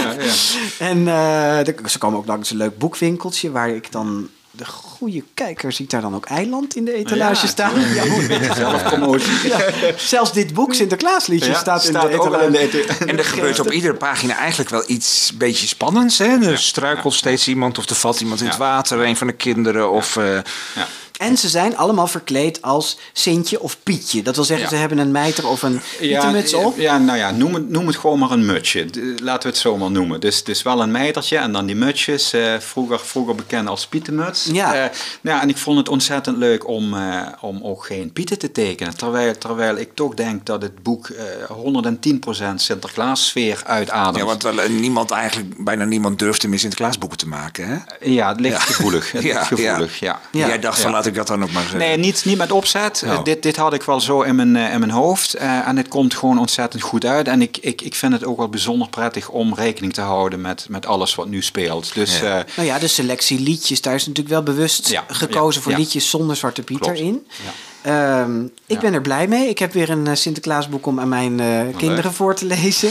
[0.79, 5.23] En eh, er- ze komen ook langs een leuk boekwinkeltje waar ik dan de goede
[5.33, 7.79] kijker ziet daar dan ook eiland in de etalage Ja, staan.
[7.93, 9.47] Ja, hoe- Zelfpromotie.
[9.47, 9.59] ja.
[9.97, 12.45] Zelfs dit boek Sinterklaasliedje Ja, staat in staat de ook etalage.
[12.45, 13.05] in de etalage.
[13.05, 16.17] En er gebeurt op iedere pagina eigenlijk wel iets beetje spannends.
[16.17, 16.25] Hè?
[16.49, 18.61] Er struikelt steeds iemand of er valt iemand in het Ja.
[18.61, 19.91] water, een van de kinderen.
[19.91, 20.41] Of, eh, Ja.
[21.19, 24.21] En ze zijn allemaal verkleed als Sintje of Pietje.
[24.23, 24.71] Dat wil zeggen, Ja.
[24.71, 26.77] ze hebben een mijter of een pietenmuts op.
[26.77, 28.85] Ja, nou ja, noem het, noem het gewoon maar een mutsje.
[28.85, 30.19] D- Laten we het zo maar noemen.
[30.19, 32.33] Dus, dus wel een mijtertje en dan die mutsjes.
[32.33, 34.47] eh, vroeger, vroeger bekend als pietenmuts.
[34.51, 34.73] Ja.
[34.73, 34.79] Eh,
[35.21, 38.51] nou ja, en ik vond het ontzettend leuk om, eh, om ook geen pieten te
[38.51, 38.97] tekenen.
[38.97, 44.15] Terwijl, terwijl ik toch denk dat het boek eh 110% Sinterklaas sfeer uitademt.
[44.17, 47.67] ja, want wel, eh, niemand eigenlijk, bijna niemand durfde meer Sinterklaasboeken te maken.
[47.67, 47.77] Hè?
[48.09, 48.61] Ja, het ligt Ja.
[48.61, 49.11] gevoelig.
[49.11, 50.19] Het Ja, ligt gevoelig, ja.
[50.31, 50.47] Ja.
[50.47, 50.95] Jij dacht van Ja.
[51.09, 51.79] Ik dat dan ook maar zeggen.
[51.79, 53.01] Nee, niet, niet met opzet.
[53.05, 53.11] Oh.
[53.11, 55.33] Eh, dit, dit had ik wel zo in mijn, eh, in mijn hoofd.
[55.33, 57.27] Eh, en het komt gewoon ontzettend goed uit.
[57.27, 60.65] En ik, ik, ik vind het ook wel bijzonder prettig om rekening te houden met,
[60.69, 61.93] met alles wat nu speelt.
[61.93, 62.39] Dus Ja.
[62.39, 65.71] eh, Nou ja, de selectie liedjes, daar is natuurlijk wel bewust Ja, gekozen ja, voor
[65.71, 65.77] ja.
[65.77, 66.97] liedjes zonder Zwarte Piet Klopt.
[66.97, 67.27] erin.
[67.43, 67.51] Ja.
[67.81, 69.49] Ehm, ik ben er blij mee.
[69.49, 72.89] Ik heb weer een Sinterklaasboek om aan mijn eh, kinderen voor te lezen.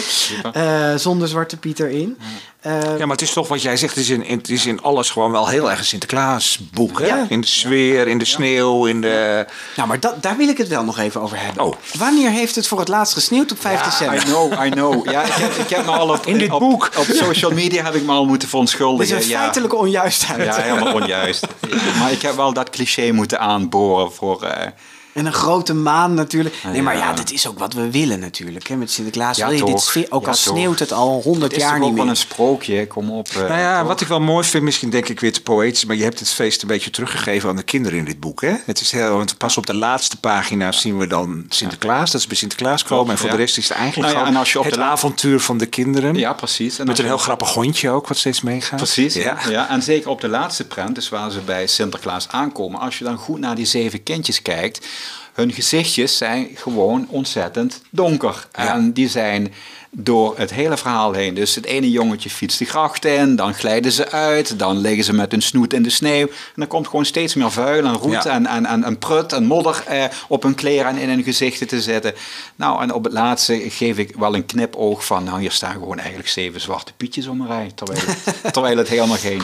[0.52, 2.18] Eh, zonder Zwarte Piet erin.
[2.62, 5.10] Ja, maar het is toch wat jij zegt, het is in, het is in alles
[5.10, 7.00] gewoon wel heel erg een Sinterklaasboek.
[7.00, 7.06] Hè?
[7.06, 7.26] Ja.
[7.28, 9.46] In de sfeer, in de sneeuw, in de...
[9.76, 11.64] Nou, maar dat, daar wil ik het wel nog even over hebben.
[11.64, 11.74] Oh.
[11.98, 14.18] Wanneer heeft het voor het laatst gesneeuwd op 5 I december?
[14.24, 15.10] know, I know.
[15.10, 16.90] Ja, ik, heb, ik heb me al op, In dit op, boek.
[16.96, 19.16] op social media heb ik me al moeten Dit is verontschuldigen.
[19.16, 19.40] een ja.
[19.40, 20.44] feitelijke onjuistheid.
[20.44, 21.46] Ja, helemaal onjuist.
[22.00, 24.42] Maar ik heb wel dat cliché moeten aanboren voor...
[24.42, 24.66] eh,
[25.12, 26.54] En een grote maan natuurlijk.
[26.64, 27.12] Nee, maar ja, Ja.
[27.12, 28.66] dat is ook wat we willen natuurlijk.
[28.68, 28.76] Hè.
[28.76, 30.42] Met Sinterklaas Ja, wil je dit sfeer, ook Ja, al toch.
[30.54, 32.10] sneeuwt het al honderd het is jaar niet ook wel meer.
[32.12, 33.28] een sprookje, kom op.
[33.28, 33.88] eh, Nou ja, toch?
[33.88, 36.28] wat ik wel mooi vind, misschien denk ik weer te poëtisch, maar je hebt het
[36.30, 38.40] feest een beetje teruggegeven aan de kinderen in dit boek.
[38.40, 38.54] Hè?
[38.64, 42.26] Het is heel, want pas op de laatste pagina zien we dan Sinterklaas, dat is
[42.26, 43.10] bij Sinterklaas komen.
[43.12, 43.32] En voor ja.
[43.36, 45.40] de rest is het eigenlijk Nou ja, gewoon en als je op het de avontuur
[45.40, 46.14] van de kinderen.
[46.14, 46.78] Ja, precies.
[46.78, 48.76] En Met een je- heel grappig hondje ook, wat steeds meegaat.
[48.76, 49.22] Precies, Ja.
[49.44, 49.50] ja.
[49.50, 49.68] ja.
[49.68, 52.80] En zeker op de laatste prent, dus waar ze bij Sinterklaas aankomen.
[52.80, 54.86] Als je dan goed naar die zeven kindjes kijkt,
[55.32, 58.46] hun gezichtjes zijn gewoon ontzettend donker.
[58.52, 59.52] En die zijn
[59.90, 61.34] door het hele verhaal heen.
[61.34, 65.12] Dus het ene jongetje fietst de gracht in, dan glijden ze uit, dan liggen ze
[65.12, 66.26] met hun snoet in de sneeuw.
[66.26, 68.26] En dan komt gewoon steeds meer vuil en roet Ja.
[68.26, 71.66] en, en, en, en prut en modder eh, op hun kleren en in hun gezichten
[71.66, 72.14] te zetten.
[72.56, 75.98] Nou, en op het laatste geef ik wel een knipoog van, nou hier staan gewoon
[75.98, 77.72] eigenlijk zeven zwarte pietjes om een rij.
[77.74, 78.00] Terwijl
[78.52, 79.42] terwijl het helemaal geen...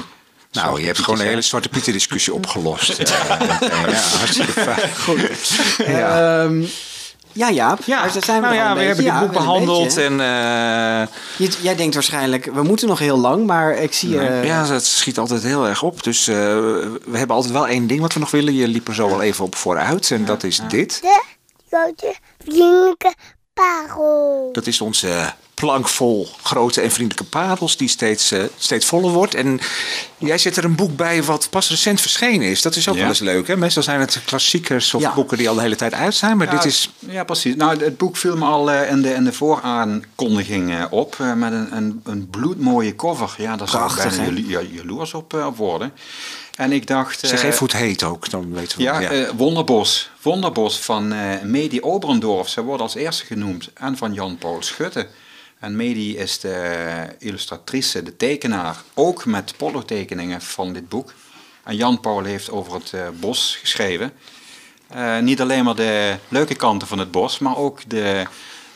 [0.55, 2.97] Nou, je hebt gewoon een hele Zwarte Pieter discussie opgelost.
[2.97, 3.39] Ja,
[3.87, 4.91] ja, hartstikke fijn.
[5.97, 6.49] Ja,
[7.33, 7.79] ja Jaap.
[7.85, 11.59] Ja, maar daar zijn we nou ja, we hebben dit boek behandeld en eh, Je-
[11.61, 14.19] jij denkt waarschijnlijk, we moeten nog heel lang, maar ik zie...
[14.19, 16.03] eh, ja, dat schiet altijd heel erg op.
[16.03, 16.35] Dus eh,
[17.05, 18.55] we hebben altijd wel één ding wat we nog willen.
[18.55, 21.01] Je liep er zo wel even op vooruit en dat is dit.
[21.03, 21.21] De
[21.71, 23.15] grote vriendelijke
[23.55, 24.49] parel.
[24.53, 25.33] Dat is onze
[25.65, 29.35] plank vol grote en vriendelijke parels die steeds, eh, steeds voller wordt.
[29.35, 29.61] En
[30.19, 32.63] jij zet er een boek bij wat pas recent verschenen is.
[32.63, 33.01] Dat is ook Ja.
[33.01, 33.47] wel eens leuk.
[33.47, 33.57] Hè?
[33.57, 35.15] Meestal zijn het klassiekers of Ja.
[35.15, 36.37] boeken die al de hele tijd uit zijn.
[36.37, 36.91] Maar Ja, dit is...
[36.99, 37.55] Ja, precies.
[37.57, 41.17] Nou, het boek viel me al eh, in, de, in de vooraankondiging eh, op.
[41.37, 43.35] met een, een, een bloedmooie cover.
[43.39, 45.93] Ja, daar zou ik bijna jaloers op, op worden.
[46.57, 47.19] En ik dacht...
[47.21, 48.85] Zeg even hoe het heet ook, dan weten we.
[48.85, 49.35] Ja, ja.
[49.35, 50.11] Wonderbos.
[50.23, 52.49] Wonderbos van eh Medi Oberendorf.
[52.49, 53.71] Zij wordt als eerste genoemd.
[53.75, 55.07] En van Jan-Paul Schutte.
[55.65, 58.83] En Medi is de illustratrice, de tekenaar.
[58.95, 61.13] Ook met pollotekeningen van dit boek.
[61.63, 64.13] En Jan-Paul heeft over het eh, bos geschreven.
[64.89, 68.27] Eh, niet alleen maar de leuke kanten van het bos, maar ook de,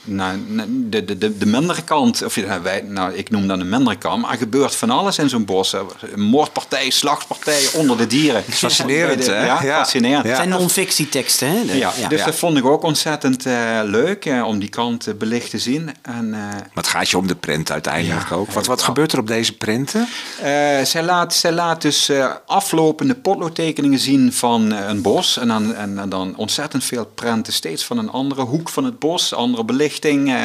[0.05, 0.39] nou,
[0.69, 2.23] de, de, de, de mindere kant.
[2.25, 4.23] Of, ja, wij, nou, ik noem dat een mindere kant.
[4.23, 5.73] Maar er gebeurt van alles in zo'n bos.
[5.73, 5.81] Eh,
[6.15, 8.43] Moordpartij, slachtpartij onder de dieren.
[8.49, 9.47] Fascinerend, de- hè?
[9.47, 9.77] Ja, Ja.
[9.79, 10.23] fascinerend.
[10.23, 10.29] Ja.
[10.29, 11.65] Het zijn non-fictieteksten, hè?
[11.67, 15.15] De- Ja, dus dat vond ik ook ontzettend eh, leuk eh, om die kant eh,
[15.15, 15.91] belicht te zien.
[16.03, 18.51] En, eh, Maar het gaat je om de prent uiteindelijk Ja, ook.
[18.53, 20.09] Wat, wat gebeurt er op deze prenten?
[20.43, 20.49] eh,
[20.85, 25.37] zij, laat, zij laat dus eh, aflopende potloodtekeningen zien van een bos.
[25.39, 28.99] En dan, en, en dan ontzettend veel prenten, steeds van een andere hoek van het
[28.99, 29.97] bos, andere belichting.
[30.05, 30.45] Eh,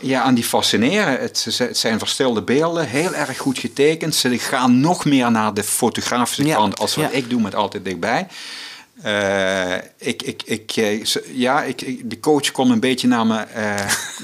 [0.00, 1.20] ja, en die fascineren.
[1.20, 4.14] Het, zijn verstilde beelden, heel erg goed getekend.
[4.14, 7.16] Ze gaan nog meer naar de fotografische Ja, kant als wat ja.
[7.16, 8.26] ik doe met altijd dichtbij.
[9.02, 13.38] Eh, ik, ik, ik, eh, ja, ik, ik- de coach komt een beetje naar me,
[13.40, 13.74] eh,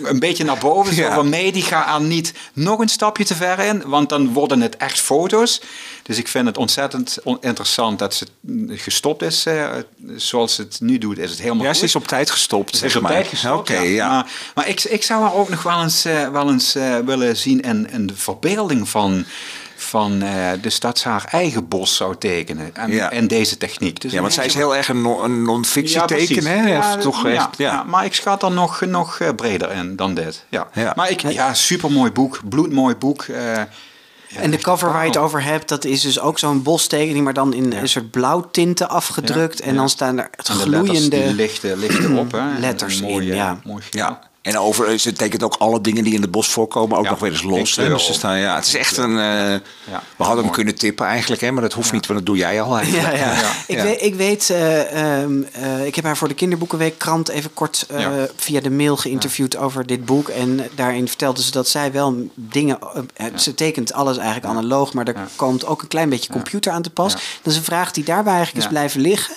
[0.02, 0.94] een beetje naar boven.
[0.94, 1.14] Zo Ja.
[1.14, 4.60] van, nee, die gaat aan niet nog een stapje te ver in, want dan worden
[4.60, 5.60] het echt foto's.
[6.02, 8.26] Dus ik vind het ontzettend on- interessant dat ze
[8.68, 9.46] gestopt is.
[10.16, 11.78] zoals ze het nu doet, is het helemaal Ja, goed.
[11.78, 12.70] ze is op tijd gestopt.
[12.70, 13.10] Ze zeg is op maar.
[13.12, 14.08] tijd gestopt, ja.
[14.08, 16.02] Maar, maar ik, ik zou haar ook nog wel eens,
[16.32, 16.72] wel eens
[17.04, 19.24] willen zien in, in de verbeelding van...
[19.88, 22.74] van eh, dus dat ze haar eigen bos zou tekenen.
[22.76, 23.10] En, Ja.
[23.10, 24.00] en deze techniek.
[24.00, 26.28] Dus Ja, want zij is heel erg een, non- een non-fictie ja, precies.
[26.28, 26.68] teken, hè?
[26.68, 27.72] Ja, Of toch ja, echt, ja.
[27.72, 30.44] ja, maar ik schat er nog, nog eh, breder in dan dit.
[30.48, 30.66] Ja.
[30.72, 30.92] Ja.
[30.96, 33.22] Maar ik, ja, supermooi boek, bloedmooi boek.
[33.22, 36.62] eh, ja, En de cover waar je het over hebt, dat is dus ook zo'n
[36.62, 39.58] bostekening, maar dan in een soort blauwtinten afgedrukt.
[39.58, 39.78] Ja, en ja.
[39.78, 41.34] dan staan er het En de letters die gloeiende...
[41.34, 42.32] lichten, lichten op.
[42.32, 42.58] Hè.
[42.58, 43.58] Letters mooie, in, ja.
[43.64, 44.00] Mooi geel.
[44.02, 44.20] Ja.
[44.48, 47.18] En over, ze tekent ook alle dingen die in het bos voorkomen ook Ja, nog
[47.18, 47.76] weer eens los.
[47.76, 47.88] Hè?
[47.88, 49.10] Dus staan, ja, het is echt een.
[49.18, 49.54] eh,
[50.16, 51.50] we hadden hem kunnen tippen eigenlijk, hè?
[51.50, 53.06] maar dat hoeft niet, want dat doe jij al eigenlijk.
[53.16, 53.32] Ja, ja.
[53.40, 53.50] Ja.
[53.66, 53.82] Ik, Ja.
[53.82, 57.86] Weet, ik weet, eh, ehm, eh, ik heb haar voor de Kinderboekenweek krant even kort
[57.88, 58.26] eh, Ja.
[58.36, 60.28] via de mail geïnterviewd over dit boek.
[60.28, 62.78] En daarin vertelde ze dat zij wel dingen,
[63.14, 65.26] eh, ze tekent alles eigenlijk analoog, maar er Ja.
[65.36, 67.12] komt ook een klein beetje computer aan te pas.
[67.12, 67.18] Ja.
[67.42, 68.70] Dat is een vraag die daarbij eigenlijk Ja.
[68.72, 69.34] is blijven liggen.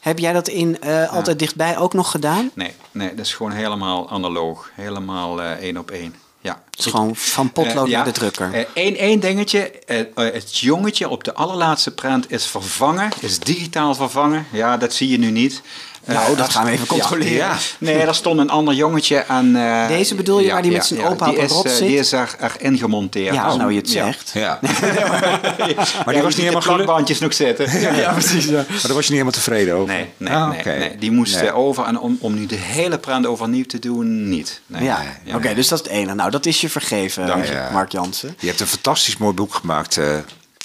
[0.00, 2.50] Heb jij dat in eh, altijd dichtbij ook nog gedaan?
[2.54, 4.70] Nee, nee, dat is gewoon helemaal analoog.
[4.74, 6.14] Helemaal eh, één op één.
[6.40, 6.62] Ja.
[6.70, 7.96] Het is gewoon van potlood Eh, ja.
[7.96, 8.66] naar de drukker.
[8.74, 9.72] Eén één dingetje.
[10.14, 13.08] het jongetje op de allerlaatste prent is vervangen.
[13.20, 14.46] Is digitaal vervangen.
[14.52, 15.62] Ja, dat zie je nu niet.
[16.04, 17.32] Nou, dat gaan we even controleren.
[17.32, 17.56] Ja.
[17.78, 19.56] Nee, er stond een ander jongetje en...
[19.56, 21.72] eh, Deze bedoel je, waar die met zijn opa die op een is, rot eh,
[21.72, 21.86] zit?
[21.86, 23.34] Die is er, erin gemonteerd.
[23.34, 24.04] Ja, Oh, nou je het ja.
[24.04, 24.30] zegt.
[24.34, 24.58] Ja.
[26.04, 27.20] maar die was niet de helemaal gelukkig.
[27.20, 27.70] nog zitten.
[27.80, 28.44] Ja, Ja, precies.
[28.44, 28.52] Ja.
[28.52, 29.94] Maar daar was je niet helemaal tevreden over.
[29.94, 30.96] Nee, nee, Ah, nee.
[30.98, 31.48] Die moest Nee.
[31.48, 31.84] eh, over.
[31.84, 34.60] En om, om nu de hele prent overnieuw te doen, niet.
[34.66, 34.82] Nee.
[34.84, 35.36] Ja, Ja.
[35.36, 36.14] oké, dus dat is het ene.
[36.14, 37.68] Nou, dat is je vergeven, Dank je.
[37.72, 38.36] Mark Jansen.
[38.38, 40.04] Je hebt een fantastisch mooi boek gemaakt, eh,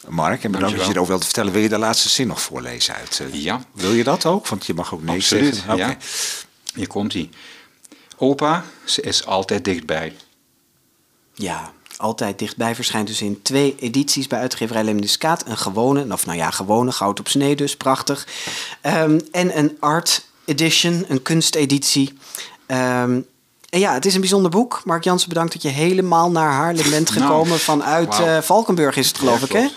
[0.10, 0.44] Mark.
[0.44, 1.52] En bedankt dat je erover wilt vertellen.
[1.54, 3.20] Wil je de laatste zin nog voorlezen uit?
[3.20, 3.62] eh, Ja.
[3.72, 4.48] Wil je dat ook?
[4.48, 5.78] Want je mag ook nee Absoluut, zeggen.
[5.78, 5.98] Ja.
[6.76, 7.30] Hier komt hij.
[8.18, 10.16] Opa, ze is altijd dichtbij.
[11.34, 15.48] Ja, altijd dichtbij verschijnt dus in twee edities bij uitgeverij Lemniscaat.
[15.48, 18.28] Een gewone, of nou ja, gewone, goud op snee dus, prachtig.
[18.82, 22.14] Ehm, en een art edition, een kunsteditie.
[22.66, 23.22] Ehm,
[23.76, 24.82] en ja, het is een bijzonder boek.
[24.86, 27.60] Mark Jansen, bedankt dat je helemaal naar Haarlem bent Nou, gekomen.
[27.60, 29.60] Vanuit eh, Valkenburg is het geloof Ja, ik, hè?
[29.60, 29.70] ja.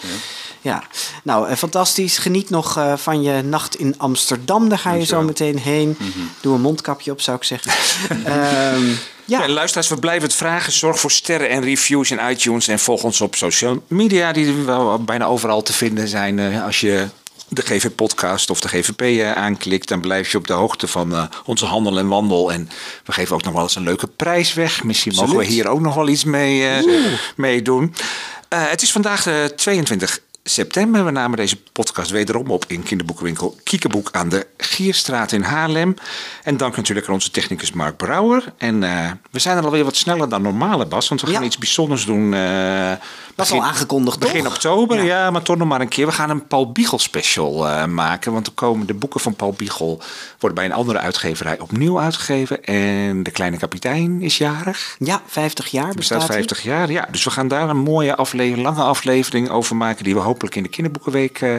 [0.60, 0.82] Ja,
[1.22, 2.18] nou, eh, fantastisch.
[2.18, 4.68] Geniet nog eh, van je nacht in Amsterdam.
[4.68, 5.96] Daar ga je zo meteen heen.
[5.98, 6.18] Mhm.
[6.40, 7.72] Doe een mondkapje op, zou ik zeggen.
[8.24, 8.86] Ehm,
[9.24, 10.72] ja, Ja, luisteraars, we blijven het vragen.
[10.72, 12.68] Zorg voor sterren en reviews in iTunes.
[12.68, 16.62] En volg ons op social media, die wel bijna overal te vinden zijn.
[16.62, 17.06] Als je
[17.48, 21.24] de GV-podcast of de GVP eh, aanklikt, dan blijf je op de hoogte van eh,
[21.44, 22.52] onze handel en wandel.
[22.52, 22.68] En
[23.04, 24.84] we geven ook nog wel eens een leuke prijs weg.
[24.84, 26.94] Misschien mogen we hier ook nog wel iets mee, eh,
[27.36, 27.94] mee doen.
[28.48, 31.04] Het is vandaag de 22 september.
[31.04, 35.94] We namen deze podcast wederom op in kinderboekenwinkel Kiekeboek aan de Gierstraat in Haarlem.
[36.42, 38.44] En dank natuurlijk aan onze technicus Mark Brouwer.
[38.58, 38.80] En
[39.30, 41.08] we zijn er alweer wat sneller dan normaal, hè, Bas.
[41.08, 41.46] Want we gaan Ja.
[41.46, 42.34] iets bijzonders doen.
[43.44, 44.52] Eh, was al aangekondigd, Begin toch?
[44.52, 45.30] oktober, ja.
[45.30, 46.06] maar toch nog maar een keer.
[46.06, 48.32] We gaan een Paul Biegel special eh, maken.
[48.32, 50.00] Want er komen de boeken van Paul Biegel...
[50.38, 52.64] worden bij een andere uitgeverij opnieuw uitgegeven.
[52.64, 54.96] En De Kleine Kapitein is jarig.
[54.98, 56.36] ja 50 jaar bestaat bestaat hij.
[56.36, 57.08] 50 jaar, ja.
[57.10, 60.04] Dus we gaan daar een mooie aflevering, lange aflevering over maken...
[60.04, 61.56] die we hopelijk in de kinderboekenweek eh,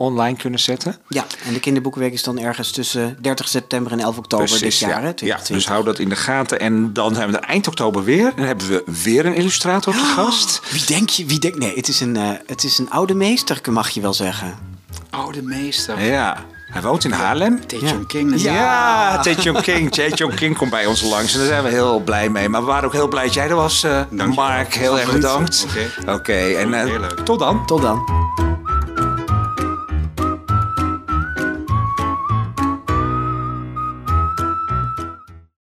[0.00, 0.96] online kunnen zetten.
[1.08, 4.90] Ja, en de kinderboekenweek is dan ergens tussen 30 september en 11 oktober dit jaar,
[4.90, 5.00] ja.
[5.00, 5.56] hè, ja, 2020.
[5.56, 6.60] dus hou dat in de gaten.
[6.60, 8.32] En dan zijn we er eind oktober weer.
[8.36, 10.60] Dan hebben we weer een illustrator te gast.
[10.70, 11.26] Wie denk je?
[11.26, 14.14] Wie denk, nee, het is, een, eh, het is een oude meester, mag je wel
[14.14, 14.58] zeggen.
[15.10, 16.02] Oude meester.
[16.04, 17.66] Ja, hij woont in Haarlem.
[17.66, 18.40] Taejong King.
[18.40, 19.92] Ja, Taejong King.
[19.92, 22.48] Taejong King komt bij ons langs en daar zijn we heel blij mee.
[22.48, 24.00] Maar we waren ook heel blij dat jij er was, eh.
[24.34, 24.74] Mark.
[24.74, 25.66] Heel erg bedankt.
[25.68, 26.12] Oké.
[26.12, 27.66] Oké, en eh, tot dan.
[27.66, 28.49] Tot dan.